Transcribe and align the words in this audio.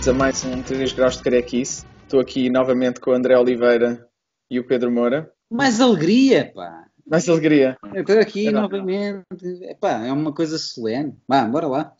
Bem-vindos 0.00 0.08
a 0.08 0.24
mais 0.24 0.44
um 0.46 0.62
3 0.62 0.92
graus 0.94 1.18
de 1.18 1.22
carequice. 1.22 1.84
Estou 2.04 2.20
aqui 2.20 2.48
novamente 2.48 3.00
com 3.00 3.10
o 3.10 3.12
André 3.12 3.36
Oliveira 3.36 4.08
e 4.50 4.58
o 4.58 4.66
Pedro 4.66 4.90
Moura. 4.90 5.30
Mais 5.50 5.78
alegria, 5.78 6.50
pá. 6.54 6.86
Mais 7.06 7.28
alegria. 7.28 7.76
Eu 7.92 8.00
estou 8.00 8.18
aqui 8.18 8.48
é 8.48 8.50
novamente. 8.50 9.26
Epá, 9.64 10.06
é 10.06 10.10
uma 10.10 10.32
coisa 10.32 10.56
solene. 10.56 11.14
Vá, 11.28 11.44
bora 11.44 11.66
lá. 11.66 11.92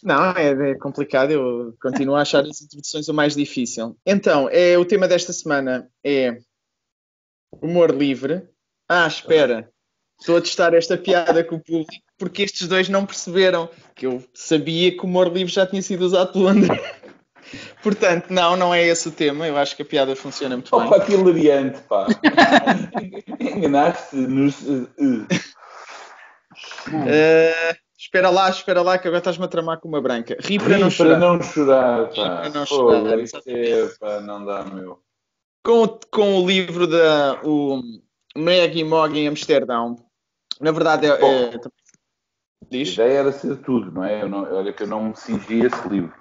Não, 0.00 0.30
é, 0.30 0.70
é, 0.70 0.74
complicado. 0.76 1.32
Eu 1.32 1.74
continuo 1.82 2.14
a 2.14 2.20
achar 2.20 2.44
as 2.44 2.62
introduções 2.62 3.08
o 3.08 3.14
mais 3.14 3.34
difícil. 3.34 3.96
Então, 4.06 4.48
é, 4.48 4.78
o 4.78 4.84
tema 4.84 5.08
desta 5.08 5.32
semana 5.32 5.90
é 6.06 6.38
humor 7.60 7.90
livre. 7.90 8.48
Ah, 8.88 9.08
espera. 9.08 9.68
Estou 10.20 10.36
a 10.36 10.40
testar 10.40 10.72
esta 10.72 10.96
piada 10.96 11.42
com 11.42 11.56
o 11.56 11.60
público 11.60 12.10
porque 12.20 12.42
estes 12.42 12.68
dois 12.68 12.86
não 12.90 13.06
perceberam 13.06 13.70
que 13.96 14.06
eu 14.06 14.22
sabia 14.34 14.92
que 14.92 15.00
o 15.00 15.06
humor 15.06 15.32
livre 15.32 15.50
já 15.50 15.66
tinha 15.66 15.80
sido 15.80 16.02
usado 16.02 16.32
pelo 16.32 16.48
André. 16.48 16.99
Portanto, 17.82 18.26
não, 18.30 18.56
não 18.56 18.72
é 18.74 18.82
esse 18.86 19.08
o 19.08 19.12
tema. 19.12 19.46
Eu 19.46 19.56
acho 19.56 19.74
que 19.76 19.82
a 19.82 19.84
piada 19.84 20.14
funciona 20.16 20.56
muito 20.56 20.68
Opa, 20.74 20.84
bem. 20.84 20.92
Opa, 20.94 21.04
que 21.06 21.12
hilariante, 21.14 21.80
pá. 21.82 22.06
Enganaste-nos. 23.40 24.60
Uh, 24.62 24.88
uh. 24.98 25.26
Uh, 26.88 27.76
espera 27.98 28.30
lá, 28.30 28.48
espera 28.50 28.82
lá, 28.82 28.98
que 28.98 29.06
agora 29.08 29.18
estás-me 29.18 29.44
a 29.44 29.48
tramar 29.48 29.78
com 29.80 29.88
uma 29.88 30.00
branca. 30.00 30.36
Ri 30.40 30.58
para 30.58 30.74
Ri 30.76 30.80
não 30.80 30.90
chorar. 30.90 31.10
para 31.10 31.18
não 31.18 31.42
chorar, 31.42 32.08
pá. 32.08 32.12
Ri 32.12 32.14
para 32.14 32.48
não 32.50 32.66
Pô, 32.66 32.74
chorar, 32.74 33.18
isto 33.18 33.40
é, 33.46 33.86
pá, 33.98 34.20
não 34.20 34.44
dá, 34.44 34.64
meu. 34.64 35.00
Com, 35.64 35.82
o- 35.84 36.00
com 36.10 36.38
o 36.42 36.46
livro 36.46 36.86
da 36.86 37.40
o 37.44 37.82
Maggie 38.36 38.84
Mog 38.84 39.16
em 39.18 39.28
Amsterdão. 39.28 39.96
Na 40.60 40.72
verdade, 40.72 41.06
é, 41.06 41.10
é- 41.10 41.54
A 41.56 41.60
diz? 42.70 42.92
ideia 42.94 43.18
era 43.20 43.32
ser 43.32 43.56
tudo, 43.58 43.90
não 43.92 44.04
é? 44.04 44.22
Eu 44.22 44.28
não, 44.28 44.42
olha 44.54 44.72
que 44.72 44.82
eu 44.82 44.86
não 44.86 45.04
me 45.04 45.16
cingi 45.16 45.62
a 45.62 45.66
esse 45.66 45.88
livro. 45.88 46.12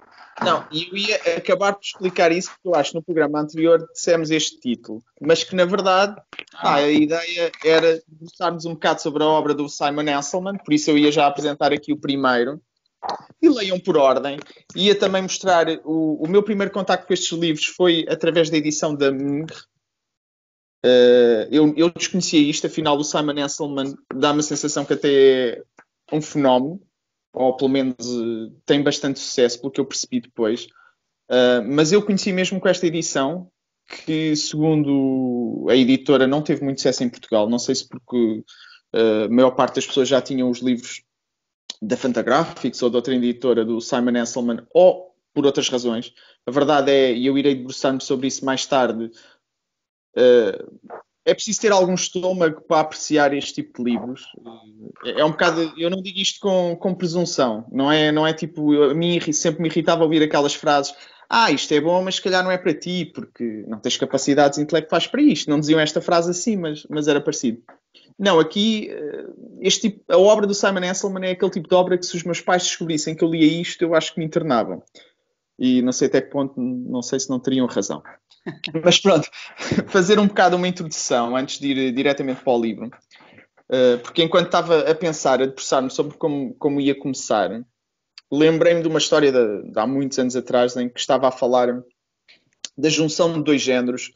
Não, 0.44 0.66
e 0.72 0.88
eu 0.90 0.98
ia 0.98 1.16
acabar 1.38 1.74
por 1.74 1.84
explicar 1.84 2.32
isso, 2.32 2.50
porque 2.52 2.68
eu 2.68 2.76
acho 2.76 2.92
que 2.92 2.98
no 2.98 3.04
programa 3.04 3.42
anterior 3.42 3.86
dissemos 3.94 4.32
este 4.32 4.60
título, 4.60 5.04
mas 5.20 5.44
que 5.44 5.56
na 5.56 5.66
verdade 5.66 6.20
ah, 6.54 6.76
a 6.76 6.90
ideia 6.90 7.52
era 7.64 8.02
debruçarmos 8.08 8.66
um 8.66 8.74
bocado 8.74 9.02
sobre 9.02 9.24
a 9.24 9.28
obra 9.28 9.54
do 9.54 9.68
Simon 9.68 10.04
Esselman, 10.04 10.58
por 10.58 10.74
isso 10.74 10.90
eu 10.90 10.98
ia 10.98 11.12
já 11.12 11.28
apresentar 11.28 11.74
aqui 11.74 11.92
o 11.92 12.00
primeiro. 12.00 12.62
E 13.42 13.48
leiam 13.48 13.80
por 13.80 13.96
ordem. 13.96 14.38
Ia 14.76 14.94
também 14.94 15.22
mostrar 15.22 15.68
o, 15.86 16.22
o 16.22 16.28
meu 16.28 16.44
primeiro 16.44 16.74
contacto 16.74 17.08
com 17.08 17.14
estes 17.14 17.32
livros 17.32 17.66
foi 17.66 18.06
através 18.10 18.50
da 18.50 18.58
edição 18.58 18.94
da 18.94 19.10
Mung. 19.10 19.48
Eh, 20.84 21.48
eu, 21.50 21.74
eu 21.78 21.90
desconhecia 21.90 22.42
isto, 22.42 22.68
afinal 22.68 22.98
o 22.98 23.04
Simon 23.04 23.40
Esselman 23.40 23.96
dá-me 24.14 24.42
a 24.42 24.44
sensação 24.44 24.84
que 24.84 24.94
até 24.94 25.64
é 26.12 26.16
um 26.16 26.22
fenómeno 26.22 26.82
ou 27.34 27.56
pelo 27.56 27.70
menos 27.70 27.96
eh, 28.00 28.52
tem 28.66 28.82
bastante 28.82 29.20
sucesso, 29.20 29.60
pelo 29.60 29.72
que 29.72 29.80
eu 29.80 29.86
percebi 29.86 30.22
depois. 30.22 30.66
Uh, 31.30 31.62
mas 31.68 31.92
eu 31.92 32.04
conheci 32.04 32.34
mesmo 32.34 32.60
com 32.60 32.68
esta 32.68 32.88
edição, 32.88 33.52
que 33.88 34.36
segundo 34.36 35.68
a 35.70 35.76
editora 35.76 36.26
não 36.26 36.42
teve 36.42 36.64
muito 36.64 36.80
sucesso 36.80 37.04
em 37.04 37.10
Portugal. 37.10 37.48
Não 37.50 37.60
sei 37.60 37.76
se 37.76 37.88
porque 37.88 38.44
uh, 38.96 39.26
a 39.26 39.30
maior 39.30 39.52
parte 39.52 39.76
das 39.76 39.86
pessoas 39.86 40.08
já 40.08 40.22
tinham 40.22 40.50
os 40.50 40.60
livros 40.60 41.04
da 41.82 41.96
Fantagraphics 41.96 42.82
ou 42.82 42.90
de 42.90 42.96
outra 42.96 43.16
editora 43.16 43.64
do 43.64 43.80
Simon 43.80 44.18
Esselman, 44.18 44.66
ou 44.74 45.16
por 45.34 45.46
outras 45.46 45.70
razões. 45.70 46.14
A 46.46 46.52
verdade 46.52 46.92
é, 46.92 47.14
e 47.14 47.28
eu 47.28 47.38
irei 47.38 47.56
debruçar-me 47.56 48.02
sobre 48.02 48.28
isso 48.28 48.44
mais 48.44 48.66
tarde, 48.66 49.12
uh, 50.18 51.00
é 51.30 51.34
preciso 51.34 51.62
ter 51.62 51.72
algum 51.72 51.94
estômago 51.94 52.62
para 52.62 52.82
apreciar 52.82 53.34
este 53.34 53.56
tipo 53.56 53.84
de 53.84 53.92
livros. 53.92 54.26
É, 55.06 55.22
é 55.22 55.26
um 55.26 55.32
bocado, 55.32 55.74
eu 55.78 55.90
não 55.90 56.02
digo 56.02 56.20
isto 56.20 56.40
com, 56.40 56.76
com 56.76 56.94
presunção, 56.94 57.66
não 57.72 57.92
é, 57.92 58.12
não 58.12 58.26
é 58.26 58.34
tipo, 58.34 58.82
a 58.84 58.94
mim 58.94 59.20
sempre 59.32 59.62
me 59.62 59.70
irritava 59.70 60.04
ouvir 60.04 60.22
aquelas 60.24 60.54
frases, 60.54 60.94
ah, 61.30 61.52
isto 61.52 61.72
é 61.74 61.80
bom, 61.80 62.04
mas 62.04 62.16
se 62.16 62.22
calhar 62.24 62.44
não 62.44 62.50
é 62.50 62.58
para 62.58 62.74
ti, 62.74 63.06
porque 63.06 63.64
não 63.68 63.78
tens 63.80 63.98
capacidades 63.98 64.58
intelectuais 64.58 65.06
para 65.06 65.22
isto. 65.22 65.48
Não 65.48 65.60
diziam 65.60 65.80
esta 65.80 66.02
frase 66.02 66.32
assim, 66.32 66.56
mas, 66.56 66.88
mas 66.90 67.08
era 67.08 67.22
parecido. 67.22 67.62
Não, 68.18 68.40
aqui, 68.40 68.90
eh, 68.90 69.26
este 69.62 69.90
tipo, 69.90 70.04
a 70.12 70.18
obra 70.18 70.48
do 70.48 70.56
Simon 70.56 70.84
Esselman 70.84 71.28
é 71.28 71.32
aquele 71.32 71.52
tipo 71.52 71.70
de 71.70 71.76
obra 71.76 71.98
que 72.00 72.06
se 72.06 72.18
os 72.18 72.24
meus 72.24 72.42
pais 72.42 72.64
descobrissem 72.64 73.16
que 73.16 73.24
eu 73.24 73.30
lia 73.30 73.62
isto, 73.62 73.82
eu 73.84 73.94
acho 73.94 74.14
que 74.14 74.20
me 74.20 74.26
internavam. 74.26 74.82
E 75.60 75.82
não 75.82 75.92
sei 75.92 76.08
até 76.08 76.22
que 76.22 76.30
ponto, 76.30 76.60
não 76.60 77.02
sei 77.02 77.20
se 77.20 77.30
não 77.30 77.40
teriam 77.40 77.68
razão. 77.68 78.02
Mas 78.84 79.00
pronto, 79.00 79.30
fazer 79.88 80.18
um 80.20 80.28
bocado 80.28 80.56
uma 80.56 80.68
introdução 80.68 81.36
antes 81.36 81.60
de 81.60 81.68
ir 81.68 81.92
diretamente 81.92 82.42
para 82.42 82.54
o 82.54 82.62
livro. 82.62 82.90
Uh, 83.70 84.00
porque 84.02 84.24
enquanto 84.24 84.48
estava 84.48 84.90
a 84.90 84.96
pensar, 84.96 85.42
a 85.42 85.46
debruçar-me 85.46 85.92
sobre 85.92 86.18
como, 86.18 86.56
como 86.56 86.82
ia 86.82 86.98
começar, 86.98 87.64
lembrei-me 88.32 88.82
de 88.82 88.88
uma 88.88 88.98
história 88.98 89.32
de, 89.32 89.72
de 89.72 89.80
há 89.80 89.86
muitos 89.86 90.18
anos 90.18 90.36
atrás 90.36 90.76
em 90.78 90.90
que 90.90 91.00
estava 91.00 91.28
a 91.28 91.32
falar 91.32 91.84
da 92.78 92.90
junção 92.90 93.34
de 93.34 93.44
dois 93.44 93.62
géneros, 93.62 94.12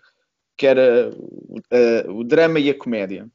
que 0.58 0.66
era 0.66 1.10
uh, 1.12 2.12
o 2.12 2.24
drama 2.24 2.60
e 2.60 2.70
a 2.70 2.78
comédia. 2.78 3.28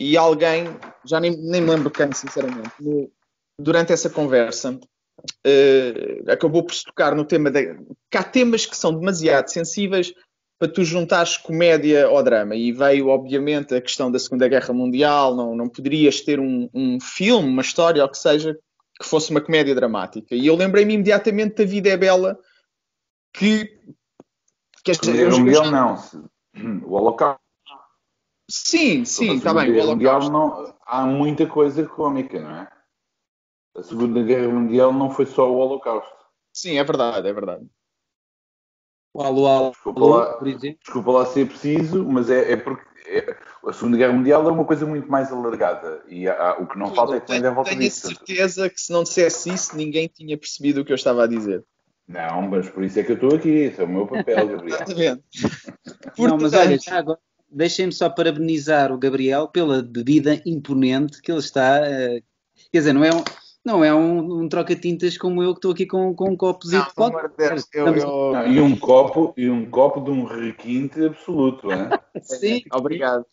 E 0.00 0.16
alguém, 0.16 0.64
já 1.04 1.20
nem, 1.20 1.36
nem 1.36 1.60
me 1.60 1.70
lembro 1.70 1.90
quem, 1.90 2.10
sinceramente, 2.12 2.70
no- 2.80 3.10
durante 3.58 3.92
essa 3.92 4.08
conversa, 4.10 4.78
uh, 5.20 6.30
acabou 6.30 6.62
por 6.64 6.74
se 6.74 6.84
tocar 6.84 7.14
no 7.14 7.24
tema 7.24 7.50
da, 7.50 7.60
que 7.62 8.18
há 8.18 8.22
temas 8.22 8.66
que 8.66 8.76
são 8.76 8.92
demasiado 8.92 9.48
sensíveis 9.48 10.12
para 10.58 10.72
tu 10.72 10.84
juntares 10.84 11.36
comédia 11.36 12.06
ao 12.06 12.22
drama. 12.22 12.54
E 12.54 12.72
veio, 12.72 13.08
obviamente, 13.08 13.74
a 13.74 13.80
questão 13.80 14.10
da 14.10 14.18
Segunda 14.18 14.48
Guerra 14.48 14.72
Mundial, 14.72 15.34
não, 15.34 15.54
não 15.54 15.68
poderias 15.68 16.20
ter 16.20 16.38
um, 16.38 16.68
um 16.72 17.00
filme, 17.00 17.48
uma 17.48 17.62
história, 17.62 18.02
ou 18.02 18.08
que 18.08 18.18
seja, 18.18 18.56
que 19.00 19.06
fosse 19.06 19.30
uma 19.30 19.40
comédia 19.40 19.74
dramática. 19.74 20.34
E 20.34 20.46
eu 20.46 20.54
lembrei-me 20.54 20.94
imediatamente 20.94 21.56
da 21.56 21.64
Vida 21.64 21.88
é 21.90 21.96
Bela, 21.96 22.38
que... 23.32 23.64
que 24.84 24.90
esta- 24.92 25.10
eu 25.10 25.38
Mundial 25.38 25.70
não. 25.70 25.96
O 26.86 26.94
Holocausto. 26.94 27.40
Sim, 28.48 29.04
sim, 29.04 29.36
está 29.36 29.52
bem. 29.52 29.70
O 29.72 29.86
Mundial 29.86 30.20
Holocausto. 30.22 30.30
não, 30.30 30.76
há 30.86 31.04
muita 31.04 31.46
coisa 31.46 31.84
cómica, 31.84 32.40
não 32.40 32.50
é? 32.50 32.68
A 33.76 33.82
Segunda 33.82 34.22
Guerra 34.22 34.48
Mundial 34.48 34.92
não 34.92 35.10
foi 35.10 35.26
só 35.26 35.50
o 35.50 35.56
Holocausto. 35.56 36.12
Sim, 36.52 36.78
é 36.78 36.84
verdade, 36.84 37.28
é 37.28 37.32
verdade. 37.32 37.66
O 39.12 39.22
Alô, 39.22 39.46
alô, 39.46 39.70
Desculpa 39.70 40.04
lá, 40.04 40.32
por 40.34 40.48
exemplo. 40.48 40.78
desculpa 40.82 41.10
lá 41.12 41.26
ser 41.26 41.46
preciso, 41.48 42.04
mas 42.04 42.30
é, 42.30 42.52
é 42.52 42.56
porque 42.56 42.84
é- 43.06 43.36
a 43.66 43.72
Segunda 43.72 43.96
Guerra 43.96 44.12
Mundial 44.12 44.48
é 44.48 44.52
uma 44.52 44.64
coisa 44.64 44.84
muito 44.86 45.08
mais 45.10 45.30
alargada 45.32 46.02
e 46.08 46.26
há- 46.28 46.50
há- 46.50 46.58
o 46.60 46.66
que 46.66 46.78
não 46.78 46.92
falta 46.94 47.16
é 47.16 47.20
que 47.20 47.32
à 47.32 47.50
volta 47.50 47.70
tenho 47.70 47.82
disso. 47.82 48.08
certeza 48.08 48.68
que 48.68 48.80
se 48.80 48.92
não 48.92 49.02
dissesse 49.04 49.50
isso, 49.50 49.76
ninguém 49.76 50.08
tinha 50.08 50.36
percebido 50.36 50.80
o 50.80 50.84
que 50.84 50.92
eu 50.92 50.96
estava 50.96 51.24
a 51.24 51.26
dizer. 51.28 51.64
Não, 52.08 52.42
mas 52.42 52.68
por 52.68 52.82
isso 52.84 52.98
é 52.98 53.02
que 53.04 53.12
eu 53.12 53.14
estou 53.16 53.34
aqui, 53.34 53.48
esse 53.48 53.80
é 53.80 53.84
o 53.84 53.88
meu 53.88 54.06
papel, 54.06 54.48
Gabriel. 54.48 54.76
Exatamente. 54.82 55.24
Não, 56.18 56.36
mas 56.38 56.52
olha, 56.54 56.78
já 56.78 56.98
agora, 56.98 57.18
deixem-me 57.50 57.92
só 57.92 58.08
parabenizar 58.10 58.92
o 58.92 58.98
Gabriel 58.98 59.48
pela 59.48 59.82
bebida 59.82 60.40
imponente 60.44 61.20
que 61.22 61.30
ele 61.30 61.38
está. 61.40 61.78
eh, 61.86 62.20
quer 62.72 62.78
dizer, 62.78 62.92
não 62.92 63.04
é 63.04 63.10
um, 63.14 63.22
não 63.64 63.82
é 63.82 63.94
um, 63.94 64.42
um 64.42 64.48
troca-tintas 64.48 65.16
como 65.16 65.42
eu 65.42 65.52
que 65.54 65.58
estou 65.58 65.72
aqui 65.72 65.86
com, 65.86 66.14
com 66.14 66.30
um 66.30 66.36
copo 66.36 66.68
de 66.68 66.76
Não, 66.76 66.84
pelo 66.94 67.06
amor 67.08 67.30
de 67.30 67.36
Deus, 67.36 67.68
eu- 67.72 67.86
eu- 67.96 68.32
Não, 68.32 68.46
e 68.46 68.60
um 68.60 68.76
copo 68.76 69.32
e 69.36 69.48
um 69.48 69.68
copo 69.70 70.00
de 70.00 70.10
um 70.10 70.24
requinte 70.24 71.02
absoluto, 71.02 71.72
hein? 71.72 71.88
Sim, 72.22 72.62
Obrigado. 72.72 73.24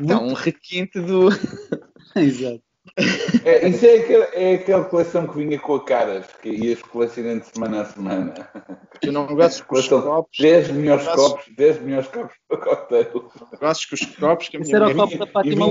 Então, 0.00 0.26
um 0.26 0.32
requinte 0.32 0.98
do. 1.00 1.28
exato. 2.16 2.63
É, 3.44 3.66
isso 3.68 3.84
é 3.86 3.96
aquela, 3.96 4.24
é 4.34 4.54
aquela 4.54 4.84
coleção 4.84 5.26
que 5.26 5.36
vinha 5.36 5.58
com 5.58 5.74
a 5.74 5.84
caras, 5.84 6.26
que 6.42 6.48
ias 6.50 6.82
colecionando 6.82 7.40
de 7.40 7.46
semana 7.48 7.80
a 7.80 7.84
semana. 7.86 8.34
Tu 9.00 9.10
não 9.10 9.26
gostas 9.26 9.62
com 9.62 9.74
os 9.76 9.88
Coleção 9.88 10.02
copos, 10.10 10.38
10 10.38 10.70
melhores 10.70 11.04
Gostas- 11.04 11.28
copos, 11.28 11.44
10 11.56 11.80
melhores 11.82 12.08
copos 12.08 12.36
para 12.48 12.58
cocktail. 12.58 13.30
gostas 13.60 13.84
com 13.86 13.94
os 13.94 14.16
copos 14.16 14.48
que 14.48 14.56
a 14.56 14.60
minha 14.60 14.76
era 14.76 14.88
o 14.88 14.94
copo 14.94 15.18
da 15.18 15.26
Fátima 15.26 15.66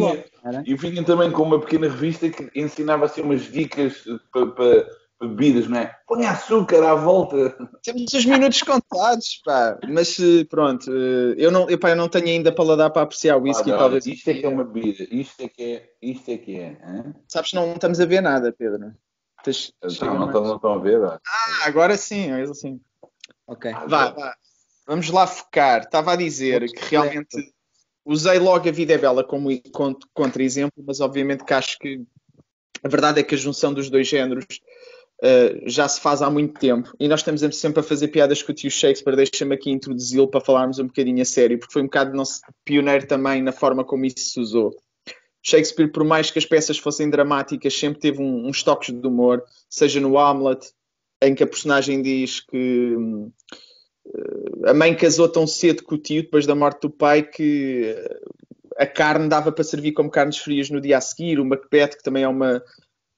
E? 0.65 0.71
E 0.71 0.75
vinha 0.75 1.03
também 1.03 1.31
com 1.31 1.43
uma 1.43 1.59
pequena 1.59 1.87
revista 1.87 2.29
que 2.29 2.49
ensinava 2.59 3.05
assim 3.05 3.21
umas 3.21 3.41
dicas 3.43 4.03
para, 4.31 4.47
para 4.47 4.87
bebidas, 5.29 5.67
não 5.67 5.77
é? 5.79 5.95
Põe 6.07 6.25
açúcar 6.25 6.83
à 6.83 6.95
volta. 6.95 7.55
Temos 7.83 8.11
os 8.13 8.25
minutos 8.25 8.61
contados, 8.61 9.41
pá. 9.43 9.77
Mas 9.87 10.17
eh, 10.19 10.43
pronto, 10.45 10.91
eh, 10.91 11.35
eu 11.37 11.51
não, 11.51 11.69
eu, 11.69 11.77
pá, 11.79 11.89
eu 11.91 11.95
não 11.95 12.07
tenho 12.09 12.27
ainda 12.27 12.51
paladar 12.51 12.91
para 12.91 13.01
apreciar 13.03 13.37
o 13.37 13.41
whisky, 13.43 13.69
Olha, 13.71 13.79
talvez. 13.79 14.05
isto 14.05 14.29
é 14.29 14.33
que 14.33 14.45
é 14.45 14.49
uma 14.49 14.63
bebida, 14.63 15.07
isto 15.11 15.41
é 15.41 15.47
que 15.47 15.63
é, 15.63 15.89
isto 16.01 16.29
é 16.31 16.37
que 16.37 16.55
é. 16.59 16.67
hein? 16.69 17.13
Sabes, 17.27 17.53
não 17.53 17.73
estamos 17.73 17.99
a 17.99 18.05
ver 18.05 18.21
nada, 18.21 18.51
Pedro. 18.51 18.93
Tens- 19.43 19.73
Então, 19.83 20.13
não, 20.17 20.25
estão, 20.27 20.43
não 20.43 20.55
estão 20.55 20.73
a 20.73 20.77
ver? 20.79 21.01
ó. 21.01 21.11
Ah, 21.27 21.65
agora 21.65 21.97
sim, 21.97 22.31
é 22.31 22.41
assim. 22.43 22.79
Ok. 23.47 23.71
Vá, 23.87 24.11
vá. 24.11 24.35
Vamos 24.87 25.09
lá 25.09 25.25
focar. 25.27 25.81
Estava 25.83 26.13
a 26.13 26.15
dizer 26.15 26.69
que 26.71 26.85
realmente 26.89 27.37
usei 28.05 28.37
logo 28.39 28.67
a 28.67 28.71
Vida 28.71 28.93
é 28.93 28.97
Bela 28.97 29.23
como 29.23 29.49
con- 29.71 29.95
contra-exemplo, 30.13 30.83
mas 30.85 30.99
obviamente 30.99 31.43
que 31.45 31.53
acho 31.53 31.77
que 31.79 32.01
a 32.83 32.87
verdade 32.89 33.19
é 33.21 33.23
que 33.23 33.33
a 33.35 33.37
junção 33.37 33.73
dos 33.73 33.89
dois 33.89 34.07
géneros 34.07 34.45
uh, 35.23 35.69
já 35.69 35.87
se 35.87 36.01
faz 36.01 36.21
há 36.21 36.29
muito 36.29 36.59
tempo 36.59 36.93
e 36.99 37.07
nós 37.07 37.21
estamos 37.21 37.41
sempre 37.55 37.79
a 37.79 37.83
fazer 37.83 38.09
piadas 38.09 38.43
com 38.43 38.51
o 38.51 38.55
tio 38.55 38.69
Shakespeare. 38.69 39.15
Deixa-me 39.15 39.55
aqui 39.55 39.71
introduzi-lo 39.71 40.27
para 40.27 40.41
falarmos 40.41 40.79
um 40.79 40.87
bocadinho 40.87 41.21
a 41.21 41.25
sério, 41.25 41.57
porque 41.57 41.73
foi 41.73 41.81
um 41.81 41.85
bocado 41.85 42.15
nosso 42.15 42.41
pioneiro 42.65 43.07
também 43.07 43.41
na 43.41 43.51
forma 43.51 43.83
como 43.83 44.05
isso 44.05 44.19
se 44.19 44.39
usou. 44.39 44.75
Shakespeare, 45.41 45.91
por 45.91 46.03
mais 46.03 46.31
que 46.31 46.39
as 46.39 46.45
peças 46.45 46.77
fossem 46.77 47.09
dramáticas, 47.09 47.77
sempre 47.77 47.99
teve 47.99 48.21
um- 48.21 48.47
uns 48.47 48.63
toques 48.63 48.93
de 48.93 49.07
humor, 49.07 49.43
seja 49.69 49.99
no 49.99 50.17
Hamlet, 50.17 50.71
em 51.21 51.35
que 51.35 51.43
a 51.43 51.47
personagem 51.47 52.01
diz 52.01 52.39
que 52.39 52.95
a 54.65 54.73
mãe 54.73 54.95
casou 54.95 55.27
tão 55.27 55.47
cedo 55.47 55.83
com 55.83 55.95
o 55.95 55.97
tio, 55.97 56.23
depois 56.23 56.45
da 56.45 56.55
morte 56.55 56.81
do 56.81 56.89
pai, 56.89 57.23
que 57.23 57.95
a 58.77 58.85
carne 58.85 59.27
dava 59.27 59.51
para 59.51 59.63
servir 59.63 59.91
como 59.93 60.09
carnes 60.09 60.37
frias 60.37 60.69
no 60.69 60.81
dia 60.81 60.97
a 60.97 61.01
seguir. 61.01 61.39
O 61.39 61.45
Macbeth, 61.45 61.97
que 61.97 62.03
também 62.03 62.23
é 62.23 62.27
uma 62.27 62.61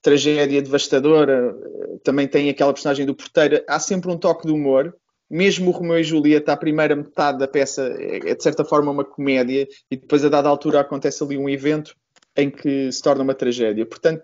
tragédia 0.05 0.61
devastadora, 0.61 1.57
também 2.03 2.27
tem 2.27 2.47
aquela 2.47 2.71
personagem 2.71 3.07
do 3.07 3.15
porteiro. 3.15 3.63
Há 3.67 3.79
sempre 3.79 4.11
um 4.11 4.17
toque 4.19 4.45
de 4.45 4.53
humor. 4.53 4.95
Mesmo 5.27 5.71
o 5.71 5.73
Romeu 5.73 5.99
e 5.99 6.03
Julieta, 6.03 6.53
a 6.53 6.57
primeira 6.57 6.95
metade 6.95 7.39
da 7.39 7.47
peça 7.47 7.81
é 7.99 8.35
de 8.35 8.43
certa 8.43 8.63
forma 8.63 8.91
uma 8.91 9.03
comédia 9.03 9.67
e 9.89 9.97
depois 9.97 10.23
a 10.23 10.29
dada 10.29 10.47
altura 10.47 10.81
acontece 10.81 11.23
ali 11.23 11.35
um 11.35 11.49
evento 11.49 11.95
em 12.37 12.51
que 12.51 12.91
se 12.91 13.01
torna 13.01 13.23
uma 13.23 13.33
tragédia. 13.33 13.83
Portanto, 13.83 14.21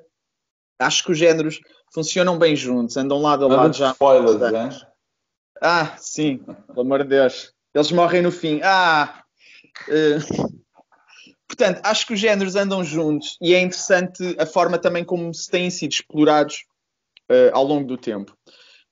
acho 0.78 1.04
que 1.04 1.12
os 1.14 1.18
géneros 1.18 1.60
funcionam 1.92 2.38
bem 2.38 2.56
juntos, 2.56 2.96
andam 2.96 3.20
lado 3.20 3.46
a 3.46 3.48
lado 3.48 3.76
já. 3.76 3.94
Spoilers, 3.94 4.54
hein? 4.54 4.88
Ah, 5.60 5.96
sim, 5.98 6.46
pelo 6.68 6.82
amor 6.82 7.02
de 7.02 7.10
Deus. 7.10 7.52
Eles 7.74 7.92
morrem 7.92 8.22
no 8.22 8.32
fim. 8.32 8.62
Ah! 8.64 9.24
Uh... 9.88 10.61
Portanto, 11.52 11.82
acho 11.84 12.08
que 12.08 12.14
os 12.14 12.20
géneros 12.20 12.56
andam 12.56 12.82
juntos 12.82 13.38
e 13.42 13.54
é 13.54 13.60
interessante 13.60 14.24
a 14.40 14.46
forma 14.46 14.80
também 14.80 15.04
como 15.04 15.34
se 15.34 15.52
têm 15.52 15.70
sido 15.70 15.92
explorados 15.92 16.64
uh, 17.30 17.52
ao 17.52 17.66
longo 17.66 17.86
do 17.86 17.98
tempo. 17.98 18.34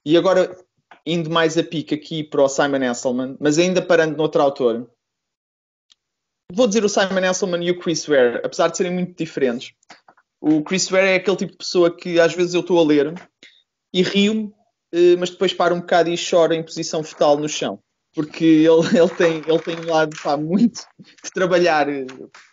E 0.05 0.17
agora, 0.17 0.53
indo 1.05 1.29
mais 1.29 1.57
a 1.57 1.63
pique 1.63 1.95
aqui 1.95 2.21
para 2.21 2.43
o 2.43 2.49
Simon 2.49 2.83
Esselman, 2.83 3.37
mas 3.39 3.57
ainda 3.57 3.81
parando 3.81 4.17
noutro 4.17 4.41
autor, 4.41 4.91
vou 6.51 6.67
dizer 6.67 6.83
o 6.83 6.89
Simon 6.89 7.23
Esselman 7.31 7.63
e 7.65 7.71
o 7.71 7.79
Chris 7.79 8.05
Ware, 8.05 8.41
apesar 8.43 8.67
de 8.67 8.75
serem 8.75 8.91
muito 8.91 9.15
diferentes. 9.15 9.71
O 10.41 10.61
Chris 10.61 10.89
Ware 10.89 11.11
é 11.11 11.15
aquele 11.15 11.37
tipo 11.37 11.53
de 11.53 11.59
pessoa 11.59 11.95
que 11.95 12.19
às 12.19 12.33
vezes 12.33 12.53
eu 12.53 12.59
estou 12.59 12.77
a 12.77 12.83
ler 12.83 13.13
e 13.93 14.03
rio-me, 14.03 14.47
uh, 14.47 15.17
mas 15.17 15.29
depois 15.29 15.53
paro 15.53 15.75
um 15.75 15.79
bocado 15.79 16.09
e 16.09 16.17
choro 16.17 16.53
em 16.53 16.61
posição 16.61 17.05
fetal 17.05 17.37
no 17.37 17.47
chão 17.47 17.81
porque 18.13 18.45
ele, 18.45 18.87
ele, 18.97 19.09
tem, 19.09 19.37
ele 19.47 19.59
tem 19.59 19.79
um 19.79 19.91
lado 19.91 20.15
pá, 20.21 20.37
muito 20.37 20.85
de 21.23 21.31
trabalhar, 21.31 21.87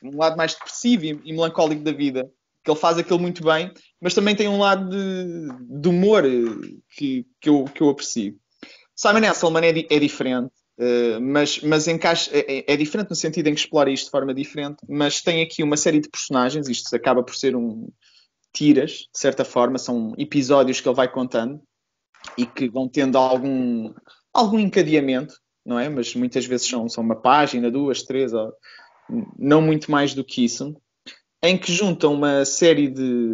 um 0.03 0.17
lado 0.17 0.37
mais 0.37 0.55
depressivo 0.55 1.05
e, 1.05 1.21
e, 1.25 1.33
melancólico 1.33 1.83
da 1.83 1.93
vida, 1.93 2.31
que 2.65 2.71
ele 2.71 2.79
faz 2.79 2.99
aquilo 2.99 3.19
muito 3.19 3.45
bem, 3.45 3.73
mas 4.01 4.15
também 4.15 4.35
tem 4.35 4.49
um 4.49 4.59
lado 4.59 4.89
de, 4.91 5.81
de 5.81 5.89
humor 5.89 6.25
que, 6.91 7.27
que, 7.41 7.49
eu, 7.49 7.65
que 7.65 7.83
eu 7.83 7.89
aprecio. 7.89 8.37
Simon 8.95 9.25
Esselman 9.31 9.65
é, 9.65 9.95
é 9.95 9.99
diferente, 9.99 10.51
uh, 10.79 11.21
mas, 11.21 11.61
mas 11.61 11.87
encaixa, 11.87 12.31
é, 12.33 12.59
é, 12.59 12.73
é, 12.73 12.77
diferente 12.77 13.11
no 13.11 13.17
sentido 13.17 13.49
em 13.49 13.55
que 13.55 13.61
explora 13.61 13.91
isto 13.91 14.07
de 14.07 14.11
forma 14.11 14.35
diferente, 14.35 14.79
mas 14.89 15.21
tem 15.21 15.43
aqui 15.43 15.63
uma 15.63 15.77
série 15.77 16.01
de 16.01 16.09
personagens, 16.09 16.69
isto 16.69 16.95
acaba 16.97 17.23
por 17.23 17.35
ser 17.37 17.55
um 17.55 17.89
tiras, 18.53 18.91
de 18.93 19.19
certa 19.19 19.45
forma, 19.45 19.77
são 19.77 20.15
episódios 20.17 20.81
que 20.81 20.89
ele 20.89 20.97
vai 20.97 21.13
contando 21.13 21.61
e 22.39 22.47
que 22.47 22.71
vão 22.71 22.89
tendo 22.89 23.19
algum, 23.19 23.93
algum 24.33 24.59
encadeamento 24.59 25.35
não 25.67 25.79
é? 25.79 25.89
Mas 25.89 26.15
muitas 26.15 26.47
vezes 26.47 26.69
são, 26.69 26.89
são 26.89 27.03
uma 27.03 27.17
página, 27.17 27.71
duas, 27.71 28.03
três, 28.03 28.33
ou, 28.33 28.53
não 29.39 29.61
muito 29.61 29.91
mais 29.91 30.15
do 30.15 30.25
que 30.25 30.45
isso, 30.45 30.75
em 31.43 31.59
que 31.59 31.73
juntam 31.73 32.15
uma 32.15 32.45
série 32.45 32.89
de, 32.89 33.29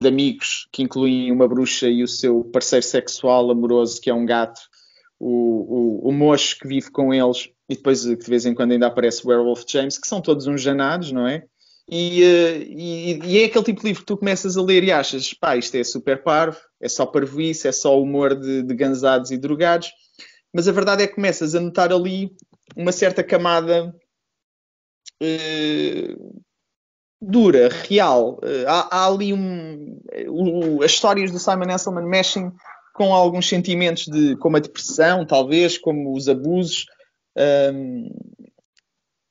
de 0.00 0.08
amigos 0.08 0.68
que 0.70 0.82
incluem 0.82 1.32
uma 1.32 1.48
bruxa 1.48 1.88
e 1.88 2.02
o 2.02 2.08
seu 2.08 2.44
parceiro 2.44 2.84
sexual 2.84 3.50
amoroso, 3.50 4.00
que 4.00 4.10
é 4.10 4.14
um 4.14 4.26
gato, 4.26 4.60
o, 5.18 6.04
o, 6.06 6.08
o 6.10 6.12
mocho 6.12 6.58
que 6.58 6.68
vive 6.68 6.90
com 6.90 7.12
eles, 7.12 7.48
e 7.68 7.74
depois 7.74 8.02
de 8.02 8.16
vez 8.16 8.46
em 8.46 8.54
quando 8.54 8.72
ainda 8.72 8.86
aparece 8.86 9.24
o 9.24 9.28
Werewolf 9.28 9.64
James, 9.68 9.98
que 9.98 10.06
são 10.06 10.20
todos 10.20 10.46
uns 10.46 10.60
janados, 10.60 11.10
não 11.12 11.26
é? 11.26 11.44
E, 11.90 12.22
eh, 12.22 12.66
e, 12.68 13.18
e, 13.24 13.38
é 13.38 13.44
aquele 13.46 13.64
tipo 13.64 13.80
de 13.80 13.86
livro 13.86 14.02
que 14.02 14.06
tu 14.06 14.16
começas 14.16 14.58
a 14.58 14.62
ler 14.62 14.84
e 14.84 14.92
achas, 14.92 15.32
pá, 15.32 15.56
isto 15.56 15.74
é 15.74 15.82
super 15.82 16.22
parvo, 16.22 16.58
é 16.80 16.88
só 16.88 17.06
parvoíce, 17.06 17.66
é 17.66 17.72
só 17.72 18.00
humor 18.00 18.38
de, 18.38 18.62
de 18.62 18.74
gansados 18.74 19.30
e 19.30 19.38
drogados, 19.38 19.90
mas 20.54 20.68
a 20.68 20.72
verdade 20.72 21.02
é 21.02 21.06
que 21.06 21.14
começas 21.14 21.54
a 21.54 21.60
notar 21.60 21.92
ali 21.92 22.34
uma 22.76 22.92
certa 22.92 23.22
camada 23.22 23.94
uh, 25.22 26.42
dura, 27.20 27.68
real. 27.68 28.38
Uh, 28.42 28.66
há, 28.66 28.96
há, 28.96 29.06
ali 29.06 29.32
um. 29.32 29.98
As 30.82 30.92
histórias 30.92 31.30
do 31.30 31.38
Simon 31.38 31.74
Esselman 31.74 32.06
mexem 32.06 32.52
com 32.94 33.14
alguns 33.14 33.48
sentimentos 33.48 34.06
de 34.06 34.36
como 34.36 34.56
a 34.56 34.60
depressão, 34.60 35.24
talvez, 35.24 35.78
como 35.78 36.16
os 36.16 36.28
abusos, 36.28 36.86
um, 37.72 38.08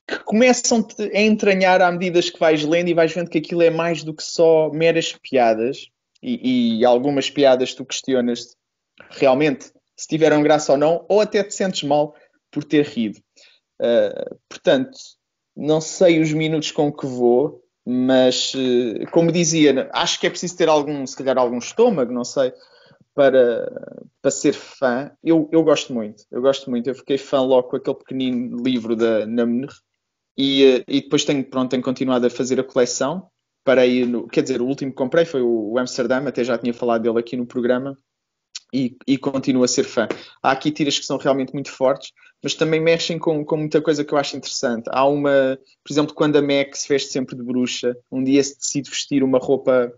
que 0.07 0.19
começam 0.19 0.87
a 1.13 1.19
entranhar 1.19 1.81
à 1.81 1.91
medida 1.91 2.21
que 2.21 2.39
vais 2.39 2.63
lendo 2.63 2.87
e 2.87 2.93
vais 2.93 3.13
vendo 3.13 3.29
que 3.29 3.39
aquilo 3.39 3.61
é 3.61 3.69
mais 3.69 4.03
do 4.03 4.13
que 4.13 4.23
só 4.23 4.69
meras 4.71 5.13
piadas. 5.21 5.89
E, 6.23 6.79
e 6.79 6.85
algumas 6.85 7.29
piadas 7.29 7.75
tu 7.75 7.85
questionas 7.85 8.55
realmente 9.11 9.71
se 9.97 10.07
tiveram 10.07 10.43
graça 10.43 10.71
ou 10.71 10.77
não, 10.77 11.05
ou 11.09 11.19
até 11.19 11.43
te 11.43 11.53
sentes 11.53 11.83
mal 11.83 12.15
por 12.51 12.63
ter 12.63 12.85
rido. 12.85 13.19
Uh, 13.81 14.37
portanto, 14.47 14.97
não 15.55 15.81
sei 15.81 16.21
os 16.21 16.31
minutos 16.31 16.71
com 16.71 16.91
que 16.91 17.07
vou, 17.07 17.63
mas 17.85 18.53
uh, 18.53 19.09
como 19.11 19.31
dizia, 19.31 19.89
acho 19.91 20.19
que 20.19 20.27
é 20.27 20.29
preciso 20.29 20.55
ter 20.55 20.69
algum, 20.69 21.05
se 21.05 21.15
calhar 21.15 21.37
algum 21.37 21.57
estômago, 21.57 22.13
não 22.13 22.23
sei, 22.23 22.53
para, 23.15 23.67
para 24.21 24.31
ser 24.31 24.53
fã. 24.53 25.11
Eu, 25.23 25.49
eu 25.51 25.63
gosto 25.63 25.93
muito, 25.93 26.23
eu 26.29 26.41
gosto 26.41 26.69
muito. 26.69 26.87
Eu 26.87 26.95
fiquei 26.95 27.17
fã 27.17 27.41
logo 27.41 27.69
com 27.69 27.77
aquele 27.77 27.97
pequenino 27.97 28.57
livro 28.63 28.95
da 28.95 29.25
Namner 29.25 29.69
e, 30.37 30.77
uh, 30.77 30.83
e 30.87 31.01
depois 31.01 31.25
tenho, 31.25 31.43
pronto, 31.43 31.71
tenho 31.71 31.81
continuado 31.81 32.27
a 32.27 32.29
fazer 32.29 32.59
a 32.59 32.63
coleção. 32.63 33.29
Parei 33.63 34.05
no, 34.05 34.27
quer 34.27 34.43
dizer, 34.43 34.61
o 34.61 34.65
último 34.67 34.91
que 34.91 34.97
comprei 34.97 35.25
foi 35.25 35.41
o, 35.41 35.77
Amsterdam, 35.77 36.27
até 36.27 36.43
já 36.43 36.57
tinha 36.57 36.73
falado 36.73 37.01
dele 37.01 37.19
aqui 37.19 37.35
no 37.35 37.45
programa 37.45 37.97
e, 38.73 38.95
e 39.07 39.17
continuo 39.17 39.63
a 39.63 39.67
ser 39.67 39.83
fã. 39.83 40.07
Há 40.41 40.51
aqui 40.51 40.71
tiras 40.71 40.99
que 40.99 41.05
são 41.05 41.17
realmente 41.17 41.53
muito 41.53 41.71
fortes, 41.71 42.11
mas 42.43 42.53
também 42.53 42.79
mexem 42.79 43.17
com, 43.17 43.43
com 43.43 43.57
muita 43.57 43.81
coisa 43.81 44.03
que 44.03 44.13
eu 44.13 44.17
acho 44.17 44.37
interessante. 44.37 44.85
Há 44.89 45.05
uma, 45.05 45.57
por 45.83 45.93
exemplo, 45.93 46.13
quando 46.13 46.37
a 46.37 46.41
Mac 46.41 46.75
se 46.75 46.87
veste 46.87 47.11
sempre 47.11 47.35
de 47.35 47.43
bruxa, 47.43 47.95
um 48.11 48.23
dia 48.23 48.43
se 48.43 48.57
decide 48.57 48.89
vestir 48.89 49.23
uma 49.23 49.39
roupa 49.39 49.91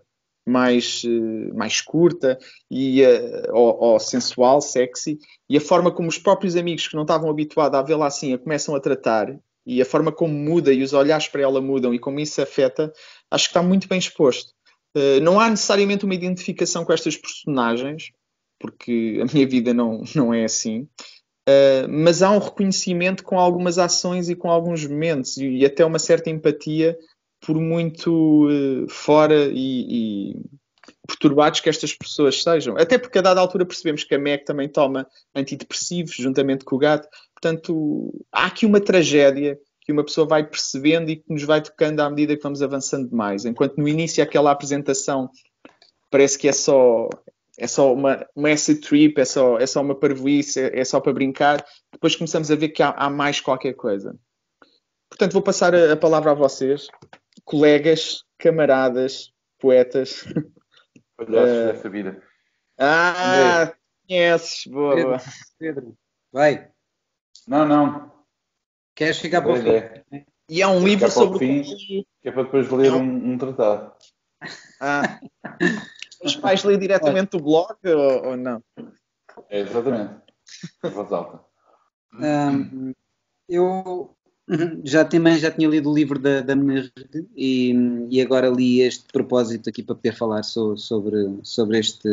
mais, 0.46 1.02
uh, 1.04 1.54
mais 1.54 1.80
curta 1.80 2.38
e, 2.70 3.02
uh, 3.02 3.52
ou, 3.52 3.78
ou, 3.80 4.00
sensual, 4.00 4.60
sexy, 4.60 5.18
e 5.48 5.56
a 5.56 5.60
forma 5.60 5.92
como 5.92 6.08
os 6.08 6.18
próprios 6.18 6.56
amigos 6.56 6.88
que 6.88 6.96
não 6.96 7.02
estavam 7.02 7.30
habituados 7.30 7.78
a 7.78 7.82
vê-la 7.82 8.06
assim 8.06 8.32
a 8.32 8.38
começam 8.38 8.74
a 8.74 8.80
tratar 8.80 9.38
e 9.66 9.80
a 9.80 9.84
forma 9.84 10.10
como 10.10 10.32
muda 10.32 10.72
e 10.72 10.82
os 10.82 10.92
olhares 10.92 11.28
para 11.28 11.42
ela 11.42 11.60
mudam 11.60 11.94
e 11.94 11.98
como 11.98 12.18
isso 12.18 12.40
afeta, 12.40 12.92
acho 13.30 13.44
que 13.44 13.50
está 13.50 13.62
muito 13.62 13.86
bem 13.86 13.98
exposto. 13.98 14.52
Uh, 14.96 15.20
não 15.22 15.38
há 15.38 15.48
necessariamente 15.48 16.04
uma 16.04 16.14
identificação 16.14 16.84
com 16.84 16.92
estas 16.92 17.16
personagens, 17.16 18.10
porque 18.60 19.20
a 19.22 19.32
minha 19.32 19.48
vida 19.48 19.74
não, 19.74 20.02
não 20.14 20.32
é 20.32 20.44
assim. 20.44 20.86
Uh, 21.48 21.88
mas 21.88 22.22
há 22.22 22.30
um 22.30 22.38
reconhecimento 22.38 23.24
com 23.24 23.40
algumas 23.40 23.78
ações 23.78 24.28
e 24.28 24.36
com 24.36 24.50
alguns 24.50 24.86
momentos 24.86 25.38
e, 25.38 25.48
e 25.48 25.64
até 25.64 25.84
uma 25.84 25.98
certa 25.98 26.30
empatia 26.30 26.96
por 27.40 27.56
muito 27.56 28.46
uh, 28.46 28.88
fora 28.88 29.50
e, 29.50 30.34
e, 30.34 30.36
perturbados 31.08 31.60
que 31.60 31.68
estas 31.68 31.94
pessoas 31.94 32.42
sejam. 32.42 32.76
Até 32.76 32.98
porque 32.98 33.18
a 33.18 33.22
dada 33.22 33.40
altura 33.40 33.64
percebemos 33.64 34.04
que 34.04 34.14
a 34.14 34.18
Meg 34.18 34.44
também 34.44 34.68
toma 34.68 35.06
antidepressivos 35.34 36.14
juntamente 36.14 36.64
com 36.64 36.76
o 36.76 36.78
gato. 36.78 37.08
Portanto, 37.34 38.12
há 38.30 38.46
aqui 38.46 38.66
uma 38.66 38.80
tragédia 38.80 39.58
que 39.80 39.90
uma 39.90 40.04
pessoa 40.04 40.26
vai 40.26 40.46
percebendo 40.46 41.10
e 41.10 41.16
que 41.16 41.32
nos 41.32 41.42
vai 41.42 41.62
tocando 41.62 42.00
à 42.00 42.10
medida 42.10 42.36
que 42.36 42.42
vamos 42.42 42.62
avançando 42.62 43.10
mais. 43.16 43.46
Enquanto 43.46 43.78
no 43.78 43.88
início 43.88 44.22
aquela 44.22 44.50
apresentação 44.50 45.30
parece 46.10 46.38
que 46.38 46.48
é 46.48 46.52
só 46.52 47.08
é 47.60 47.66
só 47.66 47.92
uma, 47.92 48.26
uma 48.34 48.50
acid 48.50 48.80
trip, 48.80 49.20
é 49.20 49.24
só, 49.24 49.58
é 49.58 49.66
só 49.66 49.82
uma 49.82 49.94
parvoíce, 49.94 50.58
é, 50.58 50.80
é 50.80 50.84
só 50.84 50.98
para 50.98 51.12
brincar. 51.12 51.62
Depois 51.92 52.16
começamos 52.16 52.50
a 52.50 52.56
ver 52.56 52.70
que 52.70 52.82
há, 52.82 52.88
há 52.88 53.10
mais 53.10 53.38
qualquer 53.38 53.74
coisa. 53.74 54.18
Portanto, 55.10 55.32
vou 55.34 55.42
passar 55.42 55.74
a, 55.74 55.92
a, 55.92 55.96
palavra 55.96 56.30
a 56.30 56.34
vocês, 56.34 56.88
colegas, 57.44 58.24
camaradas, 58.38 59.30
poetas. 59.58 60.24
Palhaços 61.18 61.84
uh, 61.84 61.90
vida. 61.90 62.22
Ah, 62.78 63.74
conheces, 64.08 64.66
boa. 64.66 64.94
Pedro, 64.94 65.20
Pedro, 65.58 65.98
vai. 66.32 66.70
Não, 67.46 67.68
não. 67.68 68.10
Queres 68.94 69.18
ficar 69.18 69.42
para 69.42 69.52
o 69.52 69.56
fim? 69.56 70.24
E 70.48 70.62
há 70.62 70.70
um 70.70 70.82
livro 70.82 71.10
sobre 71.10 71.36
o 71.36 71.38
fim, 71.38 71.62
que 72.22 72.28
é 72.28 72.32
para 72.32 72.44
depois 72.44 72.70
ler 72.70 72.92
um, 72.92 73.32
um 73.32 73.36
tratado. 73.36 73.92
Ah. 74.80 75.20
Os 76.22 76.36
pais 76.36 76.62
lêem 76.64 76.78
diretamente 76.78 77.36
do 77.36 77.42
blog 77.42 77.76
ou, 77.84 78.30
ou 78.30 78.36
não? 78.36 78.62
É, 79.48 79.60
exatamente. 79.60 80.14
Voz 80.82 81.12
alta. 81.12 81.40
Um, 82.14 82.92
eu 83.48 84.14
já 84.84 85.04
também 85.04 85.38
já 85.38 85.50
tinha 85.50 85.68
lido 85.68 85.90
o 85.90 85.94
livro 85.94 86.18
da, 86.18 86.40
da 86.40 86.54
e, 87.36 87.72
e 88.10 88.20
agora 88.20 88.48
li 88.48 88.80
este 88.80 89.04
propósito 89.12 89.70
aqui 89.70 89.82
para 89.82 89.94
poder 89.94 90.14
falar 90.14 90.42
so, 90.42 90.76
sobre, 90.76 91.38
sobre, 91.42 91.78
este, 91.78 92.08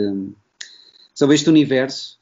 sobre 1.14 1.36
este 1.36 1.50
universo. 1.50 2.18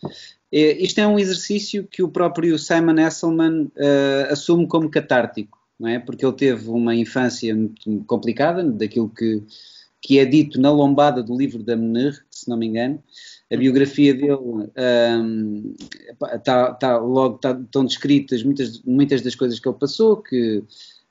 É, 0.51 0.71
isto 0.81 0.99
é 0.99 1.07
um 1.07 1.19
exercício 1.19 1.85
que 1.85 2.01
o 2.01 2.09
próprio 2.09 2.57
Simon 2.57 2.99
Esselman 2.99 3.63
uh, 3.75 4.31
assume 4.31 4.67
como 4.67 4.89
catártico, 4.89 5.59
não 5.77 5.89
é? 5.89 5.99
Porque 5.99 6.25
ele 6.25 6.35
teve 6.35 6.69
uma 6.69 6.95
infância 6.95 7.53
muito 7.53 8.03
complicada, 8.05 8.63
daquilo 8.63 9.09
que 9.09 9.43
que 10.05 10.19
é 10.19 10.25
dito 10.25 10.61
na 10.61 10.71
lombada 10.71 11.23
do 11.23 11.35
livro 11.35 11.63
da 11.63 11.75
Mener, 11.75 12.23
se 12.29 12.47
não 12.47 12.55
me 12.55 12.67
engano, 12.67 13.01
a 13.51 13.57
biografia 13.57 14.13
dele 14.13 14.35
um, 14.35 15.73
tá, 16.43 16.73
tá, 16.75 16.97
logo 16.99 17.39
tá, 17.39 17.59
estão 17.59 17.83
descritas 17.83 18.43
muitas, 18.43 18.83
muitas 18.83 19.23
das 19.23 19.33
coisas 19.33 19.59
que 19.59 19.67
ele 19.67 19.79
passou, 19.79 20.17
que 20.17 20.63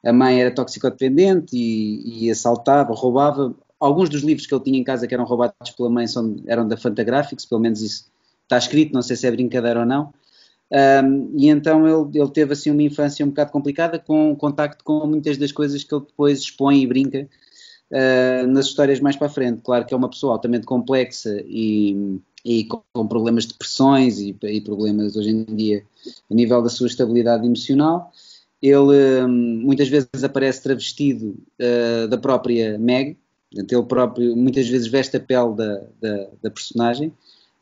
a 0.04 0.12
mãe 0.12 0.40
era 0.40 0.54
toxicodependente 0.54 1.56
e, 1.56 2.26
e 2.26 2.30
assaltava, 2.30 2.94
roubava. 2.94 3.52
Alguns 3.80 4.08
dos 4.08 4.22
livros 4.22 4.46
que 4.46 4.54
ele 4.54 4.62
tinha 4.62 4.78
em 4.78 4.84
casa 4.84 5.08
que 5.08 5.14
eram 5.14 5.24
roubados 5.24 5.70
pela 5.76 5.90
mãe 5.90 6.06
são, 6.06 6.36
eram 6.46 6.68
da 6.68 6.76
Fantagraphics, 6.76 7.46
pelo 7.46 7.62
menos 7.62 7.82
isso 7.82 8.04
está 8.44 8.58
escrito, 8.58 8.94
não 8.94 9.02
sei 9.02 9.16
se 9.16 9.26
é 9.26 9.30
brincadeira 9.32 9.80
ou 9.80 9.86
não. 9.86 10.14
Um, 10.70 11.34
e 11.36 11.48
então 11.48 11.84
ele, 11.84 12.20
ele, 12.20 12.30
teve 12.30 12.52
assim 12.52 12.70
uma 12.70 12.82
infância 12.82 13.26
um 13.26 13.30
bocado 13.30 13.50
complicada 13.50 13.98
com 13.98 14.36
contacto 14.36 14.84
com 14.84 15.04
muitas 15.04 15.36
das 15.36 15.50
coisas 15.50 15.82
que 15.82 15.92
ele 15.92 16.04
depois 16.06 16.38
expõe 16.38 16.80
e 16.80 16.86
brinca 16.86 17.28
uh, 17.94 18.46
nas 18.48 18.66
histórias 18.66 19.00
mais 19.00 19.16
para 19.16 19.28
a 19.28 19.30
frente. 19.30 19.62
Claro 19.62 19.86
que 19.86 19.94
é 19.94 19.96
uma 19.96 20.10
pessoa 20.10 20.32
altamente 20.32 20.66
complexa 20.66 21.40
e, 21.46 22.20
e 22.44 22.64
com, 22.64 22.82
com, 22.92 23.06
problemas 23.06 23.44
de 23.44 23.52
depressões 23.52 24.18
e, 24.18 24.36
e, 24.42 24.60
problemas 24.60 25.16
hoje 25.16 25.30
em 25.30 25.44
dia 25.44 25.84
a 26.30 26.34
nível 26.34 26.60
da 26.60 26.68
sua 26.68 26.88
estabilidade 26.88 27.46
emocional. 27.46 28.10
Ele 28.60 29.22
um, 29.24 29.28
muitas 29.28 29.88
vezes 29.88 30.08
aparece 30.22 30.62
travestido 30.62 31.36
uh, 31.60 32.08
da 32.08 32.18
própria 32.18 32.78
Meg, 32.78 33.16
ele 33.52 33.82
próprio 33.84 34.34
muitas 34.34 34.66
vezes 34.68 34.88
veste 34.88 35.16
a 35.16 35.20
pele 35.20 35.54
da, 35.54 35.82
da, 36.00 36.26
da 36.42 36.50
personagem. 36.50 37.12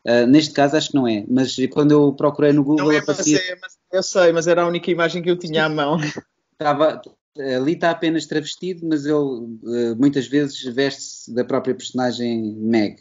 Uh, 0.05 0.25
neste 0.27 0.53
caso 0.53 0.75
acho 0.75 0.89
que 0.89 0.95
não 0.95 1.07
é, 1.07 1.23
mas 1.29 1.55
quando 1.71 1.91
eu 1.91 2.11
procurei 2.13 2.51
no 2.51 2.63
Google. 2.63 2.85
Não 2.85 2.91
é, 2.91 2.97
aparecia... 2.97 3.37
é, 3.37 3.57
eu 3.91 4.03
sei, 4.03 4.33
mas 4.33 4.47
era 4.47 4.63
a 4.63 4.67
única 4.67 4.89
imagem 4.91 5.21
que 5.21 5.29
eu 5.29 5.37
tinha 5.37 5.65
à 5.65 5.69
mão. 5.69 5.97
Estava, 6.53 7.01
ali 7.37 7.73
está 7.73 7.91
apenas 7.91 8.25
travestido, 8.25 8.87
mas 8.87 9.05
ele 9.05 9.15
uh, 9.15 9.95
muitas 9.97 10.27
vezes 10.27 10.61
veste-se 10.63 11.33
da 11.33 11.43
própria 11.43 11.75
personagem 11.75 12.55
Meg. 12.55 12.97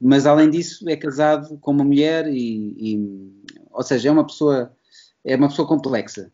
Mas 0.00 0.26
além 0.26 0.50
disso 0.50 0.88
é 0.88 0.96
casado 0.96 1.58
com 1.58 1.70
uma 1.70 1.84
mulher 1.84 2.26
e, 2.28 2.74
e 2.76 3.32
ou 3.70 3.82
seja, 3.82 4.08
é 4.08 4.12
uma 4.12 4.26
pessoa 4.26 4.74
é 5.24 5.36
uma 5.36 5.48
pessoa 5.48 5.68
complexa. 5.68 6.30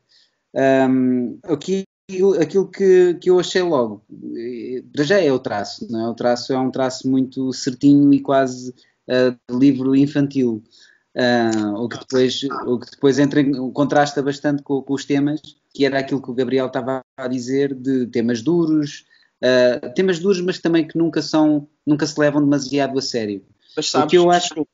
Um, 0.55 1.38
aqui 1.45 1.85
aquilo 2.41 2.69
que, 2.69 3.15
que 3.15 3.31
eu 3.31 3.41
achei 3.41 3.62
logo, 3.62 4.05
eh, 4.37 4.83
já 5.03 5.21
é 5.21 5.33
o 5.33 5.41
traço, 5.41 5.91
não 5.91 6.07
é? 6.07 6.09
O 6.09 6.15
traço 6.15 6.53
é 6.53 6.59
um 6.59 6.71
traço 6.71 7.11
muito 7.11 7.53
certinho 7.53 8.12
e 8.15 8.21
quase 8.21 8.71
uh, 8.71 9.59
livro 9.59 9.95
infantil. 9.97 10.62
Uh, 11.17 11.75
o, 11.83 11.88
que 11.88 11.99
depois, 11.99 12.43
o 12.67 12.79
que 12.79 12.91
depois 12.91 13.19
entra 13.19 13.41
em, 13.41 13.73
contrasta 13.73 14.23
bastante 14.23 14.62
com, 14.62 14.83
com, 14.83 14.95
os 14.95 15.05
temas, 15.05 15.41
que 15.76 15.85
era 15.85 15.99
aquilo 15.99 16.23
que 16.23 16.30
o 16.30 16.35
Gabriel 16.35 16.68
estava 16.68 17.04
a 17.18 17.28
dizer, 17.28 17.75
de 17.75 18.06
temas 18.06 18.40
duros, 18.40 19.04
uh, 19.45 19.92
temas 19.95 20.18
duros, 20.18 20.40
mas 20.40 20.59
também 20.59 20.88
que 20.88 20.97
nunca 20.97 21.21
são, 21.21 21.68
nunca 21.87 22.06
se 22.06 22.18
levam 22.18 22.40
demasiado 22.40 22.99
a 22.99 23.02
sério. 23.02 23.45
Mas 23.76 23.90
sabes, 23.90 24.06
o 24.06 24.09
que 24.09 24.16
eu 24.16 24.30
acho 24.30 24.66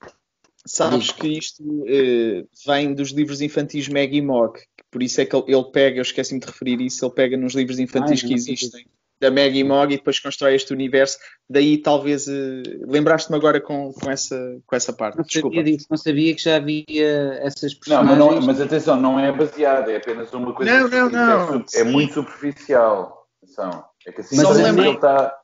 sabes 0.65 1.11
que 1.11 1.27
isto 1.27 1.85
eh, 1.89 2.45
vem 2.65 2.95
dos 2.95 3.11
livros 3.11 3.41
infantis 3.41 3.89
Meg 3.89 4.17
e 4.17 4.23
Mog, 4.23 4.61
por 4.93 5.03
isso 5.03 5.21
é 5.21 5.27
que 5.27 5.35
ele, 5.35 5.47
ele 5.49 5.65
pega, 5.73 5.99
eu 5.99 6.03
esqueci-me 6.03 6.39
de 6.39 6.47
referir 6.47 6.81
isso, 6.81 7.05
ele 7.05 7.13
pega 7.13 7.37
nos 7.37 7.53
livros 7.53 7.81
infantis 7.81 8.23
Ai, 8.23 8.29
que 8.29 8.35
existem 8.35 8.87
da 9.23 9.31
Maggie 9.31 9.63
Mog 9.63 9.95
e 9.95 9.97
depois 9.97 10.19
constrói 10.19 10.57
este 10.57 10.73
universo. 10.73 11.17
Daí 11.49 11.79
talvez 11.79 12.27
uh, 12.27 12.63
lembraste-me 12.89 13.39
agora 13.39 13.61
com, 13.61 13.93
com, 13.93 14.11
essa, 14.11 14.37
com 14.67 14.75
essa 14.75 14.93
parte. 14.93 15.17
Não 15.17 15.25
Desculpa. 15.25 15.57
sabia 15.57 15.73
disso, 15.73 15.87
não 15.89 15.97
sabia 15.97 16.35
que 16.35 16.43
já 16.43 16.57
havia 16.57 17.39
essas 17.41 17.73
personagens. 17.73 18.19
Não, 18.19 18.27
mas, 18.27 18.35
não, 18.35 18.47
mas 18.47 18.61
atenção, 18.61 19.01
não 19.01 19.21
é 19.21 19.31
baseado, 19.31 19.91
é 19.91 19.97
apenas 19.97 20.33
uma 20.33 20.53
coisa 20.53 20.89
não, 20.89 20.89
não, 20.89 21.11
não. 21.11 21.65
É, 21.73 21.81
é, 21.81 21.85
muito 21.85 22.15
superficial. 22.15 23.29
Atenção. 23.41 23.85
É 24.05 24.11
que 24.11 24.21
assim 24.23 24.37
mas 24.37 24.59
ele 24.59 24.91
está. 24.91 25.39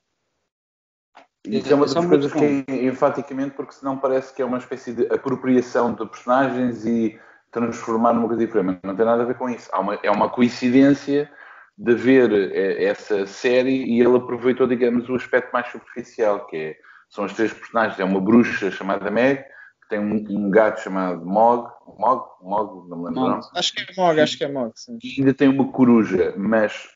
Isso 1.47 1.73
é 1.73 1.75
uma 1.77 1.87
das 1.87 1.95
coisas 1.95 2.33
que 2.33 2.65
é 2.67 2.85
enfaticamente, 2.85 3.55
porque 3.55 3.73
senão 3.73 3.97
parece 3.97 4.35
que 4.35 4.43
é 4.43 4.45
uma 4.45 4.59
espécie 4.59 4.93
de 4.93 5.07
apropriação 5.07 5.95
de 5.95 6.05
personagens 6.05 6.85
e 6.85 7.19
transformar 7.53 8.13
numa 8.13 8.27
coisa 8.27 8.45
diferente. 8.45 8.67
Mas 8.67 8.79
não 8.83 8.97
tem 8.97 9.07
nada 9.07 9.23
a 9.23 9.27
ver 9.27 9.37
com 9.37 9.49
isso. 9.49 9.71
Uma, 9.73 9.95
é 10.03 10.11
uma 10.11 10.29
coincidência 10.29 11.31
de 11.79 11.95
ver 11.95 12.33
eh, 12.33 12.85
essa 12.85 13.25
série 13.27 13.85
e 13.85 14.01
ele 14.01 14.17
aproveitou, 14.17 14.67
digamos, 14.67 15.09
o 15.09 15.15
aspecto 15.15 15.53
mais 15.53 15.71
superficial, 15.71 16.45
que 16.47 16.57
é, 16.57 16.77
são 17.09 17.25
as 17.25 17.33
três 17.33 17.53
personagens. 17.53 18.01
É 18.01 18.05
uma 18.05 18.21
bruxa 18.21 18.71
chamada 18.73 19.11
Meg, 19.11 19.45
que 19.83 19.89
tem 19.89 20.01
um, 20.01 20.25
um 20.29 20.51
gato 20.51 20.81
chamado 20.81 21.25
Mog, 21.25 21.71
Mog, 21.97 22.25
Mog, 22.43 22.89
não 22.89 22.99
me 22.99 23.05
lembro. 23.05 23.21
Não. 23.21 23.41
Acho 23.55 23.73
que 23.73 23.83
é 23.83 23.95
Mog, 23.97 24.21
acho 24.21 24.37
que 24.37 24.45
é 24.45 24.49
Mog, 24.49 24.73
sim. 24.75 24.99
E 25.03 25.21
ainda 25.21 25.33
tem 25.33 25.49
uma 25.49 25.71
coruja, 25.71 26.35
mas 26.37 26.89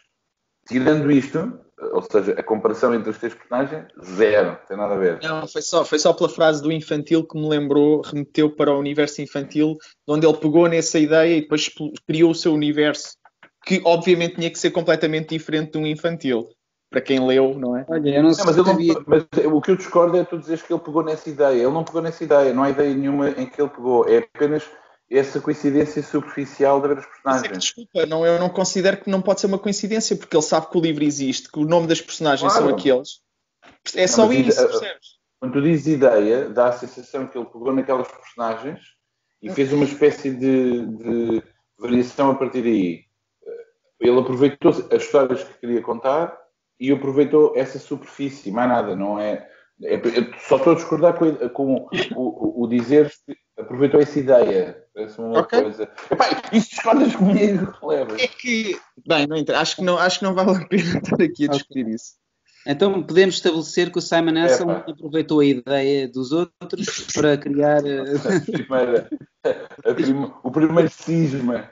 tirando 0.67 1.13
isto, 1.13 1.61
ou 1.93 2.03
seja, 2.03 2.33
a 2.33 2.43
comparação 2.43 2.93
entre 2.93 3.11
os 3.11 3.19
três 3.19 3.35
personagens, 3.35 3.87
zero, 4.05 4.49
não 4.49 4.67
tem 4.67 4.77
nada 4.77 4.95
a 4.95 4.99
ver. 4.99 5.21
Não, 5.23 5.47
foi 5.47 5.63
só, 5.63 5.85
foi 5.85 6.01
só 6.01 6.13
pela 6.13 6.29
frase 6.29 6.61
do 6.61 6.73
infantil 6.73 7.25
que 7.25 7.39
me 7.39 7.49
lembrou, 7.49 8.01
remeteu 8.01 8.51
para 8.51 8.73
o 8.73 8.81
universo 8.81 9.23
infantil, 9.23 9.77
onde 10.09 10.27
ele 10.27 10.37
pegou 10.39 10.69
nessa 10.69 10.99
ideia 10.99 11.37
e 11.37 11.43
depois 11.43 11.71
criou 12.05 12.33
o 12.33 12.35
seu 12.35 12.53
universo 12.53 13.22
que 13.65 13.81
obviamente 13.85 14.37
tinha 14.37 14.51
que 14.51 14.59
ser 14.59 14.71
completamente 14.71 15.31
diferente 15.31 15.73
de 15.73 15.79
um 15.79 15.87
infantil. 15.87 16.49
Para 16.91 17.01
quem 17.01 17.27
leu, 17.27 17.55
não 17.59 17.75
é? 17.75 17.87
Olha, 17.89 18.17
eu 18.17 18.23
não, 18.23 18.35
sei 18.35 18.45
mas, 18.45 18.57
não, 18.57 18.65
mas 19.07 19.23
o 19.47 19.61
que 19.63 19.71
eu 19.71 19.77
discordo 19.77 20.15
é 20.19 20.25
tu 20.25 20.39
dizeres 20.39 20.63
que 20.63 20.71
ele 20.71 20.81
pegou 20.81 21.03
nessa 21.03 21.31
ideia. 21.31 21.63
Ele 21.63 21.71
não 21.71 21.85
pegou 21.85 22.03
nessa 22.03 22.23
ideia, 22.23 22.53
não 22.53 22.63
há 22.63 22.69
ideia 22.69 22.95
nenhuma 22.95 23.31
em 23.31 23.47
que 23.47 23.63
ele 23.63 23.71
pegou. 23.71 24.07
É 24.07 24.19
apenas 24.19 24.69
essa 25.11 25.41
coincidência 25.41 26.03
superficial 26.03 26.83
de 26.83 26.89
ver 26.89 26.99
os 26.99 27.07
personagens. 27.07 27.45
É 27.45 27.49
que, 27.49 27.59
desculpa, 27.59 28.07
não, 28.07 28.27
eu 28.27 28.39
não 28.39 28.51
considero 28.51 28.99
que 28.99 29.09
não 29.09 29.23
pode 29.23 29.41
ser 29.41 29.47
uma 29.47 29.59
coincidência, 29.59 30.15
porque 30.17 30.37
ele 30.37 30.43
sabe 30.43 30.69
que 30.69 30.77
o 30.77 30.83
livro 30.83 31.03
existe, 31.03 31.51
que 31.51 31.59
o 31.59 31.65
nome 31.65 31.87
das 31.87 32.01
personagens 32.01 32.53
claro. 32.53 32.69
são 32.69 32.77
aqueles. 32.77 33.23
É 33.95 34.07
só 34.07 34.27
não, 34.27 34.33
isso, 34.33 34.61
percebes? 34.63 35.23
Quando 35.41 35.55
tu 35.55 35.63
dizes 35.63 35.95
ideia, 35.95 36.49
dá 36.51 36.69
a 36.69 36.73
sensação 36.73 37.27
que 37.27 37.39
ele 37.39 37.47
pegou 37.47 37.73
naquelas 37.73 38.09
personagens 38.09 38.81
e 39.41 39.51
fez 39.51 39.73
uma 39.73 39.85
espécie 39.85 40.31
de, 40.31 40.87
de 40.87 41.43
variação 41.79 42.31
a 42.31 42.35
partir 42.35 42.63
daí 42.63 43.12
ele 44.03 44.19
aproveitou 44.19 44.71
as 44.71 45.03
histórias 45.03 45.45
que 45.45 45.61
queria 45.61 45.81
contar 45.81 46.37
e 46.79 46.91
aproveitou 46.91 47.53
essa 47.57 47.79
superfície, 47.79 48.51
mais 48.51 48.69
nada, 48.69 48.97
não 48.97 49.19
é? 49.19 49.49
é 49.85 50.01
só 50.49 50.57
estou 50.57 50.73
a 50.73 50.77
discordar 50.77 51.15
com, 51.15 51.35
com 51.51 51.89
o, 52.17 52.65
o, 52.65 52.67
dizer 52.67 53.13
que 53.25 53.37
aproveitou 53.57 54.01
essa 54.01 54.19
ideia. 54.19 54.85
Parece 54.93 55.21
uma 55.21 55.41
okay. 55.41 55.63
coisa. 55.63 55.89
Epá, 56.11 56.43
isso 56.53 56.71
discordas 56.71 57.15
comigo, 57.15 57.73
leva. 57.83 58.21
É 58.21 58.27
que, 58.27 58.77
bem, 59.07 59.27
não 59.27 59.37
acho, 59.57 59.77
que 59.77 59.83
não, 59.83 59.97
acho 59.97 60.19
que 60.19 60.25
não 60.25 60.35
vale 60.35 60.57
a 60.57 60.67
pena 60.67 60.99
estar 60.99 61.23
aqui 61.23 61.45
a 61.45 61.49
discutir 61.49 61.83
okay. 61.83 61.95
isso. 61.95 62.23
Então 62.67 63.03
podemos 63.03 63.37
estabelecer 63.37 63.91
que 63.91 63.99
o 63.99 64.03
Simon 64.03 64.39
Ansel 64.39 64.71
é, 64.71 64.91
aproveitou 64.91 65.41
a 65.41 65.45
ideia 65.45 66.09
dos 66.09 66.31
outros 66.33 67.07
para 67.15 67.37
criar. 67.37 67.83
A 67.83 68.41
primeira, 68.41 69.11
a 69.85 69.95
prim, 69.95 70.33
o 70.45 70.51
primeiro 70.53 70.89
cisma 70.89 71.69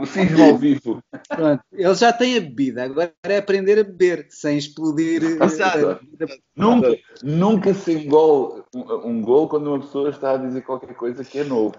o 0.00 0.06
cisma 0.06 0.46
ao 0.46 0.56
vivo. 0.56 1.02
Pronto, 1.28 1.62
ele 1.72 1.94
já 1.94 2.12
tem 2.12 2.36
a 2.36 2.40
bebida, 2.40 2.84
agora 2.84 3.12
é 3.24 3.38
aprender 3.38 3.78
a 3.78 3.84
beber 3.84 4.26
sem 4.30 4.58
explodir. 4.58 5.22
Exato. 5.42 6.00
Nunca, 6.56 6.96
nunca 7.22 7.74
se 7.74 7.92
engole 7.92 8.62
um, 8.74 9.08
um 9.08 9.22
gol 9.22 9.48
quando 9.48 9.68
uma 9.68 9.80
pessoa 9.80 10.10
está 10.10 10.32
a 10.32 10.38
dizer 10.38 10.62
qualquer 10.62 10.94
coisa 10.94 11.24
que 11.24 11.38
é 11.38 11.44
novo. 11.44 11.74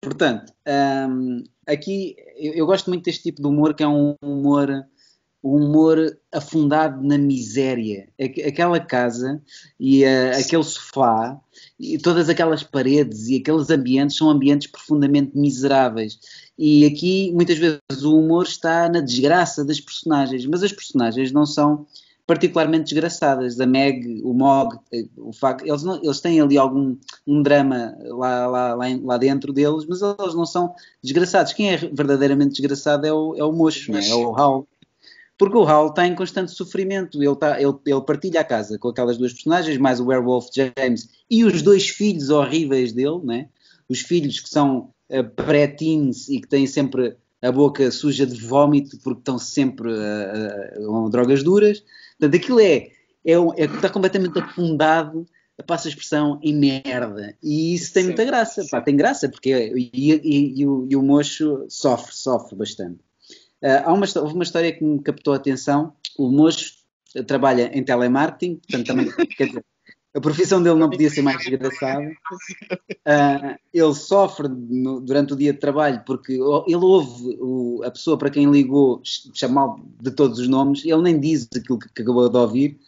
Portanto, 0.00 0.52
um, 1.10 1.42
aqui 1.66 2.16
eu, 2.36 2.54
eu, 2.54 2.66
gosto 2.66 2.88
muito 2.88 3.04
deste 3.04 3.24
tipo 3.24 3.42
de 3.42 3.48
humor 3.48 3.74
que 3.74 3.82
é 3.82 3.88
um 3.88 4.14
humor 4.22 4.68
o 5.42 5.56
humor 5.56 6.18
afundado 6.32 7.02
na 7.06 7.16
miséria. 7.16 8.08
Aquela 8.20 8.80
casa 8.80 9.40
e 9.78 10.04
uh, 10.04 10.38
aquele 10.38 10.64
sofá 10.64 11.38
e 11.78 11.96
todas 11.98 12.28
aquelas 12.28 12.62
paredes 12.62 13.28
e 13.28 13.36
aqueles 13.36 13.70
ambientes 13.70 14.16
são 14.16 14.28
ambientes 14.30 14.68
profundamente 14.68 15.36
miseráveis. 15.38 16.18
E 16.58 16.84
aqui 16.84 17.32
muitas 17.32 17.58
vezes 17.58 18.02
o 18.02 18.18
humor 18.18 18.44
está 18.44 18.88
na 18.88 19.00
desgraça 19.00 19.64
das 19.64 19.80
personagens, 19.80 20.44
mas 20.46 20.62
as 20.62 20.72
personagens 20.72 21.30
não 21.30 21.46
são 21.46 21.86
particularmente 22.26 22.92
desgraçadas. 22.92 23.58
A 23.58 23.66
Meg, 23.66 24.20
o 24.22 24.34
Mog, 24.34 24.76
eh, 24.92 25.06
o 25.16 25.32
facto, 25.32 25.66
eles, 25.66 25.82
não, 25.82 25.96
eles 26.02 26.20
têm 26.20 26.40
ali 26.40 26.58
algum 26.58 26.94
um 27.26 27.42
drama 27.42 27.96
lá, 28.02 28.46
lá, 28.46 28.74
lá, 28.74 28.86
lá, 29.02 29.16
dentro 29.16 29.50
deles, 29.50 29.86
mas 29.88 30.02
eles 30.02 30.34
não 30.34 30.44
são 30.44 30.74
desgraçados. 31.02 31.54
Quem 31.54 31.70
é 31.70 31.76
verdadeiramente 31.78 32.50
desgraçado 32.50 33.06
é 33.06 33.12
o, 33.12 33.34
é 33.34 33.42
o 33.42 33.52
mocho, 33.52 33.96
é? 33.96 34.06
é 34.06 34.14
o 34.14 34.36
Hal 34.36 34.68
porque 35.38 35.56
o 35.56 35.64
Hal 35.64 35.88
está 35.88 36.06
em 36.06 36.14
constante 36.14 36.50
sofrimento. 36.50 37.22
Ele, 37.22 37.32
está, 37.32 37.60
ele, 37.60 37.74
ele, 37.86 38.02
partilha 38.02 38.40
a 38.40 38.44
casa 38.44 38.78
com 38.78 38.88
aquelas 38.88 39.16
duas 39.16 39.32
personagens, 39.32 39.78
mais 39.78 40.00
o 40.00 40.06
Werewolf 40.06 40.48
James 40.54 41.08
e 41.30 41.44
os 41.44 41.62
dois 41.62 41.88
filhos 41.88 42.28
horríveis 42.28 42.92
dele, 42.92 43.20
né? 43.24 43.48
os 43.88 44.00
filhos 44.00 44.40
que 44.40 44.48
são 44.48 44.92
uh, 45.10 45.24
pré-teens 45.34 46.28
e 46.28 46.40
que 46.40 46.48
têm 46.48 46.66
sempre 46.66 47.16
a 47.40 47.52
boca 47.52 47.90
suja 47.90 48.26
de 48.26 48.40
vómito 48.40 48.98
porque 49.02 49.20
estão 49.20 49.38
sempre 49.38 49.88
uh, 49.90 50.90
uh, 50.90 51.08
drogas 51.08 51.42
duras. 51.42 51.82
Portanto, 52.18 52.42
aquilo 52.42 52.60
é, 52.60 52.88
é, 53.24 53.32
é, 53.56 53.64
está 53.64 53.88
completamente 53.88 54.38
afundado, 54.38 55.26
passa 55.66 55.88
a 55.88 55.90
expressão, 55.90 56.38
em 56.42 56.54
merda. 56.54 57.36
E 57.42 57.74
isso 57.74 57.92
tem 57.92 58.02
sim, 58.02 58.08
muita 58.08 58.24
graça. 58.24 58.66
Pá, 58.70 58.80
tem 58.80 58.96
graça, 58.96 59.28
porque 59.28 59.50
e, 59.74 59.90
e, 59.94 60.60
e, 60.60 60.66
o, 60.66 60.86
e 60.90 60.96
o 60.96 61.02
mocho 61.02 61.64
sofre, 61.68 62.14
sofre 62.14 62.56
bastante. 62.56 63.07
Uh, 63.62 63.82
há 63.84 63.92
uma, 63.92 64.06
houve 64.16 64.34
uma 64.34 64.44
história 64.44 64.72
que 64.72 64.84
me 64.84 65.00
captou 65.00 65.32
a 65.32 65.36
atenção. 65.36 65.92
O 66.16 66.30
moço 66.30 66.74
trabalha 67.26 67.70
em 67.76 67.82
telemarketing, 67.82 68.56
portanto 68.56 68.86
também, 68.86 69.06
quer 69.36 69.46
dizer, 69.46 69.64
A 70.14 70.20
profissão 70.20 70.62
dele 70.62 70.76
não 70.76 70.88
podia 70.88 71.10
ser 71.10 71.22
mais 71.22 71.38
desgraçada. 71.38 72.02
Uh, 72.02 73.58
ele 73.72 73.94
sofre 73.94 74.48
no, 74.48 75.00
durante 75.00 75.32
o 75.32 75.36
dia 75.36 75.52
de 75.52 75.58
trabalho 75.58 76.02
porque 76.06 76.32
ele 76.32 76.76
ouve 76.76 77.36
o, 77.40 77.82
a 77.84 77.90
pessoa 77.90 78.16
para 78.16 78.30
quem 78.30 78.50
ligou 78.50 79.00
chamar 79.34 79.76
de 80.00 80.10
todos 80.10 80.38
os 80.38 80.48
nomes, 80.48 80.84
ele 80.84 81.02
nem 81.02 81.20
diz 81.20 81.48
aquilo 81.54 81.78
que, 81.78 81.88
que 81.92 82.02
acabou 82.02 82.28
de 82.28 82.36
ouvir. 82.36 82.78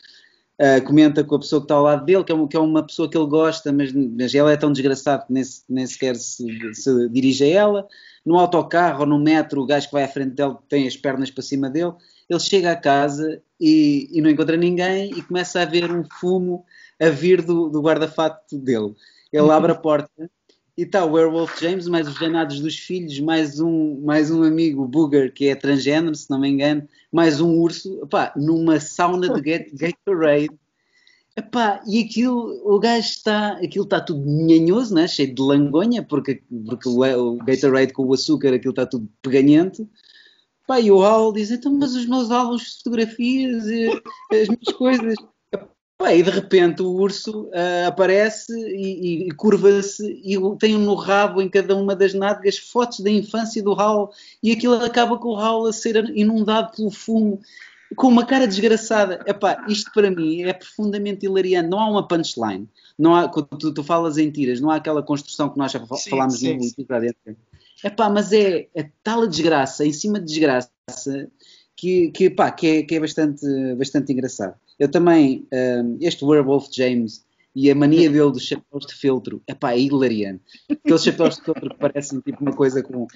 Uh, 0.61 0.85
comenta 0.85 1.25
com 1.25 1.37
a 1.37 1.39
pessoa 1.39 1.61
que 1.61 1.65
está 1.65 1.75
ao 1.75 1.85
lado 1.85 2.05
dele, 2.05 2.25
que 2.25 2.33
é, 2.33 2.35
uma, 2.35 2.49
que 2.49 2.57
é 2.57 2.61
uma 2.61 2.83
pessoa 2.83 3.09
que 3.09 3.17
ele 3.17 3.27
gosta, 3.27 3.73
mas, 3.73 3.93
mas 3.93 4.35
ela 4.35 4.53
é 4.53 4.57
tão 4.57 4.73
desgraçada 4.73 5.25
que 5.25 5.33
nem, 5.33 5.43
nem 5.69 5.87
sequer 5.87 6.17
se, 6.17 6.75
se, 6.75 7.09
dirige 7.09 7.45
a 7.45 7.49
ela. 7.49 7.89
No 8.25 8.39
autocarro 8.39 9.01
ou 9.01 9.07
no 9.07 9.19
metro, 9.19 9.63
o 9.63 9.67
gajo 9.67 9.87
que 9.87 9.93
vai 9.93 10.05
à 10.05 10.09
frente 10.09 10.35
dele 10.35 10.57
tem 10.69 10.87
as 10.87 10.97
pernas 10.97 11.31
para 11.31 11.43
cima 11.43 11.71
dele. 11.71 11.93
Ele 12.29 12.41
chega 12.41 12.73
a 12.73 12.77
casa 12.77 13.43
e, 13.59 14.09
e 14.13 14.21
não 14.21 14.31
encontra 14.31 14.57
ninguém 14.57 15.11
e 15.17 15.23
começa 15.23 15.61
a 15.61 15.65
ver 15.65 15.91
um 15.91 16.05
fumo 16.21 16.65
a 17.01 17.09
vir 17.09 17.43
do, 17.43 17.69
do 17.69 17.81
guarda-fato 17.81 18.59
dele. 18.59 18.95
Ele 19.33 19.51
abre 19.51 19.73
a 19.73 19.75
porta 19.75 20.31
e 20.77 20.83
está 20.83 21.05
o 21.05 21.13
Werewolf 21.13 21.61
James, 21.61 21.89
mais 21.89 22.09
os 22.09 22.19
danados 22.19 22.61
dos 22.61 22.79
filhos, 22.79 23.19
mais 23.21 23.61
um, 23.61 24.01
mais 24.03 24.31
um 24.31 24.43
amigo, 24.43 24.87
Booger, 24.87 25.33
que 25.33 25.49
é 25.49 25.55
transgênero, 25.55 26.15
se 26.15 26.31
não 26.31 26.41
me 26.41 26.49
engano, 26.49 26.89
mais 27.13 27.41
um 27.41 27.59
urso, 27.59 28.01
numa 28.37 28.81
sauna 28.81 29.29
de 29.29 29.67
Gatorade. 29.73 30.49
Epá, 31.37 31.81
e 31.87 32.01
aquilo, 32.01 32.61
o 32.65 32.79
gajo 32.79 33.09
está, 33.09 33.53
aquilo 33.53 33.85
está 33.85 34.01
tudo 34.01 34.25
nhanhoso, 34.27 34.95
né? 34.95 35.07
cheio 35.07 35.35
de 35.35 35.41
langonha, 35.41 36.03
porque, 36.03 36.43
porque 36.67 36.89
o, 36.89 37.37
Gatorade 37.37 37.93
com 37.93 38.05
o 38.05 38.13
açúcar, 38.13 38.53
aquilo 38.53 38.73
está 38.73 38.85
tudo 38.85 39.09
peganhento. 39.23 39.89
Epá, 40.65 40.81
e 40.81 40.91
o 40.91 41.03
Hal 41.03 41.33
diz, 41.33 41.51
então, 41.51 41.73
mas 41.73 41.95
os 41.95 42.07
meus 42.07 42.31
álbuns 42.31 42.63
de 42.63 42.77
fotografias, 42.79 43.65
as 43.65 44.49
minhas 44.49 44.77
coisas. 44.77 45.15
Pá, 45.97 46.15
e 46.15 46.23
de 46.23 46.31
repente 46.31 46.81
o 46.81 46.93
urso 46.93 47.43
uh, 47.49 47.87
aparece 47.87 48.53
e, 48.53 49.29
e, 49.29 49.31
curva-se 49.33 50.03
e 50.25 50.35
tem 50.59 50.79
no 50.79 50.95
rabo, 50.95 51.43
em 51.43 51.49
cada 51.49 51.77
uma 51.77 51.95
das 51.95 52.15
nádegas, 52.15 52.57
fotos 52.57 53.01
da 53.01 53.11
infância 53.11 53.63
do 53.63 53.75
Raul 53.75 54.11
e 54.43 54.51
aquilo 54.51 54.83
acaba 54.83 55.19
com 55.19 55.29
o 55.29 55.35
Raul 55.35 55.67
a 55.67 55.73
ser 55.75 55.97
inundado 56.17 56.75
pelo 56.75 56.91
fumo 56.91 57.39
com 57.97 58.09
uma 58.09 58.25
cara 58.25 58.47
desgraçada. 58.47 59.23
Epá, 59.27 59.65
isto 59.69 59.91
para 59.93 60.11
mim 60.11 60.43
é 60.43 60.53
profundamente 60.53 61.27
hilariante. 61.27 61.69
Não 61.69 61.81
há 61.81 61.89
uma 61.89 62.07
punchline. 62.07 62.69
Não 62.99 63.15
há, 63.15 63.29
quando 63.29 63.49
tu, 63.59 63.73
tu 63.73 63.83
falas 63.83 64.19
em 64.19 64.31
tiras, 64.31 64.61
não 64.61 64.71
há 64.71 64.77
aquela 64.77 65.03
construção 65.03 65.49
que 65.49 65.59
nós 65.59 65.73
já 65.73 65.81
sim, 65.97 66.11
falámos 66.11 66.39
sim, 66.39 66.57
no 66.57 66.63
sim. 66.63 66.85
para 66.85 67.01
dentro. 67.01 67.37
Epá, 67.83 68.11
mas 68.11 68.33
é, 68.33 68.69
é 68.75 68.91
tal 69.03 69.23
a 69.23 69.27
desgraça, 69.27 69.87
em 69.87 69.93
cima 69.93 70.21
de 70.21 70.27
desgraça, 70.27 70.71
que, 71.75 72.11
que, 72.11 72.29
pá, 72.29 72.51
que, 72.51 72.67
é, 72.67 72.83
que 72.83 72.95
é 72.95 73.01
bastante, 73.01 73.47
bastante 73.77 74.13
engraçado. 74.13 74.55
Eu 74.79 74.91
também, 74.91 75.47
um, 75.53 75.97
este 76.01 76.23
Werewolf 76.23 76.69
James 76.71 77.25
e 77.55 77.71
a 77.71 77.75
mania 77.75 78.09
dele 78.11 78.31
dos 78.31 78.45
chapéus 78.45 78.87
de 78.87 78.95
filtro, 78.95 79.43
é 79.47 79.55
pá, 79.55 79.73
é 79.73 79.81
hilariante. 79.81 80.43
Aqueles 80.71 81.03
chapéus 81.03 81.37
de 81.37 81.45
filtro 81.45 81.71
que 81.71 81.77
parecem 81.79 82.21
tipo 82.21 82.43
uma 82.43 82.53
coisa 82.53 82.83
com 82.83 83.07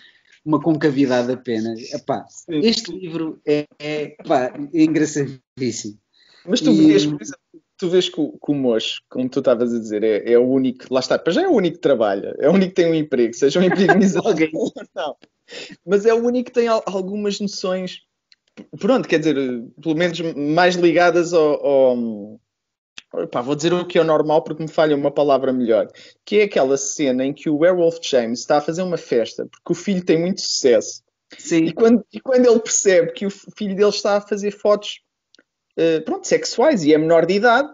uma 0.44 0.60
concavidade 0.60 1.32
apenas. 1.32 1.80
Epá, 1.92 2.26
este 2.48 2.92
livro 2.92 3.40
é, 3.46 3.66
é, 3.78 4.08
pá, 4.26 4.52
é 4.72 4.82
engraçadíssimo. 4.82 5.98
Mas 6.46 6.60
tu 6.60 6.70
e... 6.70 6.86
vês, 6.86 7.06
por 7.06 7.20
exemplo, 7.20 7.40
tu 7.78 7.90
vês 7.90 8.08
que 8.08 8.20
o, 8.20 8.32
que 8.32 8.52
o 8.52 8.54
Mocho, 8.54 9.00
como 9.08 9.28
tu 9.28 9.38
estavas 9.38 9.72
a 9.72 9.78
dizer, 9.78 10.02
é, 10.02 10.32
é, 10.32 10.38
o 10.38 10.46
único, 10.46 10.84
lá 10.92 11.00
está, 11.00 11.22
já 11.28 11.42
é 11.42 11.48
o 11.48 11.52
único 11.52 11.76
que 11.76 11.82
trabalha, 11.82 12.34
é 12.38 12.48
o 12.48 12.52
único 12.52 12.74
que 12.74 12.82
tem 12.82 12.90
um 12.90 12.94
emprego, 12.94 13.34
seja 13.34 13.60
um 13.60 13.62
emprego 13.62 13.96
miserável 13.98 14.50
ou 14.52 14.72
não. 14.94 15.16
Mas 15.86 16.04
é 16.06 16.12
o 16.12 16.24
único 16.24 16.46
que 16.46 16.54
tem 16.54 16.68
algumas 16.68 17.40
noções 17.40 18.00
pronto, 18.78 19.08
quer 19.08 19.18
dizer, 19.18 19.36
pelo 19.82 19.94
menos 19.96 20.20
mais 20.36 20.76
ligadas 20.76 21.32
ao, 21.32 21.66
ao 21.66 22.40
Pá, 23.30 23.40
vou 23.40 23.54
dizer 23.54 23.72
o 23.72 23.86
que 23.86 23.98
é 23.98 24.04
normal 24.04 24.42
porque 24.42 24.62
me 24.62 24.68
falha 24.68 24.96
uma 24.96 25.10
palavra 25.10 25.52
melhor, 25.52 25.88
que 26.24 26.40
é 26.40 26.42
aquela 26.44 26.76
cena 26.76 27.24
em 27.24 27.32
que 27.32 27.48
o 27.48 27.58
Werewolf 27.58 27.98
James 28.02 28.40
está 28.40 28.58
a 28.58 28.60
fazer 28.60 28.82
uma 28.82 28.96
festa 28.96 29.46
porque 29.46 29.72
o 29.72 29.74
filho 29.74 30.04
tem 30.04 30.18
muito 30.18 30.40
sucesso. 30.40 31.02
Sim. 31.38 31.64
E 31.64 31.72
quando, 31.72 32.04
e 32.12 32.20
quando 32.20 32.46
ele 32.46 32.60
percebe 32.60 33.12
que 33.12 33.26
o 33.26 33.30
filho 33.30 33.74
dele 33.74 33.88
está 33.88 34.16
a 34.16 34.20
fazer 34.20 34.50
fotos 34.50 35.00
uh, 35.78 36.02
pronto, 36.04 36.26
sexuais 36.26 36.84
e 36.84 36.92
é 36.92 36.98
menor 36.98 37.26
de 37.26 37.34
idade, 37.34 37.68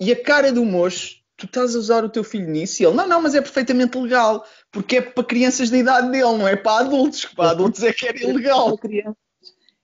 e 0.00 0.12
a 0.12 0.22
cara 0.22 0.52
do 0.52 0.64
moço, 0.64 1.16
tu 1.36 1.46
estás 1.46 1.74
a 1.74 1.78
usar 1.78 2.04
o 2.04 2.08
teu 2.08 2.24
filho 2.24 2.48
nisso? 2.48 2.82
E 2.82 2.86
ele, 2.86 2.96
não, 2.96 3.06
não, 3.06 3.22
mas 3.22 3.34
é 3.34 3.40
perfeitamente 3.40 3.98
legal, 3.98 4.44
porque 4.70 4.96
é 4.96 5.00
para 5.02 5.24
crianças 5.24 5.70
da 5.70 5.78
idade 5.78 6.10
dele, 6.10 6.38
não 6.38 6.48
é 6.48 6.56
para 6.56 6.86
adultos, 6.86 7.24
que 7.24 7.34
para 7.34 7.50
adultos 7.50 7.82
é 7.82 7.92
que 7.92 8.06
era 8.06 8.18
ilegal. 8.18 8.78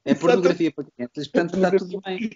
É 0.04 0.14
pornografia 0.14 0.72
para 0.72 0.84
crianças, 0.84 1.28
portanto 1.28 1.56
está 1.56 1.70
tudo 1.78 2.00
bem. 2.00 2.30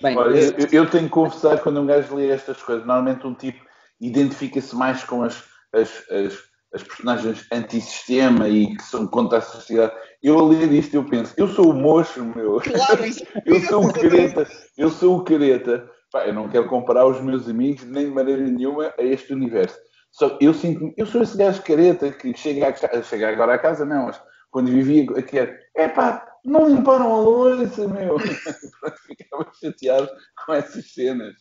Bem 0.00 0.16
Olha, 0.16 0.38
eu, 0.38 0.68
eu, 0.70 0.90
tenho 0.90 1.04
que 1.04 1.10
confessar 1.10 1.60
quando 1.60 1.80
um 1.80 1.86
gajo 1.86 2.14
lê 2.14 2.30
estas 2.30 2.62
coisas, 2.62 2.86
normalmente 2.86 3.26
um 3.26 3.34
tipo 3.34 3.64
identifica-se 4.00 4.74
mais 4.74 5.04
com 5.04 5.22
as, 5.22 5.42
as, 5.72 6.10
as, 6.10 6.38
as 6.74 6.82
personagens 6.82 7.46
antissistema 7.52 8.48
e 8.48 8.76
que 8.76 8.82
são 8.82 9.06
contra 9.06 9.38
a 9.38 9.42
sociedade. 9.42 9.94
Eu 10.22 10.38
a 10.38 10.48
ler 10.48 10.72
isto 10.72 10.94
eu 10.94 11.04
penso, 11.04 11.34
eu 11.36 11.48
sou 11.48 11.70
o 11.70 11.74
mocho, 11.74 12.24
meu. 12.24 12.60
Claro, 12.60 13.04
eu 13.46 13.60
sou 13.60 13.86
o 13.86 13.92
careta, 13.92 14.48
eu 14.76 14.90
sou 14.90 15.18
o 15.18 15.24
careta. 15.24 15.90
Pá, 16.10 16.26
eu 16.26 16.34
não 16.34 16.48
quero 16.48 16.68
comparar 16.68 17.06
os 17.06 17.20
meus 17.20 17.48
amigos 17.48 17.84
nem 17.84 18.06
de 18.06 18.12
maneira 18.12 18.42
nenhuma 18.42 18.92
a 18.98 19.02
este 19.02 19.32
universo. 19.32 19.76
Só 20.12 20.38
eu 20.40 20.54
sinto 20.54 20.92
eu 20.96 21.06
sou 21.06 21.22
esse 21.22 21.36
gajo 21.36 21.62
careta 21.62 22.10
que 22.12 22.36
chega, 22.36 22.68
a, 22.68 23.02
chega 23.02 23.28
agora 23.28 23.54
à 23.54 23.58
casa, 23.58 23.84
não, 23.84 24.06
mas 24.06 24.20
quando 24.50 24.70
vivia 24.70 25.04
aqui, 25.18 25.36
é 25.74 25.88
pá, 25.88 26.24
não 26.44 26.68
limparam 26.68 27.12
a 27.12 27.20
louça, 27.20 27.88
meu. 27.88 28.18
Ficava 29.06 29.50
chateado 29.60 30.08
com 30.44 30.52
essas 30.52 30.92
cenas. 30.92 31.34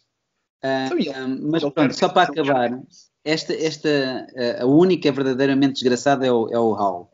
Uh, 0.63 1.51
mas 1.51 1.61
pronto, 1.61 1.93
só 1.93 2.07
para 2.07 2.29
acabar, 2.29 2.81
esta, 3.25 3.53
esta, 3.53 4.25
a 4.59 4.65
única 4.65 5.11
verdadeiramente 5.11 5.73
desgraçada 5.73 6.25
é 6.25 6.31
o, 6.31 6.47
é 6.49 6.57
o 6.57 6.73
Hal. 6.73 7.13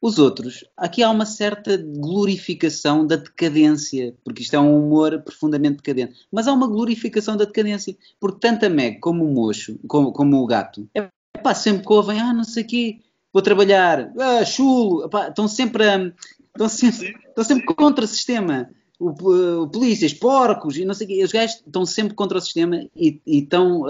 Os 0.00 0.18
outros, 0.18 0.64
aqui 0.76 1.02
há 1.02 1.10
uma 1.10 1.24
certa 1.24 1.76
glorificação 1.76 3.06
da 3.06 3.16
decadência, 3.16 4.14
porque 4.22 4.42
isto 4.42 4.54
é 4.54 4.60
um 4.60 4.78
humor 4.78 5.22
profundamente 5.22 5.78
decadente. 5.78 6.14
Mas 6.30 6.46
há 6.46 6.52
uma 6.52 6.68
glorificação 6.68 7.36
da 7.36 7.44
decadência, 7.44 7.96
porque 8.20 8.38
tanto 8.38 8.66
a 8.66 8.68
Meg 8.68 9.00
como 9.00 9.24
o 9.24 9.32
mocho, 9.32 9.78
como, 9.88 10.12
como 10.12 10.42
o 10.42 10.46
gato, 10.46 10.88
é 10.94 11.10
pá, 11.42 11.54
sempre 11.54 11.86
que 11.86 11.92
ouvem, 11.92 12.20
ah, 12.20 12.32
não 12.32 12.44
sei 12.44 12.62
o 12.62 12.66
quê, 12.66 12.98
vou 13.32 13.42
trabalhar, 13.42 14.12
ah, 14.18 14.44
chulo, 14.44 15.06
epá, 15.06 15.28
estão 15.28 15.48
sempre 15.48 15.88
a, 15.88 16.12
Estão 16.56 16.68
sempre, 16.68 17.16
estão 17.28 17.44
sempre 17.44 17.64
contra 17.66 18.04
o 18.04 18.08
sistema. 18.08 18.70
O, 18.98 19.10
o, 19.10 19.68
polícias, 19.68 20.14
porcos 20.14 20.78
e 20.78 20.84
não 20.84 20.94
sei 20.94 21.06
o 21.06 21.10
quê. 21.10 21.24
Os 21.24 21.32
gajos 21.32 21.56
estão 21.56 21.84
sempre 21.84 22.14
contra 22.14 22.38
o 22.38 22.40
sistema 22.40 22.86
e, 22.96 23.20
e 23.26 23.38
estão, 23.40 23.82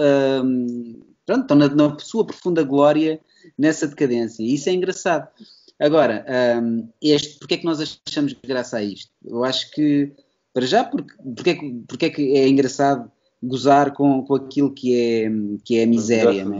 um, 0.43 1.01
pronto, 1.25 1.41
estão 1.41 1.57
na, 1.57 1.69
na, 1.69 1.99
sua 1.99 2.25
profunda 2.25 2.61
glória 2.63 3.19
nessa 3.57 3.87
decadência. 3.87 4.43
E 4.43 4.53
isso 4.53 4.69
é 4.69 4.73
engraçado. 4.73 5.29
Agora, 5.79 6.25
um, 6.61 6.89
este, 7.01 7.39
porque 7.39 7.53
é 7.53 7.57
que 7.57 7.65
nós 7.65 7.79
achamos 8.07 8.35
graça 8.45 8.77
a 8.77 8.83
isto? 8.83 9.11
Eu 9.23 9.43
acho 9.43 9.71
que, 9.71 10.11
para 10.53 10.65
já, 10.65 10.83
porque, 10.83 11.13
porque, 11.35 11.49
é, 11.51 11.55
que, 11.55 11.83
porque 11.87 12.05
é 12.05 12.09
que 12.09 12.35
é 12.35 12.47
engraçado 12.47 13.09
gozar 13.41 13.93
com, 13.93 14.23
com 14.23 14.35
aquilo 14.35 14.73
que 14.73 14.95
é, 14.95 15.29
que 15.63 15.77
é 15.77 15.83
a 15.83 15.87
miséria, 15.87 16.43
né? 16.43 16.59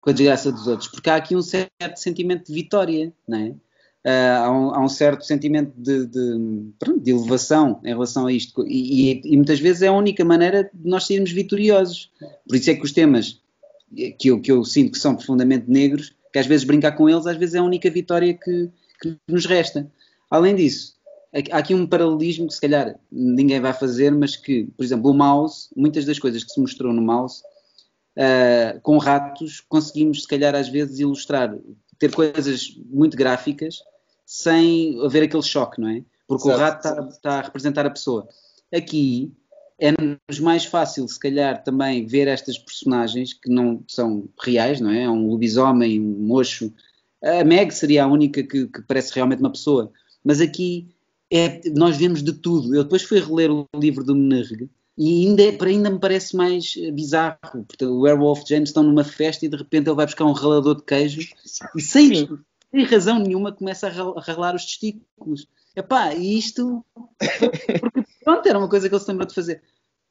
com 0.00 0.10
a 0.10 0.12
desgraça 0.12 0.52
dos 0.52 0.66
outros, 0.66 0.88
porque 0.88 1.10
há 1.10 1.16
aqui 1.16 1.34
um 1.34 1.42
certo 1.42 1.96
sentimento 1.96 2.46
de 2.46 2.52
vitória, 2.52 3.12
não 3.26 3.38
é? 3.38 3.54
Uh, 4.04 4.36
há, 4.38 4.50
um, 4.50 4.74
há, 4.74 4.84
um, 4.84 4.88
certo 4.88 5.24
sentimento 5.24 5.72
de, 5.78 6.06
de, 6.06 6.72
de, 7.00 7.10
elevação 7.10 7.80
em 7.82 7.88
relação 7.88 8.26
a 8.26 8.32
isto. 8.32 8.62
E, 8.66 9.12
e, 9.12 9.22
e, 9.24 9.36
muitas 9.36 9.58
vezes 9.58 9.80
é 9.80 9.86
a 9.86 9.92
única 9.92 10.22
maneira 10.22 10.70
de 10.74 10.88
nós 10.88 11.06
sermos 11.06 11.32
vitoriosos. 11.32 12.10
Por 12.46 12.54
isso 12.54 12.70
é 12.70 12.74
que 12.74 12.84
os 12.84 12.92
temas 12.92 13.40
que 14.18 14.28
eu, 14.28 14.40
que 14.40 14.52
eu 14.52 14.62
sinto 14.62 14.92
que 14.92 14.98
são 14.98 15.16
profundamente 15.16 15.70
negros, 15.70 16.14
que 16.30 16.38
às 16.38 16.46
vezes 16.46 16.66
brincar 16.66 16.92
com 16.92 17.08
eles, 17.08 17.26
às 17.26 17.38
vezes 17.38 17.54
é 17.54 17.58
a 17.58 17.62
única 17.62 17.88
vitória 17.88 18.34
que, 18.34 18.70
que 19.00 19.16
nos 19.26 19.46
resta. 19.46 19.90
Além 20.30 20.54
disso, 20.54 20.96
há 21.50 21.56
aqui 21.56 21.74
um 21.74 21.86
paralelismo 21.86 22.48
que 22.48 22.54
se 22.54 22.60
calhar 22.60 22.98
ninguém 23.10 23.58
vai 23.58 23.72
fazer, 23.72 24.10
mas 24.10 24.36
que, 24.36 24.64
por 24.76 24.84
exemplo, 24.84 25.10
o 25.10 25.14
mouse, 25.14 25.68
muitas 25.74 26.04
das 26.04 26.18
coisas 26.18 26.44
que 26.44 26.52
se 26.52 26.60
mostrou 26.60 26.92
no 26.92 27.00
mouse, 27.00 27.42
uh, 28.18 28.78
com 28.82 28.98
ratos, 28.98 29.60
conseguimos 29.60 30.22
se 30.22 30.28
calhar 30.28 30.54
às 30.54 30.68
vezes 30.68 30.98
ilustrar, 30.98 31.56
ter 31.98 32.12
coisas 32.12 32.76
muito 32.90 33.16
gráficas 33.16 33.78
sem 34.24 35.00
haver 35.04 35.24
aquele 35.24 35.42
choque, 35.42 35.80
não 35.80 35.88
é? 35.88 36.02
Porque 36.26 36.44
certo, 36.44 36.56
o 36.56 36.60
rato 36.60 36.88
está, 36.88 37.08
está 37.08 37.38
a 37.38 37.42
representar 37.42 37.86
a 37.86 37.90
pessoa. 37.90 38.28
Aqui 38.72 39.32
é-nos 39.78 40.40
mais 40.40 40.64
fácil, 40.64 41.06
se 41.08 41.18
calhar, 41.18 41.62
também 41.62 42.06
ver 42.06 42.28
estas 42.28 42.56
personagens 42.58 43.32
que 43.32 43.50
não 43.50 43.82
são 43.88 44.28
reais, 44.40 44.80
não 44.80 44.90
é? 44.90 45.02
É 45.02 45.10
um 45.10 45.26
lobisomem, 45.28 46.00
um 46.00 46.26
mocho. 46.26 46.72
A 47.22 47.44
Meg 47.44 47.72
seria 47.72 48.04
a 48.04 48.06
única 48.06 48.42
que, 48.42 48.66
que 48.66 48.82
parece 48.82 49.14
realmente 49.14 49.40
uma 49.40 49.52
pessoa. 49.52 49.90
Mas 50.24 50.40
aqui 50.40 50.88
é, 51.30 51.60
nós 51.70 51.96
vemos 51.96 52.22
de 52.22 52.32
tudo. 52.32 52.74
Eu 52.74 52.84
depois 52.84 53.02
fui 53.02 53.20
reler 53.20 53.50
o 53.50 53.66
livro 53.76 54.04
do 54.04 54.14
Menerg 54.14 54.68
e 54.96 55.26
ainda, 55.26 55.52
para 55.54 55.68
ainda 55.68 55.90
me 55.90 55.98
parece 55.98 56.36
mais 56.36 56.74
bizarro. 56.92 57.36
Portanto, 57.42 57.90
o 57.90 58.02
Werewolf 58.02 58.42
James 58.48 58.68
estão 58.68 58.82
numa 58.82 59.04
festa 59.04 59.44
e 59.44 59.48
de 59.48 59.56
repente 59.56 59.88
ele 59.88 59.96
vai 59.96 60.06
buscar 60.06 60.24
um 60.24 60.32
ralador 60.32 60.76
de 60.76 60.84
queijo 60.84 61.20
e 61.76 61.80
sem, 61.82 62.28
sem 62.74 62.84
razão 62.84 63.18
nenhuma, 63.20 63.52
começa 63.52 63.86
a 63.86 64.20
ralar 64.20 64.56
os 64.56 64.64
testículos. 64.64 65.46
Epá, 65.76 66.12
e 66.12 66.36
isto. 66.38 66.84
Porque 67.80 68.04
pronto, 68.24 68.48
era 68.48 68.58
uma 68.58 68.68
coisa 68.68 68.88
que 68.88 68.94
ele 68.94 69.02
se 69.02 69.08
lembrou 69.08 69.28
de 69.28 69.34
fazer. 69.34 69.62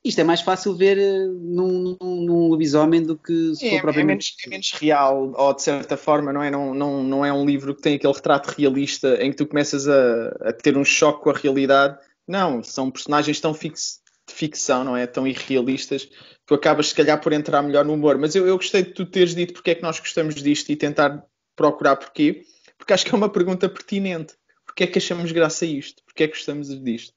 isto 0.04 0.20
é 0.20 0.24
mais 0.24 0.42
fácil 0.42 0.74
ver 0.74 0.98
eh, 0.98 1.28
num, 1.28 1.98
num, 2.02 2.26
num 2.26 2.48
lobisomem 2.48 3.04
do 3.04 3.18
que 3.18 3.54
se 3.56 3.68
é, 3.68 3.72
for 3.72 3.82
propriamente... 3.82 4.36
É 4.40 4.48
menos, 4.48 4.48
é 4.48 4.50
menos, 4.50 4.72
real, 4.74 5.34
ou 5.36 5.54
de 5.54 5.62
certa 5.62 5.98
forma, 5.98 6.32
não 6.32 6.42
é? 6.42 6.50
Não, 6.50 6.74
não, 6.74 7.04
não 7.04 7.26
é 7.26 7.34
um 7.34 7.46
livro 7.46 7.76
que 7.76 7.82
tem 7.82 7.96
aquele 7.96 8.14
retrato 8.14 8.48
realista 8.48 9.22
em 9.22 9.32
que 9.32 9.38
tu 9.38 9.46
começas 9.46 9.88
a, 9.88 10.28
a 10.42 10.54
ter 10.54 10.78
um 10.78 10.86
choque 10.86 11.24
com 11.24 11.30
a 11.30 11.34
realidade. 11.34 11.98
Não, 12.26 12.64
são 12.64 12.90
personagens 12.90 13.42
tão 13.42 13.54
fix, 13.54 14.02
de 14.28 14.34
ficção, 14.34 14.86
não 14.86 14.96
é? 14.96 15.06
Tão 15.06 15.28
irrealistas, 15.28 16.06
que 16.06 16.16
tu 16.46 16.54
acabas 16.54 16.88
se 16.88 16.96
calhar 16.96 17.20
por 17.22 17.34
entrar 17.34 17.62
melhor 17.62 17.84
no 17.84 17.94
humor. 17.94 18.18
Mas 18.18 18.36
eu, 18.36 18.48
eu 18.48 18.56
gostei 18.56 18.84
de 18.84 18.92
tu 18.92 19.06
teres 19.06 19.36
dito 19.36 19.54
porque 19.54 19.72
é 19.72 19.76
que 19.76 19.82
nós 19.82 20.00
gostamos 20.00 20.36
disto 20.36 20.70
e 20.70 20.76
tentar 20.78 21.26
procurar 21.56 21.96
porquê, 21.96 22.44
porque 22.84 22.94
acho 22.94 23.06
que 23.06 23.14
é 23.14 23.18
uma 23.18 23.30
pergunta 23.30 23.70
pertinente. 23.70 24.36
Porquê 24.66 24.84
é 24.84 24.88
que 24.88 24.98
achamos 24.98 25.32
graça 25.32 25.64
a 25.64 25.68
isto? 25.68 26.04
Porquê 26.04 26.24
é 26.24 26.28
que 26.28 26.34
gostamos 26.34 26.68
disto? 26.84 27.14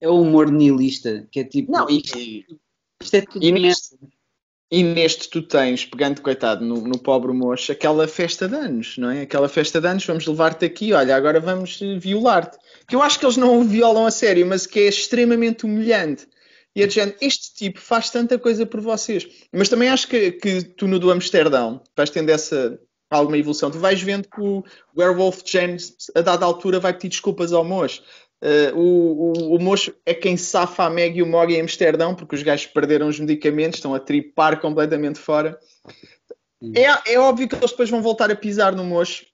é 0.00 0.08
o 0.08 0.20
humor 0.20 0.50
nihilista, 0.50 1.28
que 1.30 1.40
é 1.40 1.44
tipo. 1.44 1.70
Não, 1.70 1.88
e, 1.88 2.02
isto 3.02 3.16
é 3.16 3.20
tudo 3.20 3.44
e 3.44 3.52
neste, 3.52 3.96
e 4.70 4.82
neste 4.82 5.28
tu 5.28 5.42
tens, 5.42 5.84
pegando, 5.84 6.22
coitado, 6.22 6.64
no, 6.64 6.80
no, 6.80 6.98
pobre 6.98 7.32
moço, 7.32 7.70
aquela 7.70 8.08
festa 8.08 8.48
de 8.48 8.56
anos, 8.56 8.96
não 8.96 9.10
é? 9.10 9.22
Aquela 9.22 9.48
festa 9.48 9.80
de 9.80 9.86
anos, 9.86 10.06
vamos 10.06 10.26
levar-te 10.26 10.64
aqui, 10.64 10.92
olha, 10.92 11.14
agora 11.14 11.38
vamos 11.38 11.78
violar-te. 11.98 12.58
Que 12.88 12.96
eu 12.96 13.02
acho 13.02 13.18
que 13.18 13.26
eles 13.26 13.36
não 13.36 13.60
o 13.60 13.64
violam 13.64 14.06
a 14.06 14.10
sério, 14.10 14.46
mas 14.46 14.66
que 14.66 14.80
é 14.80 14.88
extremamente 14.88 15.64
humilhante. 15.64 16.26
E 16.74 16.84
a 16.84 16.88
gente, 16.88 17.16
este 17.20 17.54
tipo 17.54 17.80
faz 17.80 18.10
tanta 18.10 18.38
coisa 18.38 18.64
por 18.64 18.80
vocês. 18.80 19.26
Mas 19.52 19.68
também 19.68 19.88
acho 19.88 20.06
que, 20.06 20.32
que 20.32 20.62
tu 20.62 20.86
no 20.86 20.98
do 20.98 21.10
Amsterdão 21.10 21.82
vais 21.96 22.10
tendo 22.10 22.30
essa 22.30 22.78
alguma 23.18 23.38
evolução. 23.38 23.70
Tu 23.70 23.78
vais 23.78 24.00
vendo 24.00 24.28
que 24.28 24.40
o 24.40 24.64
Werewolf 24.96 25.42
James, 25.44 25.96
a 26.14 26.20
dada 26.20 26.44
altura, 26.44 26.78
vai 26.78 26.92
pedir 26.92 27.08
desculpas 27.08 27.52
ao 27.52 27.64
moço. 27.64 28.02
Uh, 28.42 28.78
o, 28.78 29.32
o, 29.32 29.56
o 29.56 29.58
moço 29.58 29.92
é 30.06 30.14
quem 30.14 30.36
safa 30.36 30.84
a 30.84 30.90
Meg 30.90 31.18
e 31.18 31.22
o 31.22 31.26
Mog 31.26 31.52
em 31.52 31.60
Amsterdão, 31.60 32.14
porque 32.14 32.34
os 32.34 32.42
gajos 32.42 32.66
perderam 32.66 33.08
os 33.08 33.20
medicamentos, 33.20 33.78
estão 33.78 33.94
a 33.94 34.00
tripar 34.00 34.60
completamente 34.60 35.18
fora. 35.18 35.58
É, 36.74 37.14
é 37.14 37.18
óbvio 37.18 37.48
que 37.48 37.54
eles 37.54 37.70
depois 37.70 37.90
vão 37.90 38.02
voltar 38.02 38.30
a 38.30 38.36
pisar 38.36 38.74
no 38.74 38.84
moço. 38.84 39.24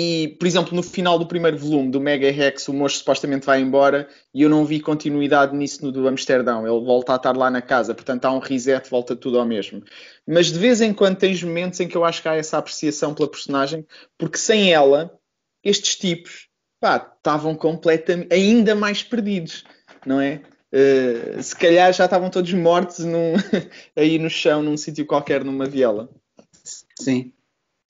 E, 0.00 0.36
por 0.38 0.46
exemplo, 0.46 0.76
no 0.76 0.82
final 0.84 1.18
do 1.18 1.26
primeiro 1.26 1.58
volume 1.58 1.90
do 1.90 2.00
Mega 2.00 2.30
Rex, 2.30 2.68
o 2.68 2.72
moço 2.72 2.98
supostamente 2.98 3.44
vai 3.44 3.60
embora 3.60 4.08
e 4.32 4.42
eu 4.42 4.48
não 4.48 4.64
vi 4.64 4.78
continuidade 4.78 5.56
nisso 5.56 5.84
no 5.84 5.90
do 5.90 6.06
Amsterdão. 6.06 6.64
Ele 6.64 6.84
volta 6.84 7.14
a 7.14 7.16
estar 7.16 7.36
lá 7.36 7.50
na 7.50 7.60
casa, 7.60 7.92
portanto 7.92 8.24
há 8.24 8.30
um 8.30 8.38
reset, 8.38 8.88
volta 8.88 9.16
tudo 9.16 9.40
ao 9.40 9.44
mesmo. 9.44 9.82
Mas 10.24 10.52
de 10.52 10.58
vez 10.60 10.80
em 10.80 10.94
quando 10.94 11.16
tens 11.16 11.42
momentos 11.42 11.80
em 11.80 11.88
que 11.88 11.96
eu 11.96 12.04
acho 12.04 12.22
que 12.22 12.28
há 12.28 12.36
essa 12.36 12.58
apreciação 12.58 13.12
pela 13.12 13.28
personagem, 13.28 13.84
porque 14.16 14.38
sem 14.38 14.72
ela, 14.72 15.18
estes 15.64 15.96
tipos 15.96 16.46
estavam 16.80 17.56
completamente, 17.56 18.32
ainda 18.32 18.76
mais 18.76 19.02
perdidos, 19.02 19.64
não 20.06 20.20
é? 20.20 20.42
Uh, 20.72 21.42
se 21.42 21.56
calhar 21.56 21.92
já 21.92 22.04
estavam 22.04 22.30
todos 22.30 22.52
mortos 22.52 23.00
num, 23.00 23.34
aí 23.96 24.16
no 24.16 24.30
chão, 24.30 24.62
num 24.62 24.76
sítio 24.76 25.04
qualquer, 25.04 25.42
numa 25.42 25.66
viela. 25.66 26.08
Sim. 26.96 27.32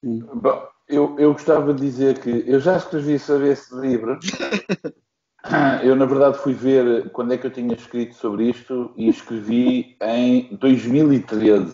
Sim. 0.03 0.21
Bom, 0.21 0.69
eu, 0.89 1.17
eu 1.19 1.33
gostava 1.33 1.75
de 1.75 1.81
dizer 1.81 2.19
que 2.19 2.45
eu 2.47 2.59
já 2.61 2.77
escrevi 2.77 3.19
sobre 3.19 3.51
esse 3.51 3.75
livro. 3.75 4.19
Eu, 5.83 5.97
na 5.97 6.05
verdade, 6.05 6.37
fui 6.39 6.53
ver 6.53 7.11
quando 7.11 7.33
é 7.33 7.39
que 7.39 7.47
eu 7.47 7.51
tinha 7.51 7.73
escrito 7.75 8.15
sobre 8.17 8.51
isto 8.51 8.93
e 8.97 9.09
escrevi 9.09 9.97
em 10.03 10.57
2013. 10.57 11.73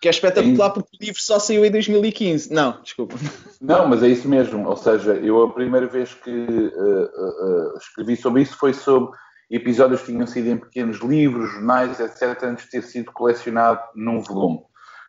Que 0.00 0.08
é 0.08 0.10
espetacular 0.10 0.70
porque 0.70 0.96
o 0.96 1.04
livro 1.04 1.20
só 1.20 1.38
saiu 1.38 1.64
em 1.64 1.70
2015. 1.70 2.52
Não, 2.52 2.80
desculpa. 2.82 3.16
Não, 3.60 3.88
mas 3.88 4.02
é 4.02 4.08
isso 4.08 4.28
mesmo. 4.28 4.66
Ou 4.66 4.76
seja, 4.76 5.14
eu 5.14 5.42
a 5.42 5.52
primeira 5.52 5.86
vez 5.86 6.14
que 6.14 6.30
uh, 6.30 7.74
uh, 7.74 7.78
escrevi 7.78 8.16
sobre 8.16 8.42
isso 8.42 8.56
foi 8.56 8.72
sobre 8.72 9.10
episódios 9.50 10.00
que 10.00 10.12
tinham 10.12 10.26
sido 10.26 10.48
em 10.48 10.56
pequenos 10.56 11.00
livros, 11.00 11.50
jornais, 11.50 12.00
etc., 12.00 12.42
antes 12.44 12.64
de 12.64 12.70
ter 12.70 12.82
sido 12.82 13.12
colecionado 13.12 13.80
num 13.94 14.20
volume. 14.20 14.60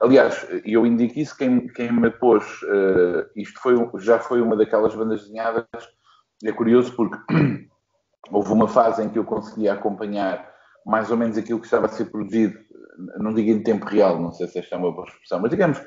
Aliás, 0.01 0.45
eu 0.65 0.85
indico 0.85 1.19
isso, 1.19 1.37
quem, 1.37 1.67
quem 1.67 1.91
me 1.91 2.09
pôs, 2.09 2.43
uh, 2.63 3.29
isto 3.35 3.59
foi, 3.61 3.75
já 3.99 4.19
foi 4.19 4.41
uma 4.41 4.55
daquelas 4.55 4.93
bandas 4.93 5.21
desenhadas, 5.21 5.65
é 6.43 6.51
curioso 6.51 6.93
porque 6.95 7.17
houve 8.29 8.51
uma 8.51 8.67
fase 8.67 9.03
em 9.03 9.09
que 9.09 9.17
eu 9.17 9.23
conseguia 9.23 9.73
acompanhar 9.73 10.53
mais 10.85 11.09
ou 11.09 11.17
menos 11.17 11.37
aquilo 11.37 11.59
que 11.59 11.65
estava 11.65 11.85
a 11.85 11.89
ser 11.89 12.05
produzido 12.05 12.59
não 13.17 13.33
digo 13.33 13.49
em 13.49 13.63
tempo 13.63 13.85
real, 13.85 14.19
não 14.19 14.31
sei 14.31 14.47
se 14.47 14.59
esta 14.59 14.75
é 14.75 14.77
uma 14.77 14.91
boa 14.91 15.07
expressão, 15.07 15.39
mas 15.39 15.51
digamos, 15.51 15.81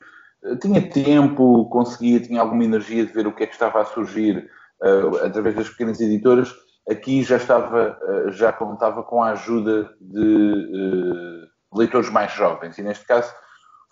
tinha 0.61 0.89
tempo, 0.91 1.69
conseguia, 1.69 2.21
tinha 2.21 2.41
alguma 2.41 2.65
energia 2.65 3.05
de 3.05 3.13
ver 3.13 3.27
o 3.27 3.35
que 3.35 3.45
é 3.45 3.47
que 3.47 3.55
estava 3.55 3.81
a 3.81 3.85
surgir 3.85 4.49
uh, 4.83 5.25
através 5.25 5.55
das 5.55 5.69
pequenas 5.69 6.01
editoras. 6.01 6.55
Aqui 6.89 7.23
já 7.23 7.37
estava, 7.37 7.99
uh, 8.03 8.31
já 8.31 8.53
contava 8.53 9.03
com 9.03 9.23
a 9.23 9.31
ajuda 9.31 9.91
de 10.01 10.21
uh, 10.21 11.79
leitores 11.79 12.11
mais 12.11 12.33
jovens, 12.33 12.79
e 12.79 12.83
neste 12.83 13.07
caso 13.07 13.33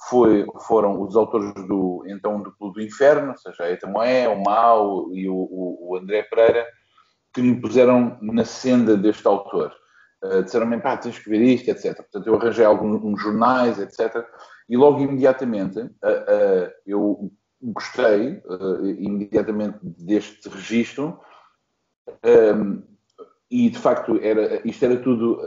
foi, 0.09 0.47
foram 0.67 1.03
os 1.03 1.17
autores 1.17 1.53
do, 1.67 2.05
então, 2.07 2.43
do 2.43 2.53
Clube 2.53 2.75
do 2.75 2.87
Inferno, 2.87 3.31
ou 3.31 3.37
seja, 3.37 3.65
a 3.65 3.71
Eta 3.71 3.87
Moé, 3.87 4.29
o 4.29 4.43
Mau 4.43 5.13
e 5.13 5.29
o, 5.29 5.35
o, 5.35 5.91
o 5.91 5.97
André 5.97 6.23
Pereira, 6.25 6.67
que 7.33 7.41
me 7.41 7.61
puseram 7.61 8.19
na 8.21 8.45
senda 8.45 8.97
deste 8.97 9.27
autor. 9.27 9.73
Uh, 10.23 10.43
disseram-me, 10.43 10.81
pá, 10.81 10.97
tens 10.97 11.19
que 11.19 11.29
ver 11.29 11.43
isto, 11.43 11.69
etc. 11.71 11.97
Portanto, 11.97 12.27
eu 12.27 12.35
arranjei 12.35 12.65
alguns 12.65 13.21
jornais, 13.21 13.79
etc. 13.79 14.25
E 14.69 14.77
logo 14.77 15.01
imediatamente 15.01 15.79
uh, 15.81 15.89
uh, 15.89 16.71
eu 16.87 17.31
gostei 17.61 18.43
imediatamente 18.99 19.79
deste 19.83 20.49
registro 20.49 21.19
um, 22.25 22.83
e 23.51 23.71
de 23.71 23.79
facto 23.79 24.19
era, 24.23 24.61
isto 24.67 24.85
era 24.85 24.97
tudo, 24.97 25.41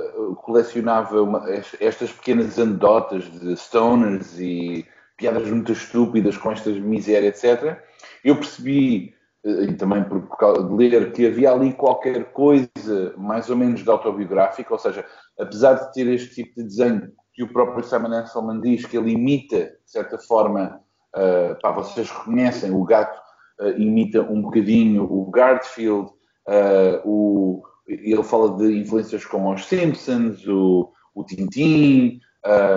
colecionava 0.43 1.21
uma, 1.21 1.45
estas 1.79 2.11
pequenas 2.11 2.57
anedotas 2.57 3.25
de 3.25 3.55
stoners 3.57 4.39
e 4.39 4.85
piadas 5.17 5.49
muito 5.49 5.73
estúpidas 5.73 6.37
com 6.37 6.51
estas 6.51 6.79
miséria, 6.79 7.27
etc. 7.27 7.77
Eu 8.23 8.37
percebi 8.37 9.13
e 9.43 9.73
também 9.73 10.03
por, 10.03 10.21
por 10.21 10.75
ler 10.75 11.11
que 11.13 11.27
havia 11.27 11.51
ali 11.51 11.73
qualquer 11.73 12.31
coisa 12.33 13.13
mais 13.17 13.49
ou 13.49 13.55
menos 13.55 13.83
de 13.83 13.89
autobiográfica, 13.89 14.73
ou 14.73 14.79
seja, 14.79 15.05
apesar 15.39 15.75
de 15.75 15.93
ter 15.93 16.07
este 16.07 16.43
tipo 16.43 16.55
de 16.55 16.63
desenho 16.63 17.11
que 17.33 17.43
o 17.43 17.53
próprio 17.53 17.83
Simon 17.83 18.13
Anselman 18.13 18.59
diz 18.59 18.85
que 18.85 18.97
ele 18.97 19.11
imita, 19.11 19.57
de 19.57 19.91
certa 19.91 20.17
forma, 20.17 20.81
uh, 21.15 21.59
pá, 21.61 21.71
vocês 21.71 22.09
reconhecem, 22.09 22.71
o 22.71 22.83
gato 22.83 23.17
uh, 23.61 23.69
imita 23.79 24.21
um 24.21 24.41
bocadinho 24.41 25.05
o 25.05 25.31
Garfield, 25.31 26.09
uh, 26.09 27.01
o, 27.05 27.63
ele 27.89 28.23
fala 28.23 28.55
de 28.57 28.79
influências 28.79 29.25
como 29.25 29.53
os 29.53 29.65
Simpsons, 29.65 30.47
o, 30.47 30.91
o 31.15 31.23
Tintin, 31.23 32.19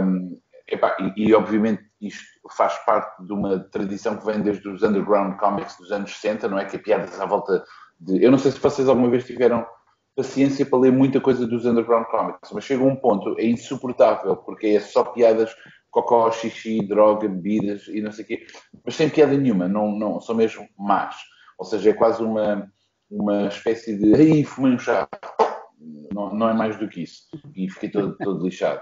um, 0.03 0.41
epá, 0.69 0.97
e, 1.17 1.29
e 1.29 1.35
obviamente 1.35 1.83
isto 2.01 2.25
faz 2.57 2.77
parte 2.85 3.25
de 3.25 3.33
uma 3.33 3.59
tradição 3.59 4.17
que 4.17 4.27
vem 4.27 4.41
desde 4.41 4.69
os 4.69 4.83
underground 4.83 5.39
comics 5.39 5.77
dos 5.77 5.93
anos 5.93 6.13
60, 6.13 6.49
não 6.49 6.59
é? 6.59 6.65
Que 6.65 6.77
é 6.77 6.79
piadas 6.79 7.21
à 7.21 7.27
volta 7.27 7.65
de. 8.01 8.23
Eu 8.23 8.31
não 8.31 8.39
sei 8.39 8.51
se 8.51 8.59
vocês 8.59 8.89
alguma 8.89 9.09
vez 9.09 9.25
tiveram 9.25 9.65
paciência 10.17 10.67
para 10.67 10.79
ler 10.79 10.93
muita 10.93 11.21
coisa 11.21 11.47
dos 11.47 11.65
underground 11.65 12.07
comics, 12.07 12.51
mas 12.53 12.65
chega 12.65 12.83
um 12.83 12.97
ponto, 12.97 13.39
é 13.39 13.47
insuportável, 13.47 14.37
porque 14.37 14.69
é 14.69 14.81
só 14.81 15.05
piadas 15.05 15.55
cocó, 15.91 16.31
xixi, 16.31 16.87
droga, 16.87 17.29
bebidas 17.29 17.87
e 17.89 18.01
não 18.01 18.13
sei 18.13 18.25
o 18.25 18.29
quê, 18.29 18.47
mas 18.85 18.95
sem 18.95 19.09
piada 19.09 19.37
nenhuma, 19.37 19.69
não, 19.69 19.93
não, 19.93 20.21
são 20.21 20.35
mesmo 20.35 20.67
más. 20.79 21.17
Ou 21.59 21.65
seja, 21.65 21.91
é 21.91 21.93
quase 21.93 22.23
uma, 22.23 22.67
uma 23.13 23.47
espécie 23.47 23.97
de. 23.97 24.15
Ai, 24.15 24.45
fumei 24.45 24.73
um 24.73 24.79
chá. 24.79 25.07
Não, 26.15 26.35
não 26.35 26.49
é 26.49 26.55
mais 26.55 26.79
do 26.79 26.89
que 26.89 27.03
isso. 27.03 27.25
E 27.55 27.71
fiquei 27.71 27.91
todo, 27.91 28.17
todo 28.17 28.45
lixado. 28.45 28.81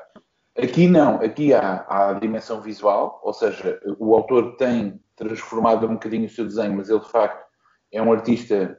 Aqui 0.57 0.89
não, 0.89 1.17
aqui 1.17 1.53
há, 1.53 1.87
há, 1.89 2.11
a 2.11 2.13
dimensão 2.15 2.61
visual, 2.61 3.21
ou 3.25 3.33
seja, 3.33 3.81
o 3.99 4.15
autor 4.15 4.57
tem 4.57 5.01
transformado 5.17 5.87
um 5.87 5.95
bocadinho 5.95 6.27
o 6.27 6.29
seu 6.29 6.45
desenho, 6.45 6.77
mas 6.77 6.91
ele 6.91 7.01
de 7.01 7.09
facto 7.11 7.47
é 7.93 8.03
um 8.03 8.13
artista, 8.13 8.77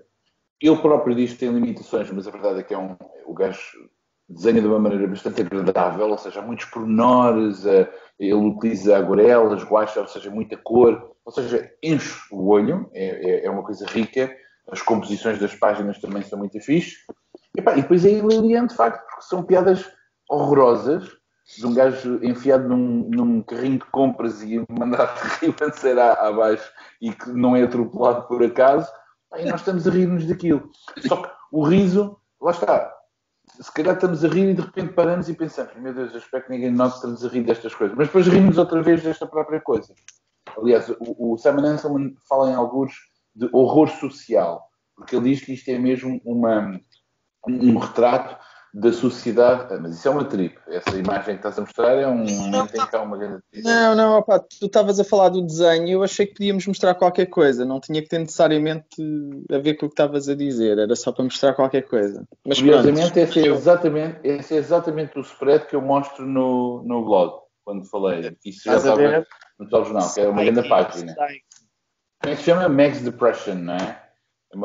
ele 0.59 0.77
próprio 0.77 1.15
diz 1.15 1.33
que 1.33 1.39
tem 1.39 1.49
limitações, 1.49 2.11
mas 2.11 2.27
a 2.27 2.31
verdade 2.31 2.59
é 2.59 2.63
que 2.63 2.73
é 2.73 2.77
um, 2.77 2.95
o 3.25 3.33
gajo 3.33 3.89
desenha 4.27 4.61
de 4.61 4.67
uma 4.67 4.79
maneira 4.79 5.07
bastante 5.07 5.41
agradável, 5.41 6.09
ou 6.09 6.17
seja, 6.17 6.39
há 6.39 6.43
muitos 6.43 6.65
pormenores, 6.65 7.65
eh, 7.65 7.89
ele 8.19 8.33
utiliza 8.33 8.97
aguarelas, 8.97 9.63
guacha, 9.63 10.01
ou 10.01 10.07
seja, 10.07 10.29
muita 10.29 10.57
cor, 10.57 11.15
ou 11.25 11.31
seja, 11.31 11.71
enche 11.83 12.19
o 12.31 12.47
olho, 12.47 12.89
é, 12.93 13.05
é, 13.05 13.45
é 13.45 13.49
uma 13.49 13.63
coisa 13.63 13.85
rica, 13.87 14.33
as 14.71 14.81
composições 14.81 15.39
das 15.39 15.53
páginas 15.53 15.99
também 15.99 16.23
são 16.23 16.39
muito 16.39 16.60
fixe, 16.62 16.97
e, 17.55 17.62
pá, 17.62 17.73
e 17.73 17.81
depois 17.81 18.05
é 18.05 18.12
hilariante, 18.12 18.71
de 18.71 18.77
facto, 18.77 19.05
porque 19.05 19.23
são 19.23 19.43
piadas 19.43 19.86
horrorosas, 20.29 21.10
de 21.57 21.65
um 21.65 21.73
gajo 21.73 22.23
enfiado 22.23 22.69
num, 22.69 23.10
num 23.10 23.41
carrinho 23.41 23.79
de 23.79 23.86
compras 23.86 24.41
e 24.41 24.63
mandado 24.69 25.19
ribanceira 25.41 26.13
abaixo 26.13 26.71
e 27.01 27.12
que 27.12 27.29
não 27.31 27.55
é 27.55 27.63
atropelado 27.63 28.27
por 28.27 28.43
acaso, 28.43 28.89
aí 29.34 29.45
nós 29.45 29.60
estamos 29.60 29.88
a 29.88 29.91
rir-nos 29.91 30.25
daquilo. 30.25 30.69
Só 31.05 31.17
que 31.17 31.29
o 31.51 31.63
riso, 31.63 32.17
lá 32.39 32.51
está. 32.51 32.93
Se 33.60 33.71
calhar 33.73 33.95
estamos 33.95 34.23
a 34.23 34.29
rir 34.29 34.51
e 34.51 34.53
de 34.53 34.62
repente 34.62 34.93
paramos 34.93 35.27
e 35.27 35.34
pensamos, 35.34 35.75
meu 35.75 35.93
Deus, 35.93 36.12
eu 36.13 36.19
espero 36.19 36.45
que 36.45 36.51
ninguém 36.51 36.71
note 36.71 36.91
que 36.91 36.95
estamos 36.97 37.25
a 37.25 37.27
rir 37.27 37.43
destas 37.43 37.75
coisas. 37.75 37.97
Mas 37.97 38.07
depois 38.07 38.27
rimos 38.27 38.57
outra 38.57 38.81
vez 38.81 39.03
desta 39.03 39.27
própria 39.27 39.60
coisa. 39.60 39.93
Aliás, 40.57 40.89
o, 40.89 41.34
o 41.34 41.38
Simon 41.38 41.65
Anselman 41.65 42.15
fala 42.29 42.49
em 42.49 42.55
alguns 42.55 42.93
de 43.36 43.50
horror 43.52 43.89
social, 43.89 44.67
porque 44.96 45.15
ele 45.15 45.30
diz 45.30 45.44
que 45.44 45.54
isto 45.54 45.70
é 45.70 45.78
mesmo 45.78 46.22
uma, 46.26 46.80
um 47.48 47.78
retrato 47.78 48.38
da 48.74 48.91
sociedade. 48.94 49.74
Ah, 49.74 49.80
mas 49.82 49.96
isso 49.96 50.08
é 50.08 50.12
uma 50.12 50.24
trip. 50.24 50.58
Essa 50.67 50.98
imagem 50.98 51.36
que 51.36 51.39
estás 51.39 51.58
a 51.58 51.62
mostrar 51.62 51.94
é 51.96 52.08
um 52.08 52.17
momento 52.17 52.76
em 52.76 52.88
que 52.88 52.96
há 52.96 53.02
uma 53.02 53.17
grande. 53.17 53.41
Não, 53.56 53.96
não, 53.96 54.17
opa, 54.17 54.39
tu 54.39 54.65
estavas 54.65 55.00
a 55.00 55.04
falar 55.04 55.30
do 55.30 55.41
desenho 55.41 55.88
e 55.88 55.91
eu 55.91 56.04
achei 56.04 56.26
que 56.26 56.36
podíamos 56.36 56.65
mostrar 56.65 56.96
qualquer 56.96 57.26
coisa. 57.26 57.65
Não 57.65 57.80
tinha 57.80 58.02
que 58.02 58.08
ter 58.08 58.20
necessariamente 58.20 58.88
a 59.52 59.58
ver 59.58 59.76
com 59.76 59.86
o 59.86 59.89
que 59.89 59.94
estavas 59.94 60.30
a 60.30 60.36
dizer. 60.36 60.78
Era 60.78 60.96
só 60.96 61.12
para 61.12 61.24
mostrar 61.24 61.54
qualquer 61.54 61.84
coisa. 61.84 62.26
Mas 62.46 62.60
Curiosamente, 62.60 63.20
esse 63.20 63.39
é, 63.39 63.48
exatamente, 63.48 64.20
esse 64.24 64.54
é 64.54 64.58
exatamente 64.58 65.17
o 65.17 65.22
spread 65.22 65.65
que 65.65 65.76
eu 65.76 65.82
mostro 65.82 66.26
no, 66.26 66.82
no 66.84 67.04
blog, 67.04 67.41
quando 67.65 67.86
falei. 67.86 68.38
Isso 68.46 68.63
já 68.63 68.78
estava 68.78 69.26
no 69.60 69.70
tal 69.70 69.84
jornal, 69.84 70.13
que 70.13 70.22
é 70.22 70.28
uma 70.30 70.44
grande 70.44 70.70
página. 70.70 71.15
Como 72.21 72.34
é 72.34 72.36
que 72.36 72.43
se 72.43 72.43
chama? 72.43 72.69
Max 72.69 73.01
Depression, 73.01 73.55
não 73.55 73.73
é? 73.73 74.01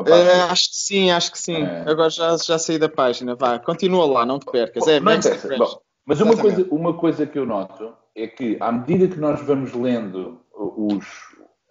É, 0.06 0.40
acho 0.50 0.70
que 0.70 0.76
sim, 0.76 1.10
acho 1.10 1.30
que 1.32 1.38
sim. 1.38 1.62
É. 1.62 1.84
Agora 1.88 2.10
já, 2.10 2.36
já 2.36 2.58
saí 2.58 2.78
da 2.78 2.88
página. 2.88 3.36
Vá, 3.36 3.58
continua 3.58 4.04
lá, 4.04 4.26
não 4.26 4.38
te 4.38 4.46
percas. 4.46 4.86
É, 4.86 5.00
Bom, 5.00 5.64
Bom, 5.64 5.80
mas 6.04 6.20
uma 6.20 6.36
coisa, 6.36 6.66
uma 6.70 6.94
coisa 6.94 7.26
que 7.26 7.38
eu 7.38 7.46
noto 7.46 7.94
é 8.14 8.26
que, 8.26 8.56
à 8.60 8.72
medida 8.72 9.06
que 9.06 9.18
nós 9.18 9.40
vamos 9.42 9.72
lendo 9.72 10.40
os, 10.52 11.06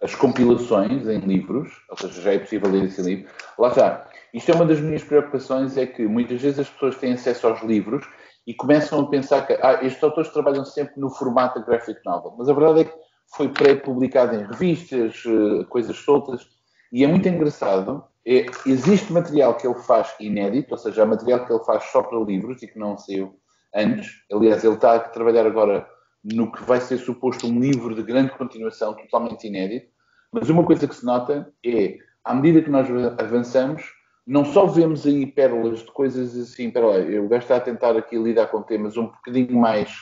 as 0.00 0.14
compilações 0.14 1.06
em 1.06 1.18
livros, 1.20 1.70
ou 1.90 1.96
seja, 1.96 2.22
já 2.22 2.32
é 2.32 2.38
possível 2.38 2.70
ler 2.70 2.84
esse 2.84 3.02
livro, 3.02 3.30
lá 3.58 3.68
está. 3.68 4.08
Isto 4.32 4.52
é 4.52 4.54
uma 4.54 4.66
das 4.66 4.80
minhas 4.80 5.04
preocupações, 5.04 5.76
é 5.76 5.86
que 5.86 6.06
muitas 6.06 6.40
vezes 6.40 6.60
as 6.60 6.68
pessoas 6.68 6.96
têm 6.96 7.12
acesso 7.12 7.46
aos 7.46 7.62
livros 7.62 8.06
e 8.46 8.54
começam 8.54 9.00
a 9.00 9.06
pensar 9.08 9.46
que 9.46 9.54
ah, 9.54 9.80
estes 9.82 10.02
autores 10.02 10.30
trabalham 10.30 10.64
sempre 10.64 11.00
no 11.00 11.10
formato 11.10 11.60
da 11.60 11.66
graphic 11.66 12.00
novel. 12.04 12.34
Mas 12.38 12.48
a 12.48 12.52
verdade 12.52 12.80
é 12.80 12.84
que 12.84 13.05
foi 13.34 13.48
pré-publicado 13.48 14.34
em 14.34 14.44
revistas, 14.44 15.22
eh, 15.26 15.64
coisas 15.64 15.96
soltas, 15.96 16.46
e 16.92 17.04
é 17.04 17.06
muito 17.06 17.28
engraçado, 17.28 18.04
é, 18.26 18.46
existe 18.66 19.12
material 19.12 19.56
que 19.56 19.66
ele 19.66 19.78
faz 19.78 20.14
inédito, 20.18 20.72
ou 20.72 20.78
seja, 20.78 21.06
material 21.06 21.46
que 21.46 21.52
ele 21.52 21.64
faz 21.64 21.84
só 21.84 22.02
para 22.02 22.18
livros 22.18 22.62
e 22.62 22.66
que 22.66 22.78
não 22.78 22.96
saiu 22.96 23.38
antes. 23.74 24.10
Aliás, 24.32 24.64
ele 24.64 24.74
está 24.74 24.96
a 24.96 25.00
trabalhar 25.00 25.46
agora 25.46 25.86
no 26.24 26.50
que 26.50 26.62
vai 26.64 26.80
ser 26.80 26.98
suposto 26.98 27.46
um 27.46 27.60
livro 27.60 27.94
de 27.94 28.02
grande 28.02 28.32
continuação, 28.32 28.94
totalmente 28.94 29.46
inédito. 29.46 29.86
Mas 30.32 30.48
uma 30.48 30.64
coisa 30.64 30.88
que 30.88 30.94
se 30.94 31.04
nota 31.04 31.52
é, 31.64 31.98
à 32.24 32.34
medida 32.34 32.62
que 32.62 32.70
nós 32.70 32.88
avançamos, 33.18 33.84
não 34.26 34.44
só 34.44 34.66
vemos 34.66 35.06
aí 35.06 35.24
pérolas 35.24 35.80
de 35.80 35.92
coisas 35.92 36.36
assim, 36.36 36.72
lá, 36.74 36.98
eu 36.98 37.28
gasto 37.28 37.52
a 37.52 37.60
tentar 37.60 37.96
aqui 37.96 38.18
lidar 38.18 38.48
com 38.48 38.60
temas 38.62 38.96
um 38.96 39.06
bocadinho 39.06 39.56
mais 39.56 39.92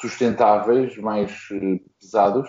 sustentáveis, 0.00 0.96
mais 0.98 1.32
uh, 1.50 1.80
pesados, 1.98 2.48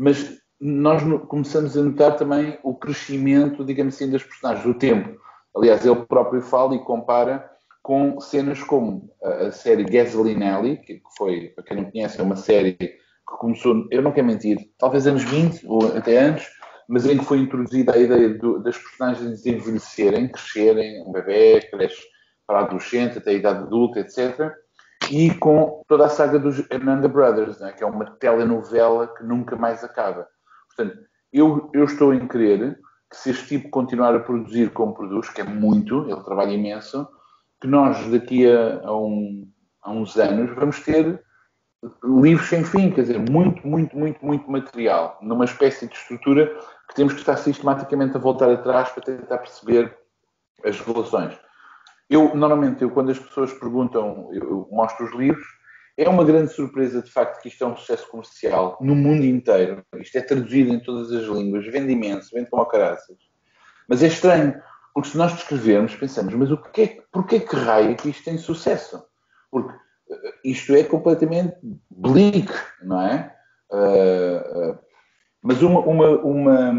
mas 0.00 0.40
nós 0.58 1.02
começamos 1.28 1.76
a 1.76 1.82
notar 1.82 2.16
também 2.16 2.58
o 2.62 2.74
crescimento, 2.74 3.62
digamos 3.62 3.94
assim, 3.94 4.10
das 4.10 4.22
personagens, 4.22 4.64
o 4.64 4.72
tempo. 4.72 5.20
Aliás, 5.54 5.84
ele 5.84 6.06
próprio 6.06 6.40
fala 6.40 6.74
e 6.74 6.84
compara 6.84 7.50
com 7.82 8.18
cenas 8.18 8.62
como 8.62 9.12
a, 9.22 9.50
série 9.50 9.84
Gasoline 9.84 10.44
Alley, 10.44 10.78
que 10.78 11.02
foi, 11.18 11.48
para 11.48 11.64
quem 11.64 11.76
não 11.76 11.90
conhece, 11.90 12.18
é 12.18 12.22
uma 12.22 12.36
série 12.36 12.72
que 12.72 12.96
começou, 13.38 13.86
eu 13.90 14.00
não 14.00 14.12
quero 14.12 14.26
mentir, 14.26 14.56
talvez 14.78 15.06
anos 15.06 15.22
20 15.24 15.66
ou 15.66 15.94
até 15.94 16.18
antes, 16.18 16.48
mas 16.88 17.04
em 17.04 17.18
que 17.18 17.24
foi 17.26 17.38
introduzida 17.38 17.94
a 17.94 17.98
ideia 17.98 18.30
do, 18.30 18.58
das 18.62 18.78
personagens 18.78 19.44
envelhecerem, 19.44 20.28
crescerem, 20.28 21.04
um 21.06 21.12
bebê 21.12 21.60
cresce 21.70 22.02
para 22.46 22.60
adolescente, 22.60 23.18
até 23.18 23.32
a 23.32 23.34
idade 23.34 23.64
adulta, 23.64 24.00
etc. 24.00 24.50
E 25.10 25.34
com 25.34 25.82
toda 25.88 26.06
a 26.06 26.08
saga 26.08 26.38
dos 26.38 26.58
Hernanda 26.70 27.08
Brothers, 27.08 27.58
né, 27.58 27.72
que 27.72 27.82
é 27.82 27.86
uma 27.86 28.04
telenovela 28.12 29.08
que 29.08 29.24
nunca 29.24 29.56
mais 29.56 29.82
acaba. 29.82 30.28
Portanto, 30.68 30.98
eu, 31.32 31.68
eu 31.74 31.84
estou 31.84 32.14
em 32.14 32.28
crer 32.28 32.78
que 33.10 33.16
se 33.16 33.30
este 33.30 33.46
tipo 33.48 33.70
continuar 33.70 34.14
a 34.14 34.20
produzir 34.20 34.70
como 34.70 34.94
produz, 34.94 35.28
que 35.28 35.40
é 35.40 35.44
muito, 35.44 36.08
ele 36.08 36.22
trabalha 36.22 36.52
imenso, 36.52 37.08
que 37.60 37.66
nós 37.66 38.08
daqui 38.08 38.50
a, 38.50 38.80
a, 38.84 38.96
um, 38.96 39.50
a 39.82 39.90
uns 39.90 40.16
anos 40.16 40.54
vamos 40.54 40.80
ter 40.80 41.20
livros 42.04 42.48
sem 42.48 42.62
fim, 42.62 42.90
quer 42.90 43.02
dizer, 43.02 43.18
muito, 43.18 43.66
muito, 43.66 43.96
muito, 43.96 44.24
muito 44.24 44.50
material, 44.50 45.18
numa 45.20 45.44
espécie 45.44 45.88
de 45.88 45.94
estrutura 45.94 46.46
que 46.88 46.94
temos 46.94 47.14
que 47.14 47.20
estar 47.20 47.36
sistematicamente 47.36 48.16
a 48.16 48.20
voltar 48.20 48.50
atrás 48.50 48.90
para 48.90 49.02
tentar 49.02 49.38
perceber 49.38 49.96
as 50.64 50.78
relações. 50.80 51.36
Eu, 52.10 52.34
normalmente, 52.34 52.82
eu, 52.82 52.90
quando 52.90 53.12
as 53.12 53.18
pessoas 53.18 53.52
perguntam, 53.52 54.28
eu, 54.32 54.42
eu 54.42 54.68
mostro 54.72 55.06
os 55.06 55.14
livros, 55.14 55.46
é 55.96 56.08
uma 56.08 56.24
grande 56.24 56.52
surpresa, 56.52 57.00
de 57.00 57.10
facto, 57.10 57.40
que 57.40 57.48
isto 57.48 57.62
é 57.62 57.66
um 57.68 57.76
sucesso 57.76 58.08
comercial 58.08 58.76
no 58.80 58.96
mundo 58.96 59.24
inteiro. 59.24 59.84
Isto 59.96 60.18
é 60.18 60.20
traduzido 60.20 60.72
em 60.72 60.80
todas 60.80 61.12
as 61.12 61.24
línguas, 61.26 61.64
vende 61.66 61.92
imenso, 61.92 62.30
vende 62.34 62.50
como 62.50 62.62
a 62.62 62.68
caraças. 62.68 63.16
Mas 63.86 64.02
é 64.02 64.08
estranho, 64.08 64.60
porque 64.92 65.10
se 65.10 65.16
nós 65.16 65.32
descrevermos, 65.34 65.94
pensamos, 65.94 66.34
mas 66.34 66.50
o 66.50 66.56
que 66.56 66.82
é, 66.82 66.98
porquê 67.12 67.38
que 67.38 67.54
raio 67.54 67.96
que 67.96 68.10
isto 68.10 68.24
tem 68.24 68.38
sucesso? 68.38 69.04
Porque 69.50 69.72
eh, 70.10 70.34
isto 70.44 70.74
é 70.74 70.82
completamente 70.82 71.56
bleak, 71.90 72.52
não 72.82 73.00
é? 73.00 73.36
Uh, 73.70 74.70
uh, 74.70 74.78
mas 75.42 75.62
uma, 75.62 75.80
uma, 75.80 76.08
uma, 76.18 76.72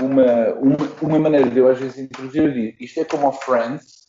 uma, 0.00 0.54
uma, 1.02 1.18
maneira 1.18 1.48
de 1.48 1.58
eu 1.58 1.68
às 1.68 1.78
vezes 1.78 1.98
introduzir 1.98 2.76
isto 2.80 3.00
é 3.00 3.04
como 3.04 3.28
o 3.28 3.32
Friends, 3.32 4.04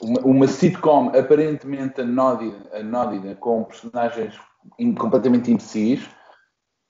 uma, 0.00 0.20
uma 0.20 0.48
sitcom 0.48 1.08
aparentemente 1.08 2.00
anódida, 2.00 2.78
anódida 2.78 3.34
com 3.36 3.64
personagens 3.64 4.38
in, 4.78 4.94
completamente 4.94 5.50
imbecis, 5.50 6.08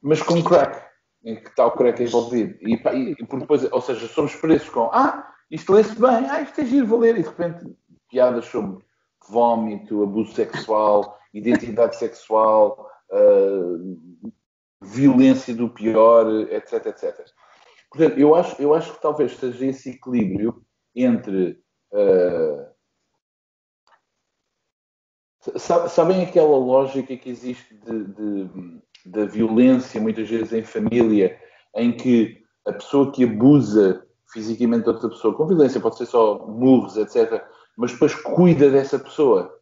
mas 0.00 0.22
com 0.22 0.42
crack, 0.42 0.84
em 1.24 1.36
que 1.36 1.60
o 1.60 1.70
crack 1.70 2.02
envolvido. 2.02 2.56
E, 2.60 2.74
e, 2.74 3.12
e 3.12 3.26
depois, 3.26 3.70
ou 3.70 3.80
seja, 3.80 4.06
somos 4.08 4.34
presos 4.36 4.68
com 4.68 4.90
ah, 4.92 5.32
isto 5.50 5.72
lê-se 5.72 5.94
bem, 5.94 6.28
ah, 6.28 6.40
isto 6.40 6.60
é 6.60 6.64
giro 6.64 6.86
valer, 6.86 7.18
e 7.18 7.22
de 7.22 7.28
repente 7.28 7.76
piadas 8.08 8.46
sobre 8.46 8.84
vômito, 9.28 10.02
abuso 10.02 10.34
sexual, 10.34 11.18
identidade 11.32 11.96
sexual, 11.96 12.90
uh, 13.10 14.32
violência 14.82 15.54
do 15.54 15.68
pior, 15.68 16.26
etc, 16.50 16.86
etc. 16.86 17.24
Portanto, 17.90 18.18
eu 18.18 18.34
acho, 18.34 18.60
eu 18.60 18.74
acho 18.74 18.92
que 18.94 19.02
talvez 19.02 19.36
seja 19.36 19.66
esse 19.66 19.90
equilíbrio 19.90 20.62
entre 20.94 21.62
Uh, 21.92 22.72
sabem 25.58 26.22
aquela 26.22 26.56
lógica 26.56 27.14
que 27.16 27.28
existe 27.28 27.78
da 29.04 29.26
violência, 29.26 30.00
muitas 30.00 30.28
vezes 30.28 30.52
em 30.52 30.62
família, 30.62 31.38
em 31.76 31.94
que 31.94 32.42
a 32.66 32.72
pessoa 32.72 33.12
que 33.12 33.24
abusa 33.24 34.06
fisicamente 34.32 34.88
outra 34.88 35.10
pessoa, 35.10 35.34
com 35.34 35.46
violência, 35.46 35.80
pode 35.80 35.98
ser 35.98 36.06
só 36.06 36.46
murros, 36.46 36.96
etc., 36.96 37.44
mas 37.76 37.92
depois 37.92 38.14
cuida 38.14 38.70
dessa 38.70 38.98
pessoa. 38.98 39.52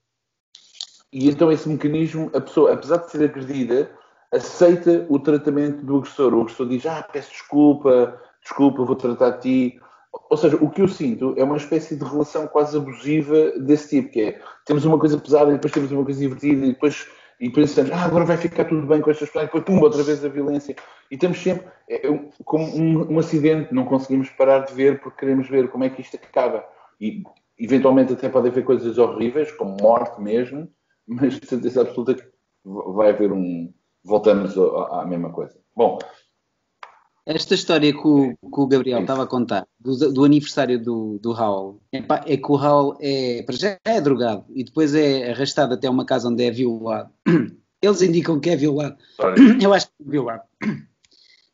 E 1.13 1.29
então 1.29 1.51
esse 1.51 1.69
mecanismo, 1.69 2.31
a 2.35 2.41
pessoa, 2.41 2.75
apesar 2.75 2.99
de 2.99 3.11
ser 3.11 3.25
agredida, 3.25 3.91
aceita 4.33 5.07
o 5.09 5.19
tratamento 5.19 5.85
do 5.85 5.99
agressor. 5.99 6.35
O 6.35 6.43
agressor 6.43 6.69
diz, 6.69 6.87
ah, 6.87 7.07
peço 7.13 7.31
desculpa, 7.31 8.21
desculpa, 8.43 8.85
vou 8.85 8.97
tratar 8.97 9.31
de 9.31 9.41
ti. 9.41 9.81
Ou 10.29 10.37
seja, 10.37 10.57
o 10.57 10.71
que 10.71 10.83
eu 10.83 10.89
sinto 10.89 11.35
é 11.37 11.45
uma 11.45 11.57
espécie 11.57 11.97
de 11.97 12.05
relação 12.05 12.47
quase 12.49 12.77
abusiva 12.77 13.53
desse 13.59 13.91
tipo, 13.91 14.13
que 14.13 14.21
é 14.21 14.41
temos 14.65 14.85
uma 14.85 14.99
coisa 14.99 15.19
pesada 15.19 15.51
e 15.51 15.55
depois 15.55 15.73
temos 15.73 15.93
uma 15.93 16.05
coisa 16.05 16.21
divertida 16.21 16.67
e 16.67 16.73
depois 16.73 17.07
e 17.41 17.49
pensamos, 17.49 17.91
ah, 17.91 18.05
agora 18.05 18.27
vai 18.27 18.37
ficar 18.37 18.67
tudo 18.67 18.87
bem 18.87 19.01
com 19.01 19.11
estas 19.11 19.29
pessoas, 19.29 19.47
depois 19.47 19.65
pumba, 19.65 19.87
outra 19.87 20.03
vez 20.03 20.23
a 20.23 20.29
violência. 20.29 20.77
E 21.11 21.15
estamos 21.15 21.43
sempre 21.43 21.67
é, 21.89 22.07
é, 22.07 22.21
como 22.45 22.65
um, 22.77 23.15
um, 23.15 23.19
acidente, 23.19 23.75
não 23.75 23.87
conseguimos 23.87 24.29
parar 24.29 24.67
de 24.67 24.75
ver 24.75 25.01
porque 25.01 25.21
queremos 25.21 25.49
ver 25.49 25.71
como 25.71 25.85
é 25.85 25.89
que 25.89 26.03
isto 26.03 26.17
acaba. 26.17 26.63
E 27.01 27.23
eventualmente 27.59 28.13
até 28.13 28.29
pode 28.29 28.49
haver 28.49 28.63
coisas 28.63 28.99
horríveis, 28.99 29.51
como 29.53 29.75
morte 29.81 30.21
mesmo, 30.21 30.69
mas 31.09 31.41
de 31.41 31.47
certeza 31.47 31.81
absoluta 31.81 32.15
que 32.15 32.23
vai 32.63 33.09
haver 33.09 33.33
um. 33.33 33.73
Voltamos 34.05 34.57
à, 34.57 35.05
mesma 35.05 35.31
coisa. 35.31 35.57
Bom, 35.77 35.99
esta 37.27 37.55
história 37.55 37.93
que 37.93 38.09
o, 38.09 38.35
que 38.35 38.61
o 38.61 38.67
Gabriel 38.67 39.01
estava 39.01 39.25
a 39.25 39.27
contar, 39.27 39.67
do, 39.79 40.13
do 40.13 40.25
aniversário 40.25 40.83
do, 40.83 41.19
do 41.19 41.33
Raul, 41.33 41.81
é 41.93 42.37
que 42.37 42.51
o 42.51 42.57
Raul 42.57 42.97
é, 43.01 43.45
já 43.51 43.79
é 43.85 44.01
drogado 44.01 44.47
e 44.55 44.65
depois 44.65 44.95
é 44.95 45.31
arrastado 45.31 45.75
até 45.75 45.89
uma 45.89 46.05
casa 46.05 46.29
onde 46.29 46.45
é 46.45 46.51
violado. 46.51 47.11
Eles 47.83 48.03
indicam 48.03 48.41
que 48.41 48.51
é 48.51 48.57
violado. 48.57 48.97
Eu 49.63 49.73
acho 49.73 49.87
que 49.87 49.93
é 50.07 50.11
violado. 50.11 50.43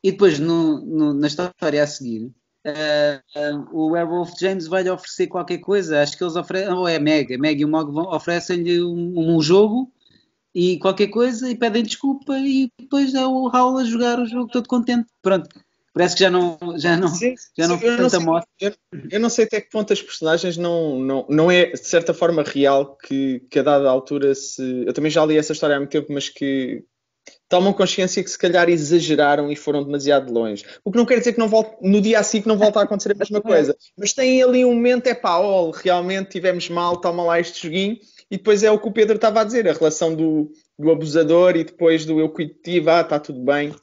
E 0.04 0.12
depois, 0.12 0.38
no, 0.38 0.78
no, 0.82 1.14
na 1.14 1.26
história 1.26 1.82
a 1.82 1.86
seguir, 1.86 2.26
uh, 2.64 3.56
uh, 3.56 3.76
o 3.76 3.90
Werewolf 3.90 4.38
James 4.38 4.68
vai-lhe 4.68 4.88
oferecer 4.88 5.26
qualquer 5.26 5.58
coisa. 5.58 6.00
Acho 6.00 6.16
que 6.16 6.22
eles 6.22 6.36
oferecem, 6.36 6.72
ou 6.72 6.86
é 6.86 6.94
a 6.94 7.00
Meg, 7.00 7.34
a 7.34 7.38
Meg 7.38 7.60
e 7.60 7.64
o 7.64 7.68
Mog 7.68 7.90
oferecem-lhe 8.14 8.80
um, 8.84 9.14
um 9.16 9.42
jogo 9.42 9.92
e 10.58 10.78
qualquer 10.78 11.08
coisa 11.08 11.50
e 11.50 11.54
pedem 11.54 11.82
desculpa 11.82 12.38
e 12.38 12.70
depois 12.80 13.14
é 13.14 13.26
o 13.26 13.46
Raul 13.46 13.76
a 13.76 13.84
jogar 13.84 14.18
o 14.18 14.24
jogo 14.24 14.50
todo 14.50 14.66
contente. 14.66 15.06
Pronto, 15.20 15.46
parece 15.92 16.16
que 16.16 16.22
já 16.22 16.30
não, 16.30 16.56
já 16.78 16.96
não, 16.96 17.08
sim, 17.08 17.34
já 17.54 17.68
não 17.68 17.78
sim, 17.78 17.84
tanta 17.84 18.18
moto. 18.18 18.46
Eu, 18.58 18.72
eu, 19.10 19.20
não 19.20 19.28
sei 19.28 19.44
até 19.44 19.60
que 19.60 19.68
ponto 19.68 19.92
as 19.92 20.00
personagens 20.00 20.56
não, 20.56 20.98
não, 20.98 21.26
não 21.28 21.50
é 21.50 21.66
de 21.66 21.86
certa 21.86 22.14
forma 22.14 22.42
real 22.42 22.96
que, 22.96 23.40
que 23.50 23.58
a 23.58 23.62
dada 23.62 23.90
altura 23.90 24.34
se. 24.34 24.84
Eu 24.86 24.94
também 24.94 25.10
já 25.10 25.26
li 25.26 25.36
essa 25.36 25.52
história 25.52 25.76
há 25.76 25.78
muito 25.78 25.90
tempo, 25.90 26.10
mas 26.10 26.30
que, 26.30 26.82
tomam 27.48 27.72
consciência 27.72 28.22
que 28.22 28.30
se 28.30 28.38
calhar 28.38 28.68
exageraram 28.68 29.50
e 29.50 29.56
foram 29.56 29.84
demasiado 29.84 30.32
longe. 30.32 30.64
O 30.84 30.90
que 30.90 30.98
não 30.98 31.06
quer 31.06 31.18
dizer 31.18 31.32
que 31.32 31.38
não 31.38 31.48
volte, 31.48 31.76
no 31.82 32.00
dia 32.00 32.18
a 32.18 32.22
seguir 32.22 32.46
não 32.46 32.56
volta 32.56 32.80
a 32.80 32.82
acontecer 32.82 33.12
a 33.12 33.14
mesma 33.14 33.40
coisa. 33.40 33.76
Mas 33.96 34.12
tem 34.12 34.42
ali 34.42 34.64
um 34.64 34.74
momento, 34.74 35.06
é 35.06 35.14
pá, 35.14 35.38
oh, 35.38 35.70
realmente 35.70 36.30
tivemos 36.30 36.68
mal, 36.68 36.96
toma 36.96 37.22
lá 37.22 37.40
este 37.40 37.66
joguinho. 37.66 37.98
E 38.30 38.36
depois 38.36 38.62
é 38.62 38.70
o 38.70 38.78
que 38.78 38.88
o 38.88 38.92
Pedro 38.92 39.16
estava 39.16 39.40
a 39.40 39.44
dizer, 39.44 39.68
a 39.68 39.72
relação 39.72 40.14
do, 40.14 40.50
do 40.78 40.90
abusador 40.90 41.56
e 41.56 41.64
depois 41.64 42.04
do 42.04 42.18
eu 42.18 42.28
cuido 42.28 42.54
de 42.54 42.60
ti, 42.60 42.80
vá, 42.80 43.00
está 43.00 43.20
tudo 43.20 43.40
bem. 43.40 43.74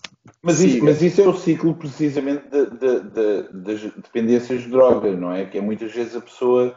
Mas 0.42 0.60
isso, 0.60 0.84
mas 0.84 1.02
isso, 1.02 1.22
é 1.22 1.28
o 1.28 1.34
ciclo 1.34 1.74
precisamente 1.74 2.44
de, 2.50 2.66
de, 2.72 3.00
de, 3.02 3.54
das 3.54 3.82
dependências 3.82 4.64
de 4.64 4.70
droga, 4.70 5.12
não 5.16 5.32
é? 5.32 5.46
Que 5.46 5.58
é 5.58 5.62
muitas 5.62 5.92
vezes 5.94 6.16
a 6.16 6.22
pessoa 6.22 6.76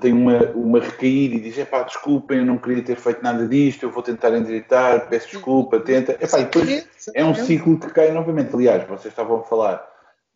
tem 0.00 0.12
uma, 0.12 0.50
uma 0.52 0.80
recaída 0.80 1.34
e 1.34 1.40
diz: 1.40 1.56
pá, 1.68 1.82
desculpem, 1.82 2.38
eu 2.38 2.46
não 2.46 2.58
queria 2.58 2.82
ter 2.82 2.96
feito 2.96 3.22
nada 3.22 3.46
disto, 3.46 3.84
eu 3.84 3.90
vou 3.90 4.02
tentar 4.02 4.36
endireitar, 4.36 5.08
peço 5.08 5.30
desculpa, 5.30 5.80
tenta. 5.80 6.12
Epá, 6.12 6.40
e 6.40 6.44
depois 6.44 6.86
é 7.14 7.24
um 7.24 7.34
ciclo 7.34 7.78
que 7.78 7.90
cai 7.90 8.12
novamente. 8.12 8.54
Aliás, 8.54 8.86
vocês 8.86 9.12
estavam 9.12 9.40
a 9.40 9.42
falar, 9.42 9.84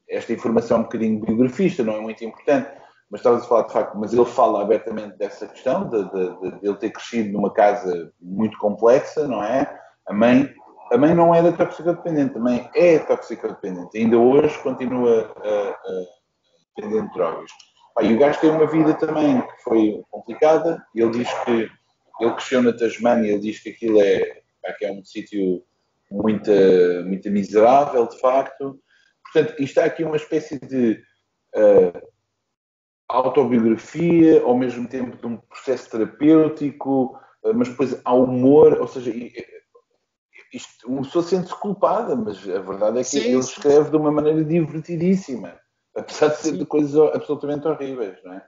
esta 0.08 0.32
informação 0.32 0.78
é 0.78 0.80
um 0.80 0.84
bocadinho 0.84 1.20
biografista, 1.20 1.84
não 1.84 1.94
é 1.94 2.00
muito 2.00 2.24
importante, 2.24 2.68
mas 3.10 3.20
estavas 3.20 3.42
a 3.42 3.46
falar 3.46 3.66
de 3.66 3.72
facto, 3.72 3.98
mas 3.98 4.12
ele 4.12 4.24
fala 4.24 4.62
abertamente 4.62 5.16
dessa 5.18 5.46
questão, 5.48 5.88
de, 5.88 6.04
de, 6.10 6.60
de 6.60 6.68
ele 6.68 6.76
ter 6.76 6.90
crescido 6.90 7.32
numa 7.32 7.52
casa 7.52 8.12
muito 8.20 8.56
complexa, 8.58 9.26
não 9.26 9.42
é? 9.42 9.80
A 10.06 10.14
mãe, 10.14 10.48
a 10.92 10.96
mãe 10.96 11.14
não 11.14 11.34
era 11.34 11.52
toxicodependente, 11.52 12.36
a 12.36 12.40
mãe 12.40 12.70
é 12.74 12.98
toxicodependente, 13.00 13.98
ainda 13.98 14.16
hoje 14.16 14.56
continua 14.62 15.34
dependente 16.76 17.08
de 17.08 17.14
drogas. 17.14 17.50
Ah, 17.98 18.04
e 18.04 18.14
o 18.14 18.18
gajo 18.18 18.40
tem 18.40 18.50
uma 18.50 18.66
vida 18.66 18.94
também 18.94 19.40
que 19.40 19.62
foi 19.62 20.02
complicada. 20.10 20.82
Ele 20.94 21.10
diz 21.10 21.32
que 21.44 21.70
ele 22.20 22.32
cresceu 22.34 22.62
na 22.62 22.72
Tasmânia, 22.72 23.32
ele 23.32 23.40
diz 23.40 23.60
que 23.60 23.70
aquilo 23.70 24.00
é, 24.00 24.42
que 24.78 24.84
é 24.84 24.92
um 24.92 25.04
sítio 25.04 25.62
muito, 26.10 26.50
muito 27.04 27.30
miserável, 27.30 28.06
de 28.06 28.18
facto. 28.20 28.78
Portanto, 29.24 29.60
isto 29.60 29.78
há 29.78 29.84
aqui 29.84 30.04
uma 30.04 30.16
espécie 30.16 30.58
de 30.60 31.02
uh, 31.56 32.09
autobiografia, 33.10 34.42
ao 34.42 34.56
mesmo 34.56 34.86
tempo 34.88 35.16
de 35.16 35.26
um 35.26 35.36
processo 35.36 35.90
terapêutico, 35.90 37.18
uh, 37.44 37.54
mas 37.54 37.68
depois 37.68 38.00
há 38.04 38.14
humor, 38.14 38.78
ou 38.80 38.86
seja, 38.86 39.12
isto, 40.52 40.88
uma 40.88 41.02
pessoa 41.02 41.24
sente-se 41.24 41.54
culpada, 41.60 42.16
mas 42.16 42.36
a 42.48 42.60
verdade 42.60 42.98
é 42.98 43.02
que 43.02 43.08
sim, 43.08 43.18
ele 43.18 43.38
escreve 43.38 43.90
de 43.90 43.96
uma 43.96 44.10
maneira 44.10 44.44
divertidíssima. 44.44 45.58
Apesar 45.94 46.28
de 46.28 46.36
ser 46.36 46.56
de 46.56 46.64
coisas 46.64 46.94
absolutamente 47.14 47.66
horríveis, 47.66 48.16
não 48.24 48.34
é? 48.34 48.46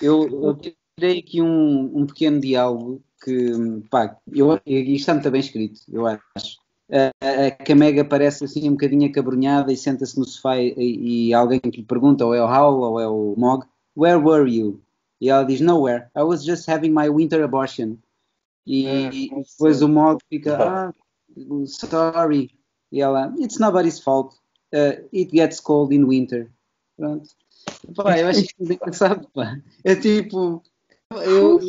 Eu, 0.00 0.26
eu 0.28 0.58
tirei 0.98 1.18
aqui 1.18 1.42
um, 1.42 1.90
um 1.94 2.06
pequeno 2.06 2.40
diálogo 2.40 3.02
que, 3.22 3.52
pá, 3.90 4.16
eu, 4.32 4.54
isto 4.64 4.90
está 4.90 5.14
muito 5.14 5.30
bem 5.30 5.40
escrito, 5.40 5.80
eu 5.88 6.06
acho. 6.06 6.62
A, 6.90 7.46
a 7.46 7.50
Camega 7.50 8.04
parece 8.04 8.44
assim 8.44 8.68
um 8.68 8.72
bocadinho 8.72 9.08
acabrunhada 9.08 9.72
e 9.72 9.76
senta-se 9.76 10.18
no 10.18 10.26
sofá 10.26 10.58
e, 10.58 11.28
e, 11.28 11.34
alguém 11.34 11.60
que 11.60 11.78
lhe 11.80 11.86
pergunta, 11.86 12.26
ou 12.26 12.34
é 12.34 12.42
o 12.42 12.46
Hal 12.46 12.78
ou 12.78 13.00
é 13.00 13.08
o 13.08 13.34
Mog, 13.36 13.64
Where 13.94 14.18
were 14.18 14.48
you? 14.48 14.82
E 15.20 15.28
ela 15.28 15.44
diz, 15.44 15.60
Nowhere, 15.60 16.10
I 16.16 16.22
was 16.22 16.44
just 16.44 16.68
having 16.68 16.92
my 16.92 17.08
winter 17.08 17.42
abortion. 17.42 17.98
E, 18.66 18.86
é, 18.86 19.12
e 19.12 19.28
depois 19.28 19.82
o 19.82 19.88
Mog 19.88 20.20
fica, 20.28 20.56
ah, 20.56 20.92
sorry. 21.66 22.50
E 22.90 23.00
ela, 23.00 23.32
it's 23.38 23.58
nobody's 23.58 23.98
fault. 23.98 24.36
Uh, 24.72 25.02
it 25.12 25.30
gets 25.34 25.60
cold 25.60 25.94
in 25.94 26.04
winter. 26.04 26.50
Pronto. 26.96 27.28
Pá, 27.94 28.18
eu 28.18 28.28
acho 28.28 28.42
que 28.44 28.54
é 28.60 28.74
engraçado, 28.74 29.28
pá. 29.32 29.60
É 29.84 29.94
tipo, 29.94 30.62
eu, 31.24 31.60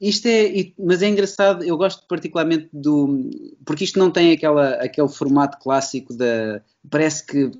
isto 0.00 0.26
é, 0.26 0.72
mas 0.78 1.02
é 1.02 1.08
engraçado, 1.08 1.64
eu 1.64 1.76
gosto 1.76 2.06
particularmente 2.06 2.68
do, 2.72 3.30
porque 3.64 3.84
isto 3.84 3.98
não 3.98 4.10
tem 4.10 4.32
aquela, 4.32 4.74
aquele 4.76 5.08
formato 5.08 5.58
clássico 5.58 6.14
da, 6.14 6.62
parece 6.90 7.26
que 7.26 7.50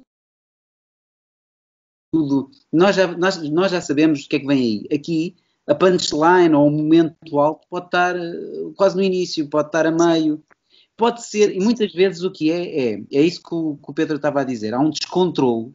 tudo, 2.15 2.51
nós 2.73 2.95
já, 2.95 3.09
nós, 3.17 3.51
nós 3.51 3.73
já 3.73 3.81
sabemos 3.81 4.25
o 4.25 4.29
que 4.29 4.37
é 4.37 4.39
que 4.39 4.47
vem 4.47 4.59
aí. 4.59 4.97
Aqui, 4.97 5.35
a 5.67 5.75
punchline 5.75 6.55
ou 6.55 6.69
o 6.69 6.71
momento 6.71 7.39
alto 7.39 7.67
pode 7.69 7.87
estar 7.87 8.17
eh, 8.17 8.33
quase 8.77 8.95
no 8.97 9.03
início, 9.03 9.49
pode 9.49 9.69
estar 9.69 9.87
a 9.87 9.91
meio, 9.91 10.43
pode 10.97 11.25
ser, 11.27 11.55
e 11.55 11.61
muitas 11.61 11.93
vezes 11.93 12.23
o 12.23 12.31
que 12.31 12.53
é, 12.53 12.93
é, 12.93 13.03
é 13.13 13.23
isso 13.23 13.43
que 13.43 13.55
o, 13.55 13.77
que 13.77 13.91
o 13.91 13.95
Pedro 13.95 14.17
estava 14.17 14.43
a 14.43 14.45
dizer, 14.45 14.75
há 14.75 14.79
um 14.79 14.91
descontrole 14.91 15.73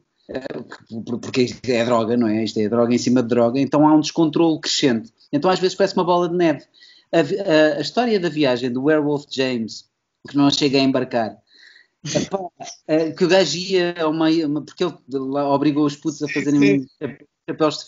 porque 1.21 1.41
isto 1.41 1.67
é 1.69 1.83
droga, 1.83 2.15
não 2.15 2.27
é? 2.27 2.43
Isto 2.43 2.59
é 2.59 2.69
droga 2.69 2.93
em 2.93 2.97
cima 2.97 3.23
de 3.23 3.29
droga, 3.29 3.59
então 3.59 3.87
há 3.87 3.95
um 3.95 3.99
descontrole 3.99 4.59
crescente. 4.59 5.11
Então 5.31 5.49
às 5.49 5.59
vezes 5.59 5.75
parece 5.75 5.95
uma 5.95 6.03
bola 6.03 6.29
de 6.29 6.35
neve. 6.35 6.63
A, 7.11 7.17
a, 7.17 7.77
a 7.77 7.81
história 7.81 8.19
da 8.19 8.29
viagem 8.29 8.71
do 8.71 8.83
Werewolf 8.83 9.25
James, 9.29 9.85
que 10.29 10.37
não 10.37 10.51
chega 10.51 10.77
a 10.77 10.81
embarcar, 10.81 11.35
epá, 12.05 12.39
é, 12.87 13.11
que 13.11 13.25
o 13.25 13.27
gajo 13.27 13.57
ia 13.57 13.95
a 14.01 14.07
uma, 14.07 14.29
uma, 14.29 14.63
porque 14.63 14.83
ele 14.83 14.93
lá 15.09 15.53
obrigou 15.53 15.85
os 15.85 15.95
putos 15.95 16.21
a 16.23 16.27
fazerem 16.27 16.87
chapéus 17.49 17.77
de 17.77 17.85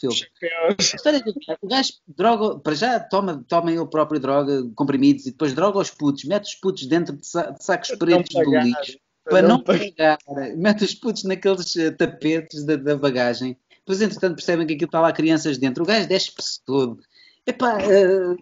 história 0.84 1.22
do 1.22 1.34
o 1.62 1.68
gajo 1.68 1.94
droga, 2.08 2.60
para 2.60 2.74
já 2.74 3.00
toma, 3.00 3.44
toma 3.48 3.72
ele 3.72 3.86
próprio 3.86 4.20
droga, 4.20 4.70
comprimidos, 4.76 5.26
e 5.26 5.32
depois 5.32 5.54
droga 5.54 5.80
os 5.80 5.92
putos, 5.92 6.24
mete 6.26 6.46
os 6.46 6.56
putos 6.56 6.88
dentro 6.88 7.16
de, 7.16 7.26
sa 7.26 7.52
de 7.52 7.64
sacos 7.64 7.90
pretos 7.98 8.34
do 8.34 8.60
lixo 8.60 8.98
para 9.24 9.48
não 9.48 9.60
pegar, 9.60 10.18
mete 10.58 10.84
os 10.84 10.96
putos 10.96 11.24
naqueles 11.24 11.76
eh, 11.76 11.92
tapetes 11.92 12.66
da, 12.66 12.76
da, 12.76 12.98
bagagem. 12.98 13.58
Depois, 13.78 14.02
entretanto, 14.02 14.36
percebem 14.36 14.66
que 14.66 14.74
aquilo 14.74 14.88
está 14.88 15.00
lá 15.00 15.12
crianças 15.12 15.58
dentro. 15.58 15.84
O 15.84 15.86
gajo 15.86 16.08
desce-se 16.08 16.64
todo. 16.66 17.00
Epá, 17.46 17.78
uh, 17.78 18.36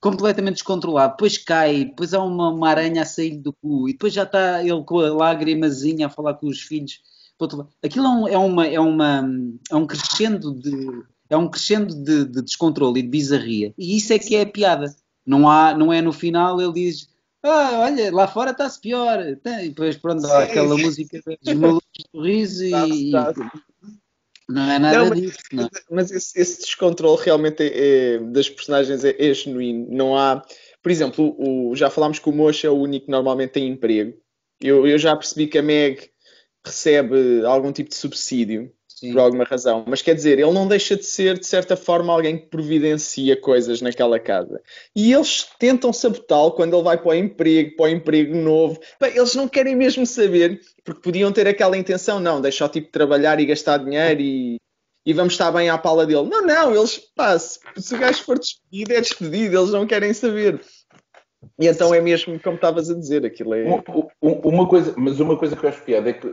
completamente 0.00 0.54
descontrolado. 0.54 1.12
Depois 1.12 1.38
cai, 1.38 1.86
depois 1.86 2.14
há 2.14 2.22
uma, 2.22 2.50
uma 2.50 2.68
aranha 2.68 3.02
a 3.02 3.06
sair 3.06 3.36
do 3.36 3.52
cu, 3.52 3.88
e 3.88 3.92
depois 3.92 4.12
já 4.12 4.22
está 4.22 4.62
ele 4.62 4.82
com 4.84 5.00
a 5.00 5.12
lágrimazinha 5.12 6.06
a 6.06 6.10
falar 6.10 6.34
com 6.34 6.46
os 6.46 6.60
filhos. 6.60 7.00
Aquilo 7.82 8.06
é, 8.06 8.10
um, 8.10 8.28
é, 8.28 8.38
uma, 8.38 8.66
é, 8.66 8.80
uma, 8.80 9.28
é 9.70 9.74
um 9.74 9.86
crescendo 9.86 10.54
de 10.54 11.04
é 11.28 11.36
um 11.36 11.48
crescendo 11.48 11.94
de, 11.94 12.26
de 12.26 12.42
descontrole 12.42 13.00
e 13.00 13.02
de 13.02 13.08
bizarria. 13.08 13.74
E 13.76 13.96
isso 13.96 14.12
é 14.12 14.18
que 14.18 14.36
é 14.36 14.42
a 14.42 14.46
piada. 14.46 14.94
Não, 15.26 15.48
há, 15.48 15.76
não 15.76 15.92
é 15.92 16.00
no 16.00 16.12
final 16.12 16.60
ele 16.60 16.72
diz 16.72 17.08
ah, 17.44 17.80
olha, 17.80 18.10
lá 18.10 18.26
fora 18.26 18.52
está-se 18.52 18.80
pior. 18.80 19.20
E 19.20 19.68
depois, 19.68 19.98
pronto, 19.98 20.26
sim, 20.26 20.32
aquela 20.32 20.78
música 20.78 21.20
dos 21.42 21.54
malucos 21.54 21.90
de 21.92 22.04
sorriso 22.10 22.64
e. 22.64 23.12
Não 24.48 24.70
é 24.70 24.78
nada 24.78 24.98
não, 24.98 25.10
disso. 25.10 25.38
Não. 25.52 25.68
Mas 25.90 26.10
esse, 26.10 26.38
esse 26.38 26.60
descontrole 26.60 27.20
realmente 27.22 27.62
é, 27.62 28.14
é, 28.14 28.18
das 28.18 28.48
personagens 28.48 29.04
é, 29.04 29.14
é, 29.18 29.32
genuíno. 29.32 29.86
Não 29.90 30.16
há. 30.16 30.42
Por 30.82 30.92
exemplo, 30.92 31.34
o, 31.38 31.74
já 31.74 31.88
falámos 31.88 32.18
que 32.18 32.28
o 32.28 32.32
Mocha 32.32 32.66
é 32.66 32.70
o 32.70 32.78
único 32.78 33.06
que 33.06 33.10
normalmente 33.10 33.52
tem 33.52 33.68
emprego. 33.68 34.14
Eu, 34.60 34.86
eu 34.86 34.98
já 34.98 35.16
percebi 35.16 35.46
que 35.46 35.58
a 35.58 35.62
Meg 35.62 36.10
recebe 36.64 37.44
algum 37.44 37.72
tipo 37.72 37.90
de 37.90 37.96
subsídio 37.96 38.72
Sim. 39.04 39.12
por 39.12 39.20
alguma 39.20 39.44
razão. 39.44 39.84
Mas 39.86 40.02
quer 40.02 40.14
dizer, 40.14 40.38
ele 40.38 40.52
não 40.52 40.66
deixa 40.66 40.96
de 40.96 41.04
ser, 41.04 41.38
de 41.38 41.46
certa 41.46 41.76
forma, 41.76 42.12
alguém 42.12 42.38
que 42.38 42.46
providencia 42.46 43.40
coisas 43.40 43.80
naquela 43.80 44.18
casa. 44.18 44.60
E 44.94 45.12
eles 45.12 45.46
tentam 45.58 45.92
sabotá-lo 45.92 46.52
quando 46.52 46.74
ele 46.74 46.82
vai 46.82 46.98
para 46.98 47.08
o 47.08 47.14
emprego, 47.14 47.76
para 47.76 47.84
o 47.86 47.88
emprego 47.88 48.34
novo. 48.34 48.80
Eles 49.00 49.34
não 49.34 49.48
querem 49.48 49.76
mesmo 49.76 50.06
saber, 50.06 50.60
porque 50.84 51.02
podiam 51.02 51.32
ter 51.32 51.46
aquela 51.46 51.76
intenção, 51.76 52.20
não, 52.20 52.40
deixa 52.40 52.64
o 52.64 52.68
tipo 52.68 52.90
trabalhar 52.90 53.38
e 53.40 53.46
gastar 53.46 53.78
dinheiro 53.78 54.20
e, 54.20 54.56
e 55.04 55.12
vamos 55.12 55.34
estar 55.34 55.50
bem 55.52 55.68
à 55.68 55.76
pala 55.76 56.06
dele. 56.06 56.28
Não, 56.28 56.42
não, 56.42 56.74
eles, 56.74 56.98
pá, 57.14 57.38
se, 57.38 57.58
se 57.76 57.94
o 57.94 57.98
gajo 57.98 58.22
for 58.24 58.38
despedido, 58.38 58.92
é 58.92 59.00
despedido, 59.00 59.58
eles 59.58 59.70
não 59.70 59.86
querem 59.86 60.12
saber. 60.12 60.60
E 61.58 61.66
então 61.66 61.94
é 61.94 62.00
mesmo 62.00 62.38
como 62.40 62.56
estavas 62.56 62.90
a 62.90 62.94
dizer, 62.94 63.24
aquilo 63.24 63.54
é. 63.54 63.64
Uma, 64.20 64.68
coisa, 64.68 64.94
mas 64.96 65.20
uma 65.20 65.36
coisa 65.36 65.56
que 65.56 65.64
eu 65.64 65.68
acho 65.70 65.82
piada 65.82 66.10
é 66.10 66.12
que, 66.12 66.28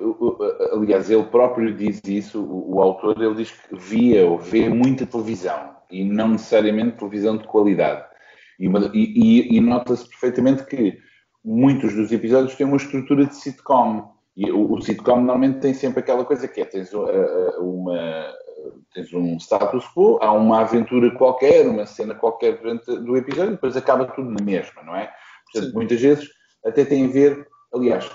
aliás, 0.74 1.10
ele 1.10 1.24
próprio 1.24 1.74
diz 1.76 2.02
isso, 2.06 2.42
o, 2.42 2.76
o 2.76 2.82
autor, 2.82 3.22
ele 3.22 3.36
diz 3.36 3.52
que 3.52 3.76
via 3.76 4.26
ou 4.26 4.38
vê 4.38 4.70
muita 4.70 5.06
televisão 5.06 5.76
e 5.90 6.04
não 6.04 6.30
necessariamente 6.30 6.98
televisão 6.98 7.38
de 7.38 7.46
qualidade. 7.46 8.06
E, 8.60 8.68
e, 8.94 9.58
e 9.58 9.62
nota-se 9.62 10.08
perfeitamente 10.08 10.64
que 10.66 10.98
muitos 11.44 11.94
dos 11.96 12.12
episódios 12.12 12.56
têm 12.56 12.68
uma 12.68 12.78
estrutura 12.78 13.26
de 13.26 13.36
sitcom. 13.36 14.12
E 14.38 14.50
o, 14.52 14.74
o 14.74 14.82
sitcom 14.82 15.18
normalmente 15.18 15.60
tem 15.60 15.74
sempre 15.74 16.00
aquela 16.00 16.24
coisa 16.24 16.48
que 16.48 16.62
é: 16.62 16.66
tens 16.66 16.94
uma, 16.94 18.34
tens 18.94 19.14
um 19.14 19.38
status 19.38 19.86
quo, 19.96 20.20
há 20.22 20.32
uma 20.32 20.62
aventura 20.62 21.12
qualquer, 21.12 21.68
uma 21.68 21.86
cena 21.86 22.16
qualquer 22.16 22.58
durante 22.58 22.86
do 22.86 23.18
episódio, 23.18 23.52
depois 23.52 23.76
acaba 23.78 24.06
tudo 24.06 24.30
na 24.30 24.44
mesma, 24.44 24.84
não 24.84 24.96
é? 24.96 25.12
Portanto, 25.46 25.72
Sim. 25.72 25.76
muitas 25.76 26.02
vezes 26.02 26.30
até 26.66 26.86
tem 26.86 27.06
a 27.06 27.10
ver, 27.10 27.48
aliás, 27.74 28.10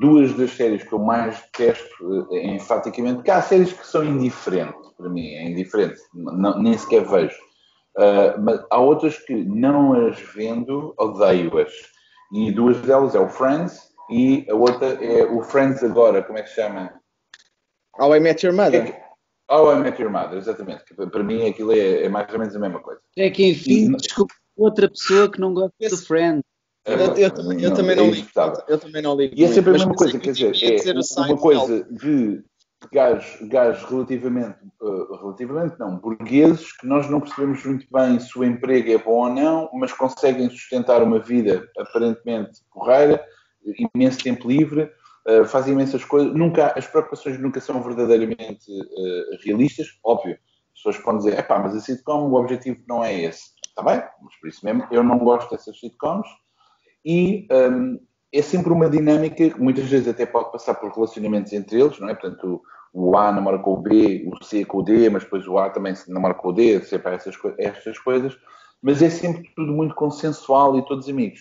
duas 0.00 0.32
das 0.34 0.50
séries 0.52 0.82
que 0.82 0.92
eu 0.92 0.98
mais 0.98 1.40
detesto 1.40 2.28
enfaticamente, 2.32 3.22
que 3.22 3.30
há 3.30 3.42
séries 3.42 3.72
que 3.72 3.86
são 3.86 4.04
indiferentes 4.04 4.90
para 4.96 5.08
mim, 5.08 5.26
é 5.34 5.44
indiferente, 5.44 6.00
não, 6.12 6.60
nem 6.60 6.76
sequer 6.76 7.04
vejo. 7.04 7.38
Mas 8.42 8.64
há 8.70 8.78
outras 8.78 9.18
que 9.18 9.34
não 9.34 10.06
as 10.06 10.20
vendo, 10.20 10.94
odeio-as. 10.98 11.72
E 12.32 12.52
duas 12.52 12.80
delas 12.82 13.14
é 13.14 13.18
o 13.18 13.28
Friends 13.28 13.90
e 14.10 14.46
a 14.48 14.54
outra 14.54 14.86
é 15.04 15.24
o 15.24 15.42
Friends 15.42 15.82
agora, 15.82 16.22
como 16.22 16.38
é 16.38 16.42
que 16.42 16.48
se 16.48 16.56
chama? 16.56 16.99
How 17.98 18.14
I 18.14 18.20
Met 18.20 18.44
Your 18.46 18.54
Mother. 18.54 18.86
É 18.86 19.10
How 19.50 19.72
I 19.72 19.80
Met 19.80 20.00
Your 20.00 20.12
Mother, 20.12 20.38
exatamente. 20.38 20.84
Para 20.94 21.24
mim 21.24 21.48
aquilo 21.48 21.72
é, 21.72 22.04
é 22.04 22.08
mais 22.08 22.32
ou 22.32 22.38
menos 22.38 22.54
a 22.54 22.58
mesma 22.58 22.80
coisa. 22.80 23.00
É 23.16 23.30
que, 23.30 23.50
enfim, 23.50 23.92
e, 23.92 23.96
desculpa, 23.96 24.34
outra 24.56 24.88
pessoa 24.88 25.30
que 25.30 25.40
não 25.40 25.52
gosta 25.52 25.74
esse... 25.80 25.96
do 25.96 26.06
Friends. 26.06 26.44
Eu, 26.86 26.96
eu, 26.96 27.16
eu, 27.16 27.58
eu 27.60 27.74
também 27.74 27.96
não 27.96 28.10
ligo. 28.10 28.28
Eu 28.68 28.78
também 28.78 29.02
não 29.02 29.16
ligo. 29.16 29.34
E 29.36 29.44
é 29.44 29.48
sempre 29.48 29.70
a 29.70 29.72
mesma 29.74 29.94
coisa, 29.94 30.18
quer 30.18 30.32
dizer, 30.32 30.54
é 30.88 31.22
uma 31.22 31.36
coisa 31.36 31.84
de 31.90 32.42
gajos, 32.92 33.48
gajos 33.48 33.88
relativamente, 33.88 34.56
uh, 34.80 35.16
relativamente 35.16 35.78
não, 35.78 35.98
burgueses, 35.98 36.72
que 36.78 36.86
nós 36.86 37.10
não 37.10 37.20
percebemos 37.20 37.64
muito 37.64 37.86
bem 37.92 38.18
se 38.18 38.38
o 38.38 38.44
emprego 38.44 38.90
é 38.90 38.98
bom 38.98 39.28
ou 39.28 39.30
não, 39.30 39.70
mas 39.74 39.92
conseguem 39.92 40.48
sustentar 40.48 41.02
uma 41.02 41.18
vida 41.18 41.68
aparentemente 41.78 42.60
porreira, 42.72 43.22
imenso 43.94 44.22
tempo 44.22 44.48
livre, 44.48 44.90
fazem 45.46 45.74
imensas 45.74 46.04
coisas. 46.04 46.32
Nunca, 46.34 46.72
as 46.76 46.86
preocupações 46.86 47.38
nunca 47.38 47.60
são 47.60 47.82
verdadeiramente 47.82 48.70
uh, 48.70 49.44
realistas, 49.44 49.88
óbvio. 50.04 50.38
As 50.72 50.82
pessoas 50.82 50.98
podem 50.98 51.18
dizer, 51.18 51.38
epá, 51.38 51.58
mas 51.58 51.74
a 51.74 51.80
sitcom, 51.80 52.30
o 52.30 52.34
objetivo 52.34 52.80
não 52.88 53.04
é 53.04 53.22
esse. 53.22 53.50
Está 53.66 53.82
bem, 53.82 54.02
mas 54.22 54.34
por 54.36 54.48
isso 54.48 54.64
mesmo 54.64 54.86
eu 54.90 55.02
não 55.02 55.18
gosto 55.18 55.50
dessas 55.50 55.78
sitcoms 55.78 56.28
e 57.04 57.46
um, 57.50 57.98
é 58.32 58.42
sempre 58.42 58.72
uma 58.72 58.88
dinâmica 58.88 59.50
que 59.50 59.60
muitas 59.60 59.84
vezes 59.88 60.08
até 60.08 60.24
pode 60.24 60.52
passar 60.52 60.74
por 60.74 60.92
relacionamentos 60.92 61.52
entre 61.52 61.80
eles, 61.80 61.98
não 61.98 62.08
é? 62.08 62.14
Portanto, 62.14 62.62
o, 62.92 63.10
o 63.10 63.16
A 63.16 63.32
namora 63.32 63.58
com 63.58 63.74
o 63.74 63.76
B, 63.82 64.26
o 64.26 64.44
C 64.44 64.64
com 64.64 64.78
o 64.78 64.82
D, 64.82 65.08
mas 65.10 65.24
depois 65.24 65.46
o 65.46 65.58
A 65.58 65.70
também 65.70 65.94
namora 66.08 66.34
com 66.34 66.48
o 66.48 66.52
D, 66.52 66.80
sempre 66.82 67.14
essas, 67.14 67.36
estas 67.58 67.98
coisas. 67.98 68.36
Mas 68.82 69.02
é 69.02 69.10
sempre 69.10 69.50
tudo 69.54 69.72
muito 69.72 69.94
consensual 69.94 70.78
e 70.78 70.84
todos 70.84 71.08
amigos. 71.08 71.40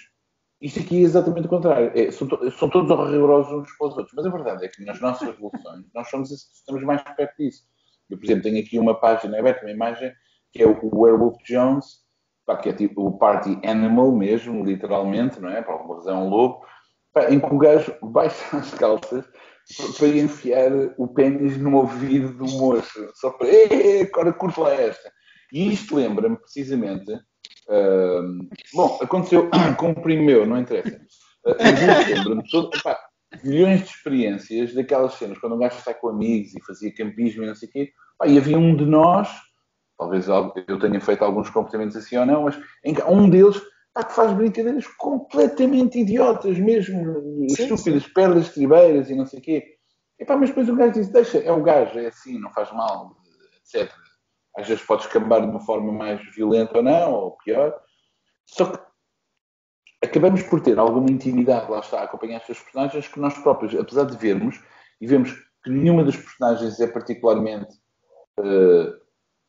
Isto 0.62 0.80
aqui 0.82 0.98
é 0.98 1.02
exatamente 1.02 1.46
o 1.46 1.50
contrário. 1.50 1.92
É, 1.96 2.12
são, 2.12 2.28
to 2.28 2.52
são, 2.52 2.70
todos 2.70 2.92
horrorosos 2.92 3.54
uns 3.54 3.78
para 3.78 3.88
os 3.88 3.98
outros. 3.98 4.14
Mas 4.16 4.26
a 4.26 4.30
verdade 4.30 4.66
é 4.66 4.68
que 4.68 4.84
nas 4.84 5.00
nossas 5.00 5.28
revoluções 5.30 5.86
nós 5.94 6.10
somos, 6.10 6.32
estamos 6.32 6.84
mais 6.84 7.02
perto 7.02 7.36
disso. 7.38 7.64
Eu, 8.10 8.18
por 8.18 8.26
exemplo, 8.26 8.44
tenho 8.44 8.60
aqui 8.60 8.80
uma 8.80 9.00
página 9.00 9.40
aberta, 9.40 9.66
uma 9.66 9.72
imagem, 9.72 10.12
que 10.52 10.64
é 10.64 10.68
o 10.68 10.78
Werewolf 10.94 11.38
Jones, 11.46 11.86
que 12.62 12.70
é 12.70 12.74
tipo 12.74 13.06
o 13.06 13.18
party 13.18 13.60
animal 13.64 14.12
mesmo, 14.12 14.66
literalmente, 14.66 15.40
não 15.40 15.50
é? 15.50 15.62
Por 15.62 15.74
alguma 15.74 15.96
razão, 15.96 16.26
um 16.26 16.30
lobo, 16.30 16.66
em 17.30 17.40
que 17.40 17.54
o 17.54 17.58
gajo 17.58 17.96
baixa 18.02 18.58
as 18.58 18.74
calças 18.74 19.26
para 19.98 20.08
enfiar 20.08 20.72
o 20.98 21.08
pênis 21.08 21.58
no 21.58 21.78
ouvido 21.78 22.34
do 22.34 22.46
moço, 22.46 23.12
só 23.16 23.32
para, 23.32 23.48
agora 24.02 24.36
lá 24.58 24.74
esta. 24.74 25.12
E 25.54 25.72
isto 25.72 25.96
lembra-me 25.96 26.38
precisamente, 26.38 27.12
uh, 27.70 28.50
bom, 28.74 29.00
aconteceu 29.02 29.50
com 29.78 29.92
o 29.92 30.02
primo 30.02 30.24
meu, 30.24 30.46
não 30.46 30.60
interessa, 30.60 30.98
uh, 31.46 31.56
mas 31.60 32.08
lembra-me 32.08 32.44
milhões 33.44 33.84
de 33.84 33.90
experiências 33.90 34.74
daquelas 34.74 35.14
cenas, 35.14 35.38
quando 35.38 35.56
um 35.56 35.60
gajo 35.60 35.78
está 35.78 35.94
com 35.94 36.10
amigos 36.10 36.56
e 36.56 36.62
fazia 36.66 36.94
campismo 36.94 37.44
e 37.44 37.48
não 37.48 37.56
sei 37.56 37.70
o 37.70 37.72
quê, 37.72 37.92
pá, 38.18 38.28
e 38.28 38.38
havia 38.38 38.58
um 38.58 38.76
de 38.76 38.86
nós, 38.86 39.30
talvez 39.98 40.28
eu 40.28 40.80
tenha 40.80 41.00
feito 41.00 41.24
alguns 41.24 41.50
comportamentos 41.50 41.96
assim 41.96 42.18
ou 42.18 42.26
não, 42.26 42.44
mas 42.44 42.60
um 43.08 43.30
deles 43.30 43.62
pá, 43.94 44.04
que 44.04 44.14
faz 44.14 44.34
brincadeiras 44.34 44.88
completamente 44.98 46.00
idiotas, 46.00 46.58
mesmo 46.58 47.22
sim, 47.50 47.64
estúpidas, 47.64 48.04
sim. 48.04 48.14
perdas 48.14 48.50
tribeiras 48.50 49.10
e 49.10 49.16
não 49.16 49.26
sei 49.26 49.40
o 49.40 49.42
quê. 49.42 49.64
E 50.20 50.26
pá, 50.26 50.36
mas 50.36 50.50
depois 50.50 50.68
o 50.68 50.76
gajo 50.76 50.94
diz, 50.94 51.10
deixa, 51.10 51.38
é 51.38 51.52
o 51.52 51.64
gajo, 51.64 51.98
é 52.00 52.08
assim, 52.08 52.40
não 52.40 52.52
faz 52.52 52.72
mal, 52.74 53.16
etc. 53.74 53.92
Às 54.60 54.68
vezes 54.68 54.84
pode 54.84 55.04
escambar 55.04 55.42
de 55.42 55.48
uma 55.48 55.60
forma 55.60 55.92
mais 55.92 56.22
violenta 56.36 56.78
ou 56.78 56.84
não, 56.84 57.14
ou 57.14 57.32
pior. 57.38 57.74
Só 58.46 58.66
que 58.66 58.80
acabamos 60.04 60.44
por 60.44 60.62
ter 60.62 60.78
alguma 60.78 61.10
intimidade, 61.10 61.72
lá 61.72 61.80
está, 61.80 62.02
a 62.02 62.04
acompanhar 62.04 62.38
estas 62.38 62.60
personagens 62.60 63.08
que 63.08 63.20
nós 63.20 63.38
próprios, 63.38 63.76
apesar 63.76 64.06
de 64.06 64.18
vermos, 64.18 64.62
e 65.00 65.08
vemos 65.08 65.32
que 65.64 65.70
nenhuma 65.70 66.04
das 66.04 66.16
personagens 66.16 66.80
é 66.80 66.88
particularmente 66.88 67.76
uh, 68.40 68.94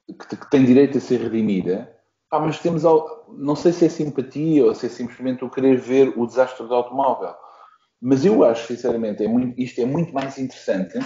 que, 0.06 0.36
que, 0.36 0.50
tem 0.50 0.64
direito 0.64 0.98
a 0.98 1.00
ser 1.00 1.20
redimida, 1.20 1.96
ah, 2.30 2.40
mas 2.40 2.58
temos, 2.60 2.82
não 3.28 3.56
sei 3.56 3.72
se 3.72 3.86
é 3.86 3.88
simpatia 3.88 4.64
ou 4.64 4.74
se 4.74 4.86
é 4.86 4.88
simplesmente 4.88 5.44
o 5.44 5.50
querer 5.50 5.76
ver 5.78 6.12
o 6.16 6.26
desastre 6.26 6.66
do 6.66 6.74
automóvel. 6.74 7.34
Mas 8.00 8.24
eu 8.24 8.42
acho, 8.44 8.66
sinceramente, 8.66 9.22
é 9.22 9.28
muito, 9.28 9.60
isto 9.60 9.80
é 9.80 9.84
muito 9.84 10.12
mais 10.12 10.38
interessante, 10.38 10.98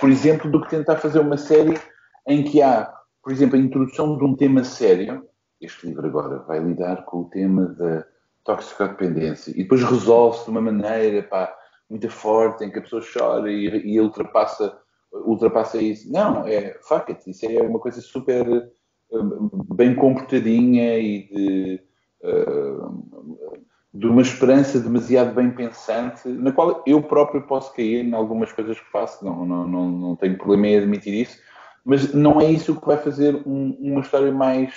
por 0.00 0.08
exemplo, 0.08 0.50
do 0.50 0.62
que 0.62 0.70
tentar 0.70 0.96
fazer 0.96 1.18
uma 1.18 1.36
série 1.36 1.78
em 2.26 2.42
que 2.42 2.62
há, 2.62 2.92
por 3.28 3.34
exemplo, 3.34 3.56
a 3.56 3.60
introdução 3.60 4.16
de 4.16 4.24
um 4.24 4.34
tema 4.34 4.64
sério. 4.64 5.22
Este 5.60 5.86
livro 5.86 6.06
agora 6.06 6.38
vai 6.44 6.60
lidar 6.60 7.04
com 7.04 7.18
o 7.18 7.24
tema 7.28 7.66
da 7.66 8.06
toxicodependência 8.42 9.50
e 9.50 9.64
depois 9.64 9.84
resolve-se 9.84 10.44
de 10.44 10.50
uma 10.50 10.62
maneira 10.62 11.22
pá, 11.24 11.54
muito 11.90 12.08
forte 12.08 12.64
em 12.64 12.70
que 12.70 12.78
a 12.78 12.80
pessoa 12.80 13.02
chora 13.02 13.52
e, 13.52 13.66
e 13.66 14.00
ultrapassa, 14.00 14.78
ultrapassa 15.12 15.76
isso. 15.76 16.10
Não, 16.10 16.46
é 16.46 16.78
fuck 16.80 17.12
it, 17.12 17.30
isso 17.30 17.44
é 17.44 17.60
uma 17.60 17.78
coisa 17.78 18.00
super 18.00 18.72
uh, 19.10 19.74
bem 19.74 19.94
comportadinha 19.94 20.98
e 20.98 21.28
de, 21.28 21.82
uh, 22.24 23.44
de 23.92 24.06
uma 24.06 24.22
esperança 24.22 24.80
demasiado 24.80 25.34
bem 25.34 25.50
pensante, 25.50 26.26
na 26.30 26.50
qual 26.50 26.82
eu 26.86 27.02
próprio 27.02 27.42
posso 27.42 27.74
cair 27.74 28.06
em 28.06 28.14
algumas 28.14 28.50
coisas 28.52 28.80
que 28.80 28.90
faço, 28.90 29.22
não, 29.22 29.44
não, 29.44 29.68
não, 29.68 29.90
não 29.90 30.16
tenho 30.16 30.38
problema 30.38 30.68
em 30.68 30.78
admitir 30.78 31.12
isso, 31.12 31.46
mas 31.88 32.12
não 32.12 32.40
é 32.40 32.50
isso 32.50 32.78
que 32.78 32.86
vai 32.86 32.98
fazer 32.98 33.34
um, 33.46 33.76
uma 33.80 34.00
história 34.02 34.30
mais 34.30 34.74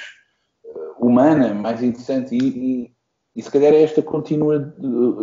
uh, 0.63 1.05
humana, 1.05 1.53
mais 1.53 1.83
interessante 1.83 2.35
e, 2.35 2.47
e 2.47 2.91
e 3.35 3.41
se 3.41 3.49
calhar 3.49 3.73
é 3.73 3.81
esta 3.81 4.01
contínua 4.01 4.59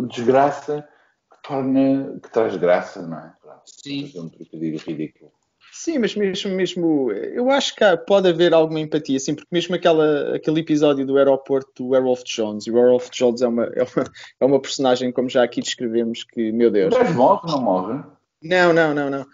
desgraça 0.09 0.87
que 1.31 1.47
torna, 1.47 2.19
que 2.21 2.31
traz 2.31 2.55
graça, 2.57 3.05
não 3.05 3.17
é? 3.17 3.33
Pronto, 3.41 3.61
Sim. 3.65 4.11
um 4.15 4.29
trocadilho 4.29 4.79
ridículo. 4.79 5.31
Sim, 5.71 5.99
mas 5.99 6.15
mesmo, 6.15 6.51
mesmo, 6.55 7.11
eu 7.11 7.49
acho 7.51 7.75
que 7.75 7.83
há, 7.83 7.95
pode 7.95 8.27
haver 8.27 8.53
alguma 8.53 8.79
empatia, 8.79 9.17
assim, 9.17 9.35
porque 9.35 9.47
mesmo 9.51 9.75
aquela, 9.75 10.35
aquele 10.35 10.61
episódio 10.61 11.05
do 11.05 11.17
aeroporto 11.17 11.71
do 11.83 11.89
Werewolf 11.89 12.23
Jones, 12.23 12.65
e 12.65 12.71
o 12.71 12.75
Werewolf 12.75 13.09
Jones 13.11 13.41
é 13.41 13.47
uma, 13.47 13.65
é, 13.65 13.83
uma, 13.83 14.11
é 14.41 14.45
uma 14.45 14.59
personagem, 14.59 15.11
como 15.11 15.29
já 15.29 15.43
aqui 15.43 15.61
descrevemos, 15.61 16.23
que, 16.23 16.51
meu 16.51 16.71
Deus. 16.71 16.93
Mas 16.97 17.15
morre, 17.15 17.51
não 17.51 17.61
morre? 17.61 18.03
Não, 18.41 18.73
não, 18.73 18.93
não, 18.95 19.09
não. 19.09 19.25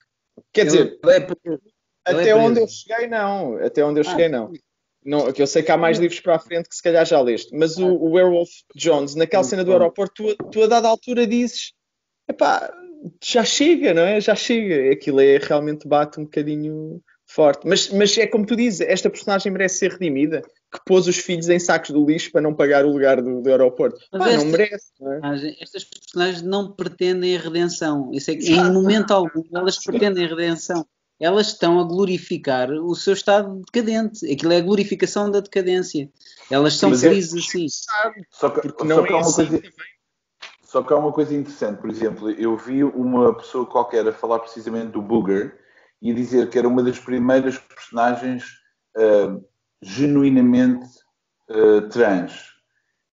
Quer 0.52 0.66
dizer, 0.66 1.00
é, 1.06 1.20
até 2.06 2.30
é 2.30 2.36
onde 2.36 2.60
eu 2.60 2.68
cheguei, 2.68 3.08
não. 3.08 3.58
Até 3.58 3.84
onde 3.84 4.00
eu 4.00 4.06
ah, 4.08 4.10
cheguei, 4.10 4.30
não. 4.30 4.52
Não, 5.04 5.32
que 5.32 5.42
eu 5.42 5.48
sei 5.48 5.62
que 5.62 5.72
há 5.72 5.78
mais 5.78 6.00
livros 6.00 6.20
para 6.20 6.36
a 6.36 6.40
frente 6.40 6.68
que 6.68 6.76
se 6.76 6.82
calhar 6.82 7.06
já 7.06 7.22
leste, 7.22 7.56
mas 7.56 7.78
o, 7.78 7.88
o 7.88 8.14
Werewolf 8.14 8.50
Jones, 8.76 9.14
naquela 9.14 9.44
cena 9.44 9.64
do 9.64 9.72
aeroporto, 9.72 10.36
tu, 10.36 10.50
tu 10.50 10.64
a 10.64 10.68
dada 10.68 10.88
altura 10.88 11.28
dizes: 11.28 11.74
epá, 12.28 12.74
já 13.24 13.44
chega, 13.44 13.94
não 13.94 14.02
é? 14.02 14.20
Já 14.20 14.34
chega. 14.34 14.92
Aquilo 14.92 15.22
é 15.22 15.38
realmente 15.38 15.88
bate 15.88 16.20
um 16.20 16.24
bocadinho 16.24 17.02
forte. 17.28 17.68
Mas, 17.68 17.90
mas 17.90 18.18
é 18.18 18.26
como 18.26 18.46
tu 18.48 18.56
dizes, 18.56 18.82
esta 18.82 19.10
personagem 19.10 19.52
merece 19.52 19.78
ser 19.78 19.92
redimida, 19.92 20.42
que 20.74 20.80
pôs 20.86 21.08
os 21.08 21.18
filhos 21.18 21.50
em 21.50 21.60
sacos 21.60 21.92
do 21.92 22.04
lixo 22.04 22.32
para 22.32 22.42
não 22.42 22.54
pagar 22.54 22.84
o 22.84 22.92
lugar 22.92 23.22
do, 23.22 23.42
do 23.42 23.50
aeroporto. 23.50 24.00
Pá, 24.12 24.30
esta, 24.30 24.44
não 24.44 24.52
merece. 24.52 24.92
Não 25.00 25.14
é? 25.14 25.56
Estas 25.62 25.84
personagens 25.84 26.42
não 26.42 26.72
pretendem 26.72 27.38
a 27.38 27.40
redenção. 27.40 28.10
Isso 28.12 28.32
é 28.32 28.36
que, 28.36 28.52
em 28.52 28.72
momento 28.72 29.12
algum 29.12 29.44
elas 29.54 29.78
pretendem 29.84 30.26
a 30.26 30.30
redenção 30.30 30.86
elas 31.20 31.48
estão 31.48 31.80
a 31.80 31.84
glorificar 31.84 32.70
o 32.72 32.94
seu 32.96 33.14
estado 33.14 33.62
decadente. 33.72 34.32
Aquilo 34.32 34.54
é 34.54 34.58
a 34.58 34.62
glorificação 34.62 35.32
da 35.32 35.40
decadência. 35.40 36.10
Elas 36.52 36.76
são 36.76 36.90
Mas 36.90 37.04
é 37.04 37.10
felizes 37.10 37.34
é, 37.34 37.38
assim. 37.40 37.68
Só 38.32 38.50
que, 38.50 38.62
porque 38.62 38.84
não 38.84 38.98
só 38.98 39.04
que 39.04 39.12
é 39.12 39.16
uma 39.16 39.22
assim 39.22 39.48
coisa, 39.48 39.64
Só 40.64 40.84
que 40.84 40.94
há 40.94 40.98
uma 40.98 41.12
coisa 41.12 41.34
interessante, 41.34 41.80
por 41.80 41.90
exemplo, 41.90 42.30
eu 42.32 42.58
vi 42.58 42.84
uma 42.84 43.34
pessoa 43.36 43.66
qualquer 43.66 44.08
a 44.08 44.14
falar 44.14 44.40
precisamente 44.40 44.92
do 44.92 45.02
Booger 45.02 45.58
e 46.02 46.12
a 46.12 46.16
dizer 46.16 46.50
que 46.50 46.60
era 46.60 46.68
uma 46.68 46.84
das 46.84 47.00
primeiras 47.00 47.58
personagens 47.58 48.44
uh, 48.98 49.44
genuinamente 49.82 50.86
uh, 51.50 51.88
trans. 51.90 52.54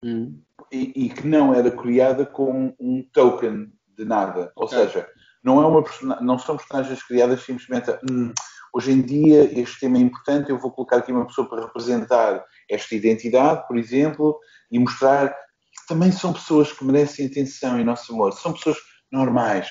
Hum. 0.02 0.40
E, 0.72 1.06
e, 1.06 1.08
que 1.10 1.26
não 1.26 1.52
era 1.52 1.70
criada 1.70 2.24
com 2.24 2.72
um 2.78 3.02
token 3.12 3.72
de 3.96 4.04
nada. 4.04 4.52
Ou 4.54 4.68
seja, 4.68 5.06
não, 5.42 5.62
é 5.62 5.66
uma 5.66 5.84
não 6.20 6.38
são 6.38 6.56
personagens 6.56 7.02
criadas 7.02 7.42
simplesmente 7.42 7.90
hum, 8.10 8.32
hoje 8.74 8.92
em 8.92 9.00
dia 9.00 9.58
este 9.58 9.80
tema 9.80 9.98
é 9.98 10.00
importante, 10.00 10.50
eu 10.50 10.58
vou 10.58 10.70
colocar 10.70 10.98
aqui 10.98 11.12
uma 11.12 11.26
pessoa 11.26 11.48
para 11.48 11.64
representar 11.64 12.44
esta 12.68 12.94
identidade, 12.94 13.66
por 13.66 13.76
exemplo, 13.76 14.38
e 14.70 14.78
mostrar 14.78 15.30
que 15.30 15.86
também 15.88 16.12
são 16.12 16.32
pessoas 16.32 16.72
que 16.72 16.84
merecem 16.84 17.26
atenção 17.26 17.80
e 17.80 17.84
nosso 17.84 18.12
amor, 18.12 18.32
são 18.32 18.52
pessoas 18.52 18.76
normais. 19.10 19.68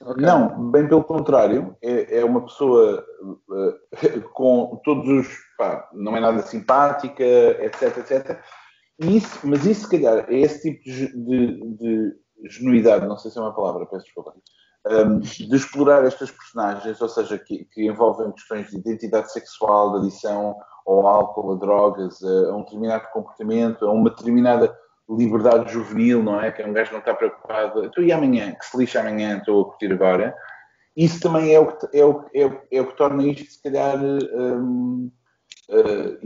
Okay. 0.00 0.24
Não, 0.24 0.70
bem 0.70 0.86
pelo 0.86 1.02
contrário, 1.02 1.76
é, 1.82 2.20
é 2.20 2.24
uma 2.24 2.44
pessoa 2.44 3.04
uh, 3.20 4.30
com 4.32 4.80
todos 4.84 5.08
os. 5.08 5.38
Pá, 5.56 5.90
não 5.92 6.16
é 6.16 6.20
nada 6.20 6.40
simpática, 6.42 7.24
etc, 7.24 7.98
etc. 7.98 8.40
Isso, 9.00 9.40
mas 9.44 9.66
isso, 9.66 9.82
se 9.82 9.90
calhar, 9.90 10.24
é 10.28 10.38
esse 10.38 10.62
tipo 10.62 10.84
de, 10.84 11.08
de, 11.36 11.60
de 11.76 12.16
genuidade, 12.48 13.06
não 13.06 13.16
sei 13.16 13.30
se 13.30 13.38
é 13.38 13.40
uma 13.40 13.54
palavra, 13.54 13.86
peço 13.86 14.04
desculpa, 14.04 14.32
um, 14.86 15.18
de 15.18 15.56
explorar 15.56 16.04
estas 16.04 16.30
personagens, 16.30 17.00
ou 17.00 17.08
seja, 17.08 17.38
que, 17.38 17.64
que, 17.72 17.86
envolvem 17.86 18.32
questões 18.32 18.68
de 18.68 18.78
identidade 18.78 19.32
sexual, 19.32 19.92
de 19.92 20.06
adição 20.06 20.56
ao 20.86 21.06
álcool, 21.06 21.52
a 21.52 21.56
drogas, 21.56 22.22
a, 22.22 22.50
a, 22.50 22.56
um 22.56 22.62
determinado 22.62 23.06
comportamento, 23.12 23.86
a 23.86 23.92
uma 23.92 24.10
determinada 24.10 24.74
liberdade 25.08 25.72
juvenil, 25.72 26.22
não 26.22 26.40
é? 26.40 26.52
Que 26.52 26.62
um 26.62 26.72
gajo 26.72 26.92
não 26.92 27.00
está 27.00 27.14
preocupado, 27.14 27.86
estou 27.86 28.04
e 28.04 28.12
amanhã, 28.12 28.54
que 28.54 28.64
se 28.64 28.76
lixa 28.76 29.00
amanhã, 29.00 29.38
estou 29.38 29.62
a 29.62 29.64
curtir 29.66 29.92
agora. 29.92 30.34
Isso 30.96 31.20
também 31.20 31.54
é 31.54 31.60
o 31.60 31.66
que, 31.66 31.98
é 31.98 32.04
o, 32.04 32.24
é, 32.34 32.66
é 32.72 32.80
o 32.80 32.86
que 32.86 32.96
torna 32.96 33.24
isto, 33.24 33.52
se 33.52 33.62
calhar, 33.62 33.98
um, 33.98 35.10
Uh, 35.70 36.16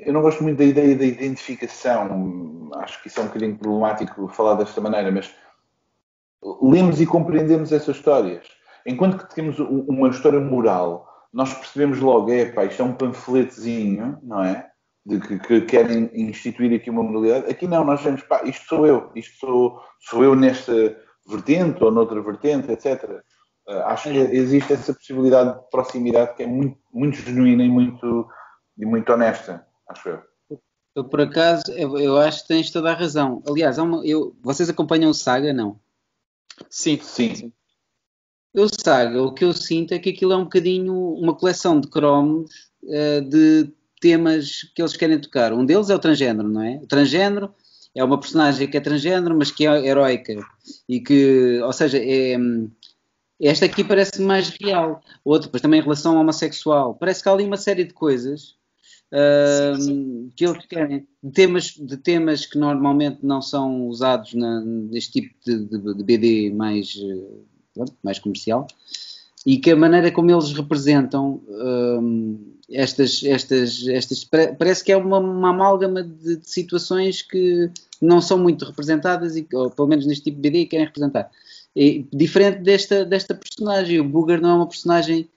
eu 0.00 0.12
não 0.12 0.20
gosto 0.20 0.42
muito 0.42 0.58
da 0.58 0.64
ideia 0.64 0.96
da 0.96 1.04
identificação, 1.04 2.70
acho 2.74 3.00
que 3.00 3.06
isso 3.06 3.20
é 3.20 3.22
um 3.22 3.26
bocadinho 3.26 3.56
problemático 3.56 4.26
falar 4.26 4.54
desta 4.54 4.80
maneira, 4.80 5.12
mas 5.12 5.32
lemos 6.42 7.00
e 7.00 7.06
compreendemos 7.06 7.72
essas 7.72 7.96
histórias. 7.96 8.46
Enquanto 8.86 9.18
que 9.18 9.34
temos 9.34 9.58
uma 9.58 10.08
história 10.08 10.40
moral, 10.40 11.06
nós 11.32 11.52
percebemos 11.52 12.00
logo, 12.00 12.32
é 12.32 12.46
pá, 12.46 12.64
isto 12.64 12.82
é 12.82 12.84
um 12.84 12.94
panfletozinho, 12.94 14.18
não 14.22 14.42
é? 14.42 14.68
De 15.04 15.20
que, 15.20 15.38
que, 15.38 15.60
querem 15.62 16.10
instituir 16.14 16.74
aqui 16.74 16.90
uma 16.90 17.02
moralidade. 17.02 17.50
Aqui 17.50 17.66
não, 17.66 17.84
nós 17.84 18.02
vemos, 18.02 18.22
pá, 18.22 18.42
isto 18.44 18.66
sou 18.66 18.86
eu, 18.86 19.10
isto 19.14 19.38
sou, 19.38 19.80
sou 20.00 20.24
eu 20.24 20.34
nesta 20.34 20.96
vertente 21.28 21.82
ou 21.82 21.90
noutra 21.90 22.20
vertente, 22.22 22.70
etc. 22.72 23.22
Uh, 23.68 23.72
acho 23.84 24.10
que 24.10 24.16
existe 24.16 24.72
essa 24.72 24.92
possibilidade 24.92 25.54
de 25.58 25.70
proximidade 25.70 26.34
que 26.34 26.42
é 26.42 26.46
muito, 26.46 26.78
muito 26.92 27.16
genuína 27.18 27.62
e 27.62 27.68
muito 27.68 28.26
e 28.80 28.86
muito 28.86 29.12
honesta, 29.12 29.66
acho 29.88 30.08
eu. 30.08 30.22
Eu, 30.96 31.04
por 31.04 31.20
acaso, 31.20 31.70
eu, 31.72 31.96
eu, 31.98 32.16
acho 32.16 32.42
que 32.42 32.48
tens 32.48 32.70
toda 32.70 32.90
a 32.90 32.94
razão. 32.94 33.42
Aliás, 33.46 33.78
uma, 33.78 34.04
eu, 34.04 34.34
vocês 34.42 34.68
acompanham 34.68 35.10
o 35.10 35.14
Saga, 35.14 35.52
não? 35.52 35.78
Sim, 36.68 36.98
sim. 37.00 37.52
Eu 38.52 38.68
Saga, 38.68 39.22
o 39.22 39.32
que 39.32 39.44
eu 39.44 39.52
sinto 39.52 39.92
é 39.92 39.98
que 39.98 40.10
aquilo 40.10 40.32
é 40.32 40.36
um 40.36 40.44
bocadinho 40.44 40.94
uma 41.14 41.36
coleção 41.36 41.80
de 41.80 41.88
cromos 41.88 42.50
uh, 42.82 43.20
de 43.22 43.72
temas 44.00 44.62
que 44.74 44.82
eles 44.82 44.96
querem 44.96 45.20
tocar. 45.20 45.52
Um 45.52 45.64
deles 45.64 45.90
é 45.90 45.94
o 45.94 45.98
transgênero, 45.98 46.48
não 46.48 46.62
é? 46.62 46.80
O 46.82 46.86
transgênero 46.86 47.54
é 47.94 48.02
uma 48.02 48.18
personagem 48.18 48.68
que 48.68 48.76
é 48.76 48.80
transgênero, 48.80 49.36
mas 49.36 49.50
que 49.50 49.66
é 49.66 49.86
heroica. 49.86 50.34
E 50.88 51.00
que, 51.00 51.60
ou 51.60 51.72
seja, 51.72 51.98
é, 51.98 52.36
esta 53.40 53.66
aqui 53.66 53.84
parece 53.84 54.20
mais 54.20 54.48
real. 54.60 55.00
Outro, 55.24 55.48
depois 55.48 55.62
também 55.62 55.80
em 55.80 55.82
relação 55.82 56.14
ao 56.14 56.22
homossexual. 56.22 56.94
Parece 56.94 57.22
que 57.22 57.28
há 57.28 57.32
ali 57.32 57.44
uma 57.44 57.56
série 57.56 57.84
de 57.84 57.94
coisas 57.94 58.56
uh, 59.12 60.30
que 60.36 60.46
eles 60.46 60.66
querem, 60.66 61.06
de 61.22 61.32
temas, 61.32 61.74
de 61.76 61.96
temas 61.96 62.46
que 62.46 62.58
normalmente 62.58 63.18
não 63.22 63.42
são 63.42 63.86
usados 63.88 64.34
na, 64.34 64.60
neste 64.60 65.20
tipo 65.20 65.34
de, 65.44 65.64
de, 65.64 65.94
de 65.94 66.04
BD 66.04 66.50
mais, 66.50 66.94
mais 68.02 68.18
comercial, 68.18 68.66
e 69.46 69.56
que 69.58 69.70
a 69.70 69.76
maneira 69.76 70.10
como 70.12 70.30
eles 70.30 70.52
representam 70.52 71.42
estas, 72.70 73.22
estas, 73.24 73.86
estas, 73.88 74.24
parece 74.58 74.84
que 74.84 74.92
é 74.92 74.96
uma, 74.96 75.18
uma 75.18 75.50
amálgama 75.50 76.02
de, 76.02 76.36
de, 76.36 76.48
situações 76.48 77.22
que 77.22 77.70
não 78.00 78.20
são 78.20 78.38
muito 78.38 78.64
representadas, 78.64 79.36
e, 79.36 79.46
ou 79.52 79.70
pelo 79.70 79.88
menos 79.88 80.06
neste 80.06 80.24
tipo 80.24 80.40
de 80.40 80.50
BD, 80.50 80.66
querem 80.66 80.86
representar. 80.86 81.30
E, 81.74 82.06
diferente 82.12 82.60
desta, 82.60 83.04
desta 83.04 83.34
personagem, 83.34 84.00
o 84.00 84.04
Booger 84.04 84.40
não 84.40 84.50
é 84.50 84.54
uma 84.54 84.68
personagem 84.68 85.28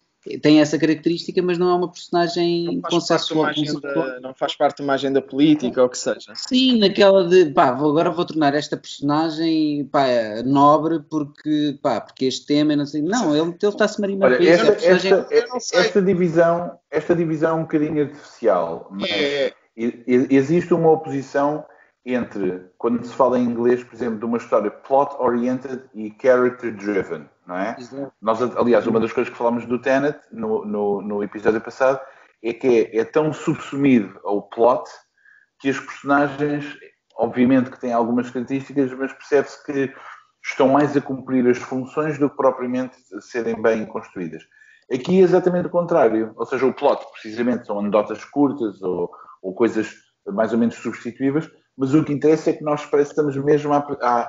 tem 0.41 0.61
essa 0.61 0.78
característica, 0.78 1.41
mas 1.41 1.57
não 1.57 1.69
é 1.69 1.76
uma 1.76 1.91
personagem 1.91 2.80
não 2.82 3.01
faz, 3.01 3.28
parte 3.28 3.82
da, 3.82 4.19
não 4.21 4.34
faz 4.34 4.55
parte 4.55 4.78
de 4.78 4.84
uma 4.84 4.93
agenda 4.93 5.21
política 5.21 5.82
ou 5.82 5.88
o 5.88 5.89
que 5.89 5.97
seja. 5.97 6.34
Sim, 6.36 6.80
naquela 6.80 7.28
de 7.28 7.47
pá, 7.47 7.67
agora 7.67 8.09
vou 8.09 8.26
tornar 8.26 8.53
esta 8.53 8.78
personagem 8.78 9.86
pá, 9.91 10.05
nobre 10.45 11.01
porque, 11.09 11.78
pá, 11.82 11.99
porque 11.99 12.26
este 12.26 12.45
tema 12.45 12.76
não 12.76 12.86
sei. 12.86 13.01
Não, 13.01 13.36
ele, 13.36 13.49
ele 13.49 13.57
está-se 13.61 13.99
marimar 13.99 14.32
Olha, 14.32 14.49
esta, 14.49 14.86
esta, 14.86 15.28
esta, 15.30 15.78
esta, 15.78 16.01
divisão, 16.01 16.80
esta 16.89 17.15
divisão 17.15 17.49
é 17.49 17.53
um 17.59 17.63
bocadinho 17.63 18.03
artificial. 18.03 18.91
É. 19.05 19.53
Existe 19.76 20.74
uma 20.74 20.91
oposição 20.91 21.65
entre, 22.05 22.61
quando 22.78 23.03
se 23.05 23.13
fala 23.13 23.39
em 23.39 23.43
inglês, 23.43 23.84
por 23.84 23.95
exemplo, 23.95 24.19
de 24.19 24.26
uma 24.26 24.38
história 24.38 24.71
plot-oriented 24.71 25.82
e 25.93 26.13
character-driven 26.21 27.26
não 27.45 27.57
é? 27.57 27.75
Nós, 28.21 28.41
aliás, 28.41 28.87
uma 28.87 28.99
das 28.99 29.11
coisas 29.11 29.31
que 29.31 29.37
falámos 29.37 29.65
do 29.65 29.79
Tenet 29.79 30.19
no, 30.31 30.65
no, 30.65 31.01
no 31.01 31.23
episódio 31.23 31.61
passado 31.61 31.99
é 32.41 32.53
que 32.53 32.89
é, 32.91 32.99
é, 32.99 33.05
tão 33.05 33.31
subsumido 33.31 34.19
ao 34.23 34.43
plot 34.43 34.89
que 35.59 35.69
as 35.69 35.79
personagens, 35.79 36.77
obviamente 37.17 37.69
que 37.69 37.79
têm 37.79 37.93
algumas 37.93 38.29
características, 38.29 38.91
mas 38.93 39.13
percebe-se 39.13 39.63
que 39.65 39.93
estão 40.43 40.67
mais 40.67 40.95
a 40.95 41.01
cumprir 41.01 41.47
as 41.47 41.57
funções 41.57 42.17
do 42.17 42.29
que 42.29 42.35
propriamente 42.35 42.97
serem 43.21 43.61
bem 43.61 43.85
construídas. 43.85 44.43
Aqui 44.93 45.19
é 45.19 45.23
exatamente 45.23 45.67
o 45.67 45.71
contrário, 45.71 46.33
ou 46.35 46.45
seja, 46.45 46.65
o 46.65 46.73
plot 46.73 47.05
precisamente 47.13 47.65
são 47.65 47.79
anedotas 47.79 48.25
curtas 48.25 48.81
ou, 48.81 49.09
ou 49.41 49.55
coisas 49.55 49.93
mais 50.27 50.51
ou 50.51 50.59
menos 50.59 50.75
substituíveis, 50.75 51.49
mas 51.78 51.93
o 51.93 52.03
que 52.03 52.13
interessa 52.13 52.51
é 52.51 52.53
que 52.53 52.63
nós 52.63 52.86
parece 52.86 53.13
que 53.13 53.19
estamos 53.19 53.36
mesmo 53.43 53.74
a, 53.74 53.78
a, 53.78 54.19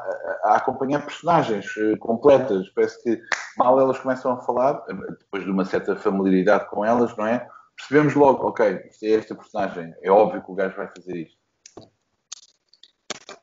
a, 0.45 0.57
acompanhar 0.57 1.05
personagens 1.05 1.67
uh, 1.77 1.97
completas. 1.99 2.69
Parece 2.71 3.03
que 3.03 3.21
mal 3.59 3.79
elas 3.79 3.99
começam 3.99 4.33
a 4.33 4.41
falar, 4.43 4.83
eh, 4.89 4.95
depois 5.19 5.45
de 5.45 5.51
uma 5.51 5.65
certa 5.65 5.95
familiaridade 5.95 6.69
com 6.71 6.85
elas, 6.85 7.15
não 7.17 7.27
é? 7.27 7.47
Percebemos 7.77 8.15
logo, 8.15 8.49
ok, 8.49 8.83
isto 8.89 9.05
é 9.05 9.13
esta 9.13 9.35
personagem, 9.35 9.95
é 10.03 10.11
óbvio 10.11 10.43
que 10.43 10.51
o 10.51 10.55
gajo 10.55 10.77
vai 10.77 10.89
fazer 10.89 11.17
isto. 11.17 11.44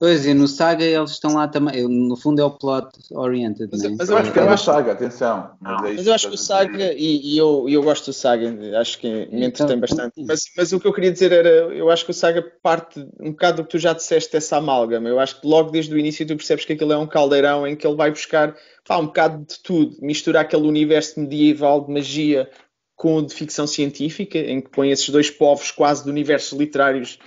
Pois, 0.01 0.25
e 0.25 0.33
no 0.33 0.47
Saga 0.47 0.83
eles 0.83 1.11
estão 1.11 1.35
lá 1.35 1.47
também, 1.47 1.87
no 1.87 2.15
fundo 2.15 2.41
é 2.41 2.43
o 2.43 2.49
plot 2.49 2.89
oriented. 3.11 3.69
Mas, 3.71 3.83
né? 3.83 3.95
mas 3.99 4.09
eu 4.09 4.17
acho 4.17 4.31
que 4.31 4.39
é 4.39 4.41
uma 4.41 4.57
Saga, 4.57 4.93
atenção. 4.93 5.51
Mas, 5.61 5.83
é 5.83 5.93
mas 5.93 6.07
eu 6.07 6.13
acho 6.15 6.27
que 6.27 6.33
o 6.33 6.37
Saga, 6.39 6.91
e, 6.93 7.35
e, 7.35 7.37
eu, 7.37 7.69
eu 7.69 7.83
gosto 7.83 8.07
do 8.07 8.13
Saga, 8.13 8.51
acho 8.79 8.97
que 8.97 9.07
me 9.07 9.45
entretém 9.45 9.77
então, 9.77 9.79
bastante. 9.79 10.25
Mas, 10.25 10.45
mas 10.57 10.73
o 10.73 10.79
que 10.79 10.87
eu 10.87 10.93
queria 10.93 11.11
dizer 11.11 11.31
era, 11.31 11.49
eu 11.49 11.91
acho 11.91 12.03
que 12.03 12.09
o 12.09 12.15
Saga 12.15 12.41
parte 12.63 12.99
um 13.19 13.29
bocado 13.29 13.57
do 13.57 13.63
que 13.63 13.69
tu 13.69 13.77
já 13.77 13.93
disseste 13.93 14.31
dessa 14.31 14.57
amálgama. 14.57 15.07
Eu 15.07 15.19
acho 15.19 15.39
que 15.39 15.45
logo 15.45 15.69
desde 15.69 15.93
o 15.93 15.99
início 15.99 16.25
tu 16.25 16.35
percebes 16.35 16.65
que 16.65 16.73
aquilo 16.73 16.93
é 16.93 16.97
um 16.97 17.05
caldeirão 17.05 17.67
em 17.67 17.75
que 17.75 17.85
ele 17.85 17.95
vai 17.95 18.09
buscar 18.09 18.55
pá, 18.87 18.97
um 18.97 19.05
bocado 19.05 19.45
de 19.45 19.59
tudo, 19.61 19.97
misturar 20.01 20.41
aquele 20.41 20.67
universo 20.67 21.19
medieval 21.19 21.85
de 21.85 21.93
magia 21.93 22.49
com 22.95 23.17
o 23.17 23.21
de 23.21 23.35
ficção 23.35 23.67
científica, 23.67 24.39
em 24.39 24.61
que 24.61 24.69
põe 24.71 24.89
esses 24.89 25.09
dois 25.09 25.29
povos 25.29 25.69
quase 25.69 26.03
de 26.03 26.09
universos 26.09 26.57
literários 26.57 27.19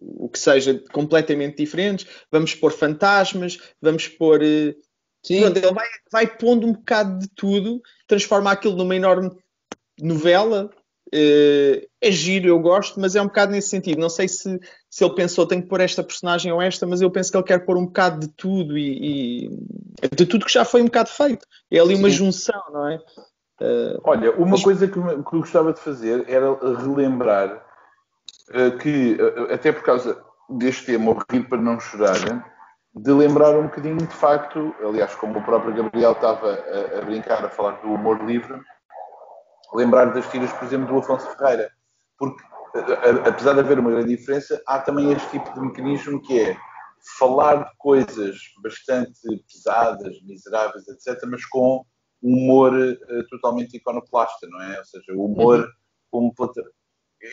o 0.00 0.28
que 0.28 0.38
seja 0.38 0.82
completamente 0.92 1.56
diferentes, 1.56 2.06
vamos 2.30 2.54
pôr 2.54 2.72
fantasmas, 2.72 3.58
vamos 3.80 4.08
pôr. 4.08 4.42
Eh, 4.42 4.74
Sim. 5.22 5.40
Pronto, 5.40 5.56
ele 5.58 5.72
vai, 5.72 5.86
vai 6.10 6.26
pondo 6.26 6.66
um 6.66 6.72
bocado 6.72 7.18
de 7.18 7.28
tudo, 7.34 7.82
transforma 8.06 8.50
aquilo 8.50 8.76
numa 8.76 8.96
enorme 8.96 9.30
novela. 10.00 10.70
Uh, 11.12 11.84
é 12.00 12.10
giro, 12.10 12.46
eu 12.46 12.58
gosto, 12.60 13.00
mas 13.00 13.16
é 13.16 13.20
um 13.20 13.26
bocado 13.26 13.52
nesse 13.52 13.68
sentido. 13.68 14.00
Não 14.00 14.08
sei 14.08 14.28
se, 14.28 14.58
se 14.88 15.04
ele 15.04 15.14
pensou 15.14 15.44
tenho 15.44 15.60
que 15.60 15.68
pôr 15.68 15.80
esta 15.80 16.04
personagem 16.04 16.52
ou 16.52 16.62
esta, 16.62 16.86
mas 16.86 17.02
eu 17.02 17.10
penso 17.10 17.30
que 17.30 17.36
ele 17.36 17.44
quer 17.44 17.64
pôr 17.66 17.76
um 17.76 17.84
bocado 17.84 18.20
de 18.20 18.28
tudo 18.28 18.78
e, 18.78 19.46
e 19.46 20.16
de 20.16 20.24
tudo 20.24 20.46
que 20.46 20.52
já 20.52 20.64
foi 20.64 20.80
um 20.80 20.86
bocado 20.86 21.10
feito. 21.10 21.44
É 21.70 21.80
ali 21.80 21.96
uma 21.96 22.08
Sim. 22.08 22.16
junção, 22.16 22.62
não 22.72 22.88
é? 22.88 22.96
Uh, 23.60 24.00
Olha, 24.04 24.32
uma 24.36 24.52
mas... 24.52 24.62
coisa 24.62 24.86
que, 24.86 24.94
que 24.94 25.00
eu 25.00 25.40
gostava 25.40 25.72
de 25.72 25.80
fazer 25.80 26.24
era 26.28 26.56
relembrar 26.76 27.69
que, 28.80 29.16
eh, 29.20 29.54
até 29.54 29.72
por 29.72 29.82
causa 29.82 30.22
deste 30.48 30.86
tema, 30.86 31.12
o 31.12 31.18
rir 31.30 31.48
para 31.48 31.60
não 31.60 31.78
chorar, 31.78 32.16
de 32.94 33.12
lembrar 33.12 33.56
um 33.56 33.64
bocadinho 33.64 33.98
de 33.98 34.14
facto, 34.14 34.74
aliás, 34.82 35.14
como 35.14 35.38
o 35.38 35.44
próprio 35.44 35.74
Gabriel 35.74 36.12
estava 36.12 36.54
a, 36.54 36.98
a 36.98 37.02
brincar, 37.02 37.44
a 37.44 37.48
falar 37.48 37.80
do 37.80 37.92
humor 37.92 38.20
livre, 38.24 38.60
lembrar 39.72 40.06
das 40.06 40.28
tiras, 40.30 40.52
por 40.52 40.64
exemplo, 40.64 40.88
do 40.88 40.98
Afonso 40.98 41.28
Ferreira. 41.36 41.70
Porque, 42.18 42.42
apesar 43.26 43.54
de 43.54 43.60
haver 43.60 43.78
uma 43.78 43.90
grande 43.90 44.16
diferença, 44.16 44.60
há 44.66 44.80
também 44.80 45.12
este 45.12 45.30
tipo 45.30 45.52
de 45.54 45.60
mecanismo 45.60 46.20
que 46.20 46.40
é 46.40 46.56
falar 47.18 47.64
de 47.64 47.70
coisas 47.78 48.36
bastante 48.62 49.20
pesadas, 49.50 50.20
miseráveis, 50.22 50.86
etc., 50.88 51.22
mas 51.28 51.44
com 51.46 51.84
humor 52.22 52.74
uh, 52.74 53.28
totalmente 53.30 53.76
iconoclasta, 53.76 54.46
não 54.48 54.60
é? 54.60 54.78
Ou 54.78 54.84
seja, 54.84 55.12
o 55.14 55.24
humor 55.24 55.66
como 56.10 56.34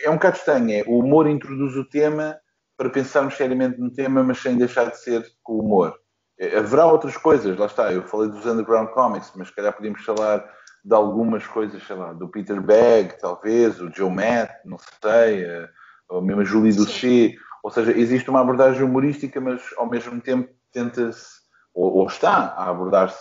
é 0.04 0.10
um 0.10 0.14
bocado 0.14 0.36
estranho. 0.36 0.70
É, 0.70 0.84
o 0.86 0.98
humor 0.98 1.26
introduz 1.26 1.76
o 1.76 1.84
tema 1.84 2.36
para 2.76 2.90
pensarmos 2.90 3.36
seriamente 3.36 3.78
no 3.78 3.92
tema, 3.92 4.22
mas 4.22 4.38
sem 4.38 4.56
deixar 4.56 4.90
de 4.90 4.98
ser 4.98 5.26
com 5.42 5.58
humor. 5.58 5.94
É, 6.38 6.58
haverá 6.58 6.86
outras 6.86 7.16
coisas, 7.16 7.56
lá 7.58 7.66
está, 7.66 7.92
eu 7.92 8.06
falei 8.06 8.30
dos 8.30 8.46
underground 8.46 8.90
comics, 8.90 9.32
mas 9.34 9.48
se 9.48 9.54
calhar 9.54 9.72
podíamos 9.72 10.04
falar 10.04 10.44
de 10.84 10.94
algumas 10.94 11.46
coisas, 11.46 11.84
sei 11.84 11.96
lá, 11.96 12.12
do 12.12 12.28
Peter 12.28 12.60
Bagg, 12.62 13.18
talvez, 13.18 13.80
o 13.80 13.90
Joe 13.92 14.10
Matt, 14.10 14.50
não 14.64 14.78
sei, 15.02 15.44
eh, 15.44 15.68
ou 16.08 16.22
mesmo 16.22 16.42
a 16.42 16.44
Julie 16.44 16.72
Doucet. 16.72 17.36
Ou 17.62 17.70
seja, 17.70 17.92
existe 17.92 18.30
uma 18.30 18.40
abordagem 18.40 18.82
humorística, 18.82 19.40
mas 19.40 19.60
ao 19.76 19.90
mesmo 19.90 20.20
tempo 20.20 20.48
tenta-se, 20.72 21.26
ou, 21.74 21.92
ou, 21.96 22.06
está 22.06 22.54
a 22.56 22.70
abordar-se, 22.70 23.18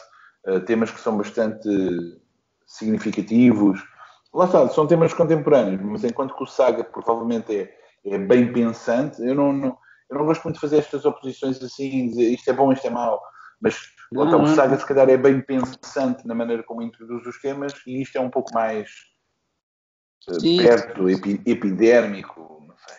uh, 0.47 0.59
temas 0.61 0.91
que 0.91 0.99
são 0.99 1.17
bastante 1.17 1.67
significativos, 2.65 3.83
Lá 4.37 4.45
está, 4.45 4.69
são 4.69 4.85
temas 4.85 5.15
contemporâneos, 5.15 5.81
mas 5.81 6.03
enquanto 6.03 6.35
que 6.35 6.43
o 6.43 6.45
Saga 6.45 6.83
provavelmente 6.83 7.57
é, 7.57 7.75
é 8.05 8.19
bem 8.19 8.53
pensante, 8.53 9.19
eu 9.19 9.33
não, 9.33 9.51
não, 9.51 9.77
eu 10.07 10.15
não 10.15 10.25
gosto 10.27 10.43
muito 10.43 10.57
de 10.57 10.61
fazer 10.61 10.77
estas 10.77 11.05
oposições 11.05 11.59
assim, 11.63 12.09
dizer 12.09 12.29
isto 12.29 12.47
é 12.47 12.53
bom, 12.53 12.71
isto 12.71 12.85
é 12.85 12.89
mau, 12.91 13.19
mas 13.59 13.75
não, 14.11 14.27
então, 14.27 14.43
o 14.43 14.47
Saga 14.49 14.77
se 14.77 14.85
calhar 14.85 15.09
é 15.09 15.17
bem 15.17 15.41
pensante 15.41 16.27
na 16.27 16.35
maneira 16.35 16.61
como 16.61 16.83
introduz 16.83 17.25
os 17.25 17.41
temas 17.41 17.73
e 17.87 17.99
isto 17.99 18.15
é 18.15 18.21
um 18.21 18.29
pouco 18.29 18.53
mais 18.53 18.91
uh, 20.29 20.57
perto, 20.59 21.09
epi, 21.09 21.41
epidérmico, 21.43 22.63
não 22.67 22.75
sei. 22.77 22.97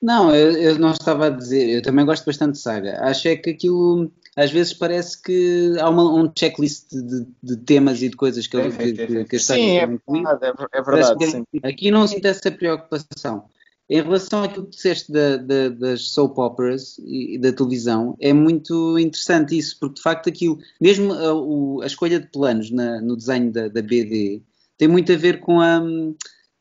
Não, 0.00 0.34
eu, 0.34 0.52
eu, 0.52 0.78
não 0.78 0.92
estava 0.92 1.26
a 1.26 1.30
dizer, 1.30 1.76
eu 1.76 1.82
também 1.82 2.06
gosto 2.06 2.24
bastante 2.24 2.52
de 2.52 2.60
Saga. 2.60 3.04
Acho 3.04 3.28
é 3.28 3.36
que 3.36 3.50
aquilo 3.50 4.10
às 4.36 4.50
vezes 4.50 4.74
parece 4.74 5.20
que 5.20 5.72
há 5.78 5.88
uma, 5.88 6.12
um 6.12 6.30
checklist 6.36 6.90
de, 6.90 7.26
de, 7.42 7.56
temas 7.58 8.02
e 8.02 8.08
de 8.08 8.16
coisas 8.16 8.46
que, 8.46 8.56
ele, 8.56 8.72
que, 8.72 9.06
que, 9.06 9.24
que 9.24 9.38
Sim, 9.38 9.78
é 9.78 9.86
verdade, 9.86 10.44
é, 10.44 10.78
é 10.78 10.82
verdade 10.82 11.26
sim. 11.26 11.44
Aqui 11.62 11.90
não 11.90 12.06
sinto 12.06 12.26
essa 12.26 12.50
preocupação. 12.50 13.44
Em 13.88 14.00
relação 14.00 14.42
àquilo 14.42 14.64
que 14.64 14.76
disseste 14.76 15.12
da, 15.12 15.36
da, 15.36 15.68
das 15.68 16.08
soap 16.08 16.38
operas 16.38 16.98
e 17.04 17.38
da 17.38 17.52
televisão, 17.52 18.16
é 18.18 18.32
muito 18.32 18.98
interessante 18.98 19.58
isso, 19.58 19.76
porque 19.78 19.96
de 19.96 20.02
facto 20.02 20.28
aquilo, 20.28 20.58
mesmo 20.80 21.12
a, 21.12 21.34
o, 21.34 21.82
a 21.82 21.86
escolha 21.86 22.18
de 22.18 22.26
planos 22.28 22.70
na, 22.70 23.00
no 23.02 23.14
desenho 23.14 23.52
da, 23.52 23.68
da, 23.68 23.82
BD, 23.82 24.42
tem 24.78 24.88
muito 24.88 25.12
a 25.12 25.16
ver 25.16 25.40
com, 25.40 25.60
a, 25.60 25.82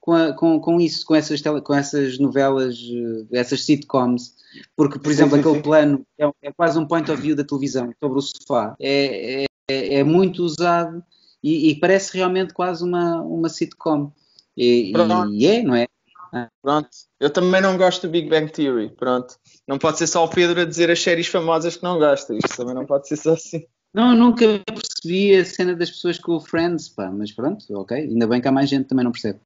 com, 0.03 0.11
a, 0.11 0.33
com, 0.33 0.59
com 0.59 0.81
isso, 0.81 1.05
com 1.05 1.15
essas, 1.15 1.41
tele, 1.41 1.61
com 1.61 1.73
essas 1.73 2.19
novelas, 2.19 2.77
eh, 2.77 3.39
essas 3.39 3.63
sitcoms, 3.63 4.35
porque, 4.75 4.99
por 4.99 5.09
exemplo, 5.09 5.37
sim, 5.37 5.41
sim, 5.41 5.47
aquele 5.47 5.55
sim. 5.55 5.61
plano 5.61 6.05
é, 6.19 6.29
é, 6.41 6.51
quase 6.51 6.77
um 6.77 6.85
point 6.85 7.09
of 7.09 7.21
view 7.21 7.37
da 7.37 7.43
televisão 7.45 7.89
sobre 8.03 8.19
o 8.19 8.21
sofá, 8.21 8.75
é, 8.81 9.45
é, 9.69 9.95
é 9.95 10.03
muito 10.03 10.43
usado 10.43 11.01
e, 11.41 11.69
e, 11.69 11.79
parece 11.79 12.17
realmente 12.17 12.53
quase 12.53 12.83
uma, 12.83 13.21
uma 13.21 13.47
sitcom. 13.47 14.11
E, 14.57 14.91
e 14.91 15.47
é, 15.47 15.63
não 15.63 15.73
é? 15.73 15.87
Pronto. 16.61 16.89
Eu 17.17 17.29
também 17.29 17.61
não 17.61 17.77
gosto 17.77 18.05
do 18.05 18.11
Big 18.11 18.29
Bang 18.29 18.51
Theory. 18.51 18.89
Pronto. 18.89 19.35
Não 19.65 19.77
pode 19.77 19.99
ser 19.99 20.07
só 20.07 20.25
o 20.25 20.29
Pedro 20.29 20.61
a 20.61 20.65
dizer 20.65 20.91
as 20.91 21.01
séries 21.01 21.27
famosas 21.27 21.77
que 21.77 21.83
não 21.83 21.97
gosta. 21.97 22.33
Isto 22.33 22.57
também 22.57 22.75
não 22.75 22.85
pode 22.85 23.07
ser 23.07 23.15
só 23.15 23.33
assim. 23.33 23.65
Não, 23.93 24.15
nunca 24.15 24.45
percebi 24.65 25.35
a 25.35 25.45
cena 25.45 25.75
das 25.75 25.91
pessoas 25.91 26.17
com 26.17 26.33
o 26.33 26.39
Friends, 26.39 26.89
pá, 26.89 27.11
mas 27.11 27.31
pronto, 27.31 27.63
ok. 27.71 27.95
Ainda 27.95 28.25
bem 28.25 28.41
que 28.41 28.47
há 28.47 28.51
mais 28.51 28.69
gente 28.69 28.83
que 28.83 28.89
também 28.89 29.05
não 29.05 29.11
percebe. 29.11 29.39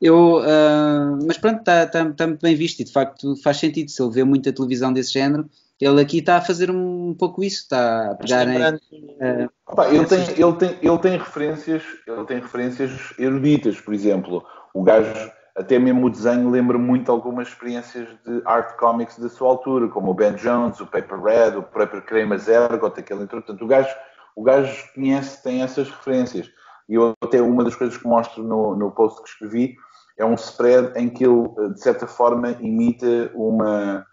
Eu, 0.00 0.38
uh, 0.38 1.18
mas 1.26 1.38
pronto, 1.38 1.60
está 1.60 1.86
tá, 1.86 2.04
tá 2.12 2.26
muito 2.26 2.42
bem 2.42 2.54
visto 2.54 2.80
e 2.80 2.84
de 2.84 2.92
facto 2.92 3.36
faz 3.42 3.58
sentido. 3.58 3.90
Se 3.90 4.02
ele 4.02 4.12
vê 4.12 4.24
muita 4.24 4.52
televisão 4.52 4.92
desse 4.92 5.12
género, 5.12 5.48
ele 5.80 6.00
aqui 6.00 6.18
está 6.18 6.36
a 6.36 6.40
fazer 6.40 6.70
um 6.70 7.14
pouco 7.14 7.42
isso, 7.42 7.62
está 7.62 8.12
a 8.12 8.14
pegar 8.14 8.46
em, 8.48 8.74
uh, 8.74 9.50
Opa, 9.66 9.88
ele, 9.88 10.04
tem, 10.06 10.18
ele, 10.18 10.52
tem, 10.54 10.78
ele 10.82 10.98
tem 10.98 11.18
referências, 11.18 11.82
ele 12.06 12.24
tem 12.24 12.40
referências 12.40 13.14
eruditas, 13.18 13.80
por 13.80 13.94
exemplo. 13.94 14.44
O 14.72 14.82
gajo 14.82 15.30
até 15.56 15.78
mesmo 15.78 16.06
o 16.06 16.10
desenho 16.10 16.50
lembra 16.50 16.76
muito 16.76 17.12
algumas 17.12 17.48
experiências 17.48 18.08
de 18.26 18.42
art 18.44 18.76
comics 18.76 19.18
da 19.18 19.28
sua 19.28 19.48
altura, 19.48 19.88
como 19.88 20.10
o 20.10 20.14
Ben 20.14 20.34
Jones, 20.34 20.80
o 20.80 20.86
Paper 20.86 21.22
Red, 21.22 21.56
o 21.56 21.62
próprio 21.62 22.02
Kramer 22.02 22.38
Zergot, 22.38 22.98
aquele 22.98 23.22
entrou. 23.22 23.40
Portanto, 23.40 23.64
o 23.64 23.68
gajo, 23.68 23.94
o 24.34 24.42
gajo 24.42 24.92
conhece, 24.94 25.42
tem 25.42 25.62
essas 25.62 25.88
referências. 25.88 26.50
E 26.88 26.94
eu 26.94 27.14
até 27.22 27.40
uma 27.40 27.64
das 27.64 27.74
coisas 27.74 27.96
que 27.96 28.06
mostro 28.06 28.42
no, 28.42 28.76
no 28.76 28.90
post 28.90 29.22
que 29.22 29.28
escrevi 29.28 29.76
é 30.18 30.24
um 30.24 30.34
spread 30.34 30.98
em 30.98 31.08
que 31.08 31.24
ele, 31.24 31.48
de 31.72 31.80
certa 31.80 32.06
forma, 32.06 32.50
imita 32.60 33.30
uma, 33.34 34.06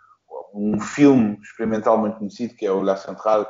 um 0.53 0.79
filme 0.79 1.37
experimental 1.41 1.97
muito 1.97 2.17
conhecido, 2.17 2.55
que 2.55 2.65
é 2.65 2.71
o 2.71 2.81
La 2.81 2.95
Centrale, 2.95 3.45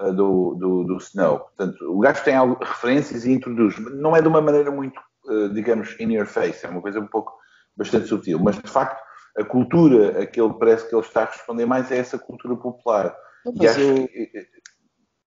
uh, 0.00 0.12
do, 0.12 0.54
do, 0.54 0.84
do, 0.84 0.96
Snow. 0.98 1.40
Portanto, 1.40 1.76
o 1.90 1.98
gajo 1.98 2.22
tem 2.22 2.34
referências 2.60 3.24
e 3.24 3.32
introduz. 3.32 3.76
Não 3.78 4.14
é 4.14 4.22
de 4.22 4.28
uma 4.28 4.40
maneira 4.40 4.70
muito 4.70 5.00
eh, 5.28 5.48
digamos, 5.48 5.98
in 5.98 6.12
your 6.12 6.26
face, 6.26 6.64
é 6.64 6.68
uma 6.68 6.80
coisa 6.80 7.00
um 7.00 7.06
pouco 7.06 7.36
bastante 7.76 8.06
sutil, 8.06 8.38
mas 8.38 8.56
de 8.56 8.70
facto 8.70 9.02
a 9.36 9.44
cultura 9.44 10.22
a 10.22 10.26
que 10.26 10.40
ele 10.40 10.54
parece 10.54 10.88
que 10.88 10.94
ele 10.94 11.02
está 11.02 11.22
a 11.22 11.26
responder 11.26 11.66
mais 11.66 11.90
é 11.90 11.98
essa 11.98 12.18
cultura 12.18 12.56
popular. 12.56 13.14
Mas 13.44 13.56
e 13.56 13.68
acho 13.68 13.80
eu... 13.80 14.08
que... 14.08 14.30
Eh, 14.34 14.46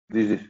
diz, 0.10 0.28
diz. 0.30 0.50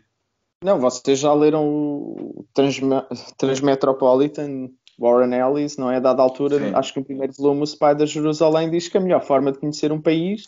Não, 0.64 0.80
vocês 0.80 1.20
já 1.20 1.34
leram 1.34 1.68
o 1.68 2.46
Transme... 2.54 3.02
Transmetropolitan 3.38 4.70
Warren 5.00 5.34
Ellis, 5.34 5.78
não 5.78 5.90
é? 5.90 5.96
A 5.96 6.02
dada 6.02 6.22
altura, 6.22 6.60
Sim. 6.60 6.76
acho 6.76 6.94
que 6.94 7.00
no 7.00 7.06
primeiro 7.06 7.34
volume 7.34 7.62
o 7.62 7.64
Spy 7.64 7.96
da 7.96 8.06
Jerusalém 8.06 8.70
diz 8.70 8.90
que 8.90 8.98
a 8.98 9.02
melhor 9.02 9.24
forma 9.24 9.52
de 9.52 9.60
conhecer 9.60 9.92
um 9.92 10.02
país 10.02 10.44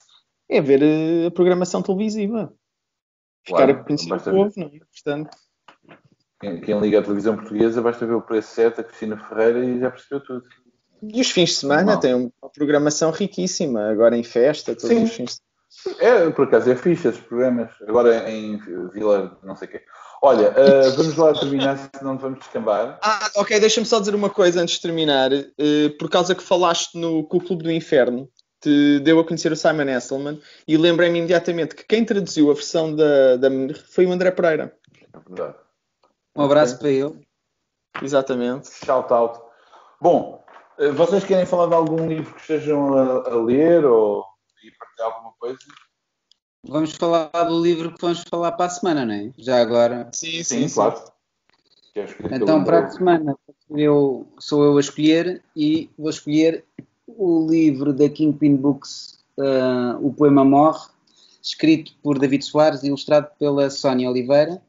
é 0.49 0.59
ver 0.59 0.83
eh, 0.83 1.27
a 1.27 1.31
programação 1.31 1.81
televisiva. 1.81 2.53
Ficar 3.45 3.65
claro, 3.65 3.71
a 3.71 3.83
conhecer 3.83 4.13
o 4.13 4.19
povo, 4.19 4.53
não 4.57 4.67
é? 4.67 4.79
Portanto, 4.79 5.37
quem, 6.41 6.59
quem, 6.59 6.79
liga 6.79 6.99
a 6.99 7.01
televisão 7.01 7.37
portuguesa 7.37 7.81
basta 7.81 8.05
ver 8.05 8.13
o 8.13 8.21
preço 8.21 8.53
certo, 8.53 8.81
a 8.81 8.83
Cristina 8.83 9.17
Ferreira 9.17 9.63
e 9.63 9.79
já 9.79 9.89
percebeu 9.89 10.19
tudo. 10.19 10.43
E 11.01 11.21
os 11.21 11.31
fins 11.31 11.51
de 11.51 11.55
semana 11.55 11.99
têm 11.99 12.13
uma 12.13 12.49
programação 12.53 13.09
riquíssima, 13.11 13.89
agora 13.89 14.17
em 14.17 14.23
festa, 14.23 14.75
todos 14.75 14.89
Sim. 14.89 15.03
os 15.03 15.11
fins 15.11 15.35
de 15.35 15.41
É, 15.99 16.29
por 16.29 16.45
acaso 16.45 16.69
é 16.69 16.75
fixe 16.75 17.07
esses 17.07 17.21
programas, 17.21 17.71
agora 17.87 18.29
em 18.29 18.57
Vila, 18.89 19.39
não 19.43 19.55
sei 19.55 19.67
o 19.67 19.71
quê. 19.71 19.81
Olha, 20.21 20.51
uh, 20.51 20.95
vamos 20.95 21.15
lá 21.15 21.33
terminar, 21.33 21.89
senão 21.97 22.17
vamos 22.17 22.39
descambar. 22.39 22.99
Ah, 23.01 23.29
ok, 23.35 23.59
deixa-me 23.59 23.87
só 23.87 23.99
dizer 23.99 24.13
uma 24.13 24.29
coisa 24.29 24.61
antes 24.61 24.75
de 24.75 24.81
terminar. 24.81 25.31
Uh, 25.31 25.97
por 25.97 26.09
causa 26.09 26.35
que 26.35 26.43
falaste 26.43 26.95
no 26.97 27.23
com 27.23 27.37
o 27.37 27.41
Clube 27.41 27.63
do 27.63 27.71
Inferno, 27.71 28.29
te 28.61 28.99
deu 28.99 29.19
a 29.19 29.25
conhecer 29.25 29.51
o 29.51 29.55
Simon 29.55 29.89
Esselman 29.89 30.39
e 30.67 30.77
lembrei-me 30.77 31.17
imediatamente 31.17 31.75
que 31.75 31.83
quem 31.83 32.05
traduziu 32.05 32.51
a 32.51 32.53
versão 32.53 32.95
da, 32.95 33.37
da 33.37 33.49
foi 33.89 34.05
o 34.05 34.11
André 34.11 34.29
Pereira. 34.29 34.75
É 35.11 35.19
verdade. 35.27 35.55
Um 36.35 36.43
abraço 36.43 36.77
para 36.77 36.89
ele. 36.89 37.27
Exatamente. 38.01 38.69
Shout 38.85 39.11
out. 39.11 39.39
Bom, 39.99 40.43
eh, 40.77 40.91
vocês 40.91 41.23
querem 41.23 41.45
falar 41.45 41.67
de 41.67 41.73
algum 41.73 42.07
livro 42.07 42.33
que 42.35 42.41
estejam 42.41 42.93
a, 42.93 43.29
a 43.29 43.35
ler 43.35 43.83
ou 43.83 44.23
e 44.63 44.71
partilhar 44.71 45.11
alguma 45.11 45.33
coisa? 45.33 45.59
Vamos 46.63 46.93
falar 46.93 47.29
do 47.43 47.61
livro 47.61 47.93
que 47.93 48.01
vamos 48.01 48.23
falar 48.29 48.51
para 48.51 48.65
a 48.65 48.69
semana, 48.69 49.05
não 49.05 49.13
é? 49.13 49.31
Já 49.37 49.59
agora. 49.59 50.09
Sim, 50.13 50.43
sim, 50.43 50.67
sim 50.67 50.73
claro. 50.73 51.03
Então, 52.31 52.63
para 52.63 52.85
a 52.85 52.89
semana, 52.89 53.35
eu, 53.69 54.27
sou 54.39 54.63
eu 54.63 54.77
a 54.77 54.79
escolher 54.79 55.43
e 55.55 55.89
vou 55.97 56.09
escolher 56.09 56.63
o 57.07 57.47
livro 57.49 57.93
da 57.93 58.07
Kingpin 58.07 58.55
Books, 58.55 59.19
uh, 59.37 60.05
O 60.05 60.13
Poema 60.13 60.45
Morre, 60.45 60.87
escrito 61.41 61.93
por 62.01 62.19
David 62.19 62.45
Soares 62.45 62.83
e 62.83 62.87
ilustrado 62.87 63.29
pela 63.37 63.69
Sónia 63.69 64.09
Oliveira 64.09 64.61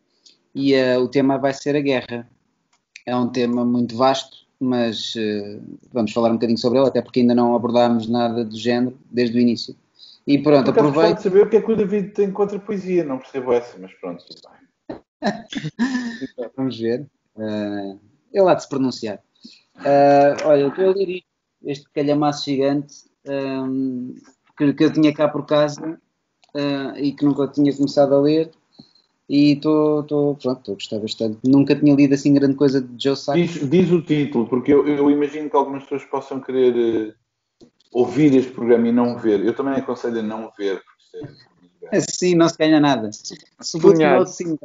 e 0.55 0.75
uh, 0.75 1.01
o 1.01 1.09
tema 1.09 1.39
vai 1.39 1.53
ser 1.53 1.77
a 1.77 1.81
guerra. 1.81 2.29
É 3.07 3.15
um 3.15 3.29
tema 3.29 3.65
muito 3.65 3.97
vasto, 3.97 4.39
mas 4.63 5.15
uh, 5.17 5.61
vamos 5.93 6.13
falar 6.13 6.31
um 6.31 6.35
bocadinho 6.35 6.59
sobre 6.59 6.79
ele, 6.79 6.89
até 6.89 7.03
porque 7.03 7.21
ainda 7.21 7.35
não 7.35 7.55
abordámos 7.55 8.09
nada 8.09 8.45
do 8.45 8.57
género 8.57 8.97
desde 9.11 9.37
o 9.37 9.41
início. 9.41 9.75
E 10.25 10.39
pronto, 10.39 10.71
aproveito. 10.71 11.17
de 11.17 11.23
saber 11.25 11.47
o 11.47 11.51
que 11.51 11.57
é 11.57 11.61
que 11.61 11.73
o 11.73 11.77
David 11.77 12.11
tem 12.11 12.31
contra 12.31 12.57
a 12.57 12.61
poesia, 12.61 13.03
não 13.03 13.19
percebo 13.19 13.53
essa, 13.53 13.77
mas 13.79 13.93
pronto, 13.95 14.25
tudo 14.25 14.41
bem. 14.49 15.01
vamos 16.57 16.79
ver. 16.79 17.05
Uh, 17.35 17.99
ele 18.33 18.49
há 18.49 18.55
de 18.55 18.63
se 18.63 18.69
pronunciar. 18.69 19.19
Uh, 19.79 20.47
olha, 20.47 20.61
eu 20.61 20.69
estou 20.69 20.91
a 20.91 20.95
ler 20.95 21.23
este 21.65 21.91
calhamaço 21.91 22.45
gigante 22.45 22.95
um, 23.27 24.15
que, 24.57 24.73
que, 24.75 24.85
eu 24.85 24.93
tinha 24.93 25.13
cá 25.13 25.29
por 25.29 25.45
casa 25.45 25.99
uh, 26.55 26.97
e 26.97 27.13
que 27.13 27.25
nunca 27.25 27.49
tinha 27.49 27.75
começado 27.75 28.15
a 28.15 28.21
ler 28.21 28.51
e 29.29 29.53
estou 29.53 30.01
a 30.01 30.73
gostar 30.73 30.99
bastante. 30.99 31.39
Nunca 31.45 31.75
tinha 31.75 31.95
lido 31.95 32.15
assim 32.15 32.35
grande 32.35 32.57
coisa 32.57 32.81
de 32.81 33.03
Joe 33.03 33.17
Sacco. 33.17 33.39
Diz, 33.39 33.69
diz, 33.69 33.91
o 33.91 34.03
título, 34.03 34.47
porque 34.47 34.73
eu, 34.73 34.87
eu, 34.87 35.11
imagino 35.11 35.49
que 35.49 35.57
algumas 35.57 35.85
pessoas 35.85 36.05
possam 36.05 36.41
querer 36.41 36.75
uh, 36.75 37.15
ouvir 37.93 38.35
este 38.35 38.53
programa 38.53 38.89
e 38.89 38.93
não 38.93 39.17
ver. 39.19 39.45
Eu 39.45 39.55
também 39.55 39.75
aconselho 39.75 40.19
a 40.19 40.23
não 40.23 40.53
ver. 40.59 40.83
É, 41.91 42.01
sim, 42.01 42.35
não 42.35 42.49
se 42.49 42.57
ganha 42.57 42.81
nada. 42.81 43.11
Footnotes 43.81 44.41
in, 44.41 44.55
uh, 44.55 44.59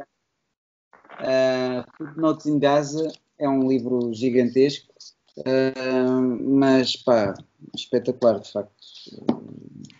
Footnotes 1.96 2.46
in 2.46 2.58
Gaza 2.58 3.12
é 3.38 3.48
um 3.48 3.68
livro 3.68 4.12
gigantesco, 4.12 4.92
uh, 5.38 6.20
mas 6.42 6.96
pá, 6.96 7.34
espetacular 7.74 8.40
de 8.40 8.52
facto. 8.52 8.72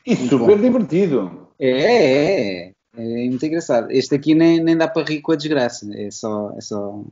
E 0.05 0.17
super 0.17 0.57
bom. 0.57 0.63
divertido. 0.63 1.49
É, 1.59 1.71
é, 1.71 2.69
é. 2.69 2.78
É 2.99 3.29
muito 3.29 3.47
engraçado. 3.47 3.91
Este 3.93 4.17
aqui 4.17 4.35
nem, 4.35 4.61
nem 4.61 4.77
dá 4.77 4.89
para 4.89 5.07
rir 5.07 5.21
com 5.21 5.33
a 5.33 5.37
desgraça. 5.37 5.89
É 5.95 6.11
só, 6.11 6.53
é 6.57 6.61
só 6.61 7.05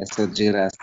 essa 0.00 0.26
desgraça. 0.26 0.76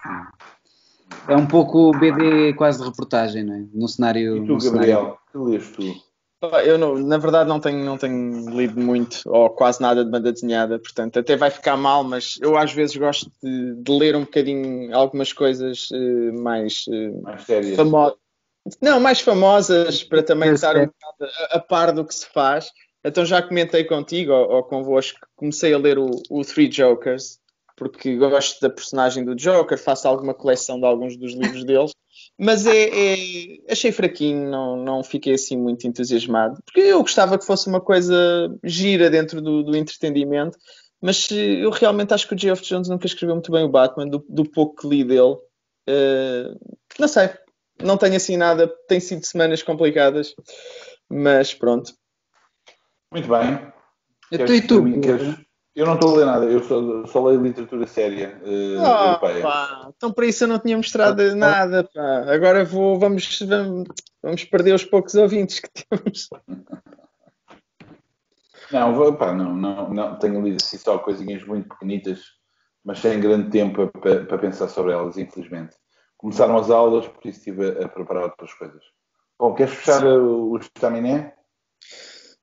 É 1.27 1.35
um 1.35 1.47
pouco 1.47 1.91
BD 1.97 2.53
quase 2.53 2.79
de 2.79 2.85
reportagem, 2.85 3.43
não 3.43 3.55
é? 3.55 3.65
No 3.73 3.87
cenário. 3.87 4.37
E 4.37 4.45
tu, 4.45 4.57
Gabriel, 4.57 5.17
que 5.31 5.37
lês 5.37 5.69
tu? 5.71 6.09
Eu, 6.63 6.77
não, 6.77 6.95
na 6.95 7.17
verdade, 7.17 7.49
não 7.49 7.59
tenho, 7.59 7.83
não 7.83 7.97
tenho 7.97 8.49
lido 8.51 8.79
muito 8.79 9.21
ou 9.25 9.49
quase 9.49 9.81
nada 9.81 10.05
de 10.05 10.11
banda 10.11 10.31
desenhada, 10.31 10.79
portanto, 10.79 11.19
até 11.19 11.35
vai 11.35 11.51
ficar 11.51 11.75
mal, 11.75 12.01
mas 12.01 12.37
eu 12.41 12.57
às 12.57 12.71
vezes 12.71 12.95
gosto 12.95 13.29
de, 13.43 13.75
de 13.75 13.91
ler 13.91 14.15
um 14.15 14.21
bocadinho 14.21 14.95
algumas 14.95 15.33
coisas 15.33 15.89
uh, 15.91 16.41
mais, 16.41 16.85
uh, 16.87 17.21
mais 17.23 17.43
sérias. 17.43 17.75
Famosas. 17.75 18.17
Não, 18.81 19.01
mais 19.01 19.19
famosas 19.19 20.01
para 20.01 20.23
também 20.23 20.53
estar 20.53 20.77
um 20.77 20.85
bocado 20.85 21.33
a, 21.51 21.57
a 21.57 21.59
par 21.59 21.91
do 21.91 22.05
que 22.05 22.15
se 22.15 22.27
faz. 22.27 22.71
Então 23.03 23.25
já 23.25 23.41
comentei 23.41 23.83
contigo 23.83 24.31
ou, 24.31 24.57
ou 24.57 24.63
convosco, 24.63 25.19
comecei 25.35 25.73
a 25.73 25.77
ler 25.77 25.97
o, 25.97 26.09
o, 26.29 26.41
Three 26.43 26.71
Jokers, 26.71 27.39
porque 27.77 28.17
gosto 28.17 28.59
da 28.59 28.69
personagem 28.69 29.23
do 29.23 29.35
Joker, 29.35 29.77
faço 29.77 30.07
alguma 30.07 30.33
coleção 30.33 30.79
de 30.79 30.85
alguns 30.85 31.15
dos 31.15 31.33
livros 31.33 31.63
deles, 31.63 31.91
mas 32.37 32.65
é, 32.67 32.89
é, 32.89 33.15
achei 33.71 33.91
fraquinho, 33.91 34.49
não, 34.49 34.75
não 34.75 35.03
fiquei 35.03 35.33
assim 35.33 35.57
muito 35.57 35.87
entusiasmado, 35.87 36.57
porque 36.65 36.81
eu 36.81 37.01
gostava 37.01 37.37
que 37.37 37.45
fosse 37.45 37.67
uma 37.67 37.79
coisa 37.79 38.15
gira 38.63 39.09
dentro 39.09 39.41
do, 39.41 39.63
do 39.63 39.77
entretenimento, 39.77 40.57
mas 41.01 41.29
eu 41.31 41.69
realmente 41.69 42.13
acho 42.13 42.27
que 42.27 42.35
o 42.35 42.37
Geoff 42.37 42.61
Jones 42.61 42.89
nunca 42.89 43.05
escreveu 43.05 43.35
muito 43.35 43.51
bem 43.51 43.63
o 43.63 43.69
Batman, 43.69 44.07
do, 44.07 44.25
do 44.27 44.43
pouco 44.43 44.81
que 44.81 44.87
li 44.87 45.03
dele. 45.03 45.37
Uh, 45.89 46.59
não 46.99 47.07
sei, 47.07 47.29
não 47.81 47.97
tenho 47.97 48.17
assim 48.17 48.35
nada, 48.35 48.67
tem 48.87 48.99
sido 48.99 49.25
semanas 49.25 49.63
complicadas, 49.63 50.35
mas 51.09 51.53
pronto. 51.53 51.93
Muito 53.11 53.27
bem. 53.27 53.71
Então, 54.31 54.55
e 54.55 54.61
tu? 54.61 55.01
Queres... 55.01 55.37
Eu 55.75 55.85
não 55.85 55.93
estou 55.93 56.13
a 56.13 56.17
ler 56.17 56.25
nada, 56.25 56.45
eu 56.45 56.61
só, 56.63 57.05
só 57.05 57.25
leio 57.25 57.41
literatura 57.41 57.87
séria 57.87 58.37
uh, 58.43 58.81
oh, 58.81 59.05
europeia. 59.05 59.41
Pá, 59.41 59.89
então 59.95 60.11
para 60.11 60.25
isso 60.25 60.43
eu 60.43 60.47
não 60.47 60.59
tinha 60.59 60.75
mostrado 60.75 61.21
ah, 61.21 61.35
nada. 61.35 61.83
Pá. 61.83 62.33
Agora 62.33 62.65
vou, 62.65 62.99
vamos, 62.99 63.39
vamos, 63.39 63.87
vamos 64.21 64.43
perder 64.43 64.73
os 64.73 64.83
poucos 64.83 65.15
ouvintes 65.15 65.59
que 65.59 65.69
temos. 65.69 66.29
Não, 68.71 68.93
vou, 68.93 69.15
pá, 69.15 69.33
não, 69.33 69.55
não, 69.55 69.89
não, 69.91 70.19
tenho 70.19 70.39
lido 70.43 70.57
assim 70.61 70.77
só 70.77 70.99
coisinhas 70.99 71.43
muito 71.43 71.67
pequenitas, 71.69 72.21
mas 72.85 72.99
sem 72.99 73.19
grande 73.19 73.49
tempo 73.49 73.87
para, 73.87 74.25
para 74.25 74.37
pensar 74.37 74.67
sobre 74.67 74.93
elas, 74.93 75.17
infelizmente. 75.17 75.75
Começaram 76.15 76.55
as 76.55 76.69
aulas, 76.69 77.07
por 77.07 77.25
isso 77.25 77.39
estive 77.39 77.65
a, 77.65 77.85
a 77.85 77.89
preparar 77.89 78.25
outras 78.25 78.53
coisas. 78.53 78.83
Bom, 79.39 79.55
queres 79.55 79.73
fechar 79.73 80.05
o, 80.05 80.51
o 80.51 80.57
estaminé? 80.59 81.33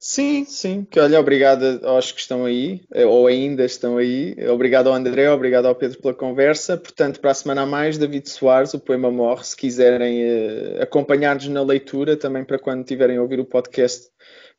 Sim, 0.09 0.45
sim. 0.45 0.85
Que 0.89 1.01
olha, 1.01 1.19
obrigado 1.19 1.85
aos 1.85 2.13
que 2.13 2.21
estão 2.21 2.45
aí, 2.45 2.81
eh, 2.95 3.05
ou 3.05 3.27
ainda 3.27 3.65
estão 3.65 3.97
aí. 3.97 4.37
Obrigado 4.49 4.87
ao 4.87 4.95
André, 4.95 5.29
obrigado 5.29 5.67
ao 5.67 5.75
Pedro 5.75 6.01
pela 6.01 6.15
conversa. 6.15 6.77
Portanto, 6.77 7.19
para 7.19 7.33
a 7.33 7.35
semana 7.35 7.63
a 7.63 7.67
mais, 7.67 7.99
David 7.99 8.31
Soares, 8.31 8.73
o 8.73 8.79
poema 8.79 9.11
morre. 9.11 9.43
Se 9.43 9.57
quiserem 9.57 10.23
uh, 10.23 10.83
acompanhar-nos 10.83 11.49
na 11.49 11.61
leitura, 11.61 12.17
também 12.17 12.45
para 12.45 12.57
quando 12.57 12.85
tiverem 12.85 13.17
a 13.17 13.23
ouvir 13.23 13.41
o 13.41 13.45
podcast 13.45 14.09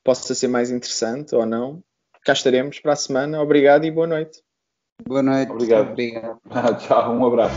possa 0.03 0.35
ser 0.35 0.49
mais 0.49 0.69
interessante 0.69 1.33
ou 1.33 1.45
não. 1.45 1.81
Cá 2.25 2.33
estaremos 2.33 2.81
para 2.81 2.91
a 2.91 2.97
semana. 2.97 3.41
Obrigado 3.41 3.85
e 3.85 3.91
boa 3.91 4.05
noite. 4.05 4.41
Boa 5.07 5.23
noite. 5.23 5.49
Obrigado. 5.49 5.91
Obrigado. 5.91 6.39
Tchau, 6.85 7.13
um 7.13 7.25
abraço. 7.25 7.55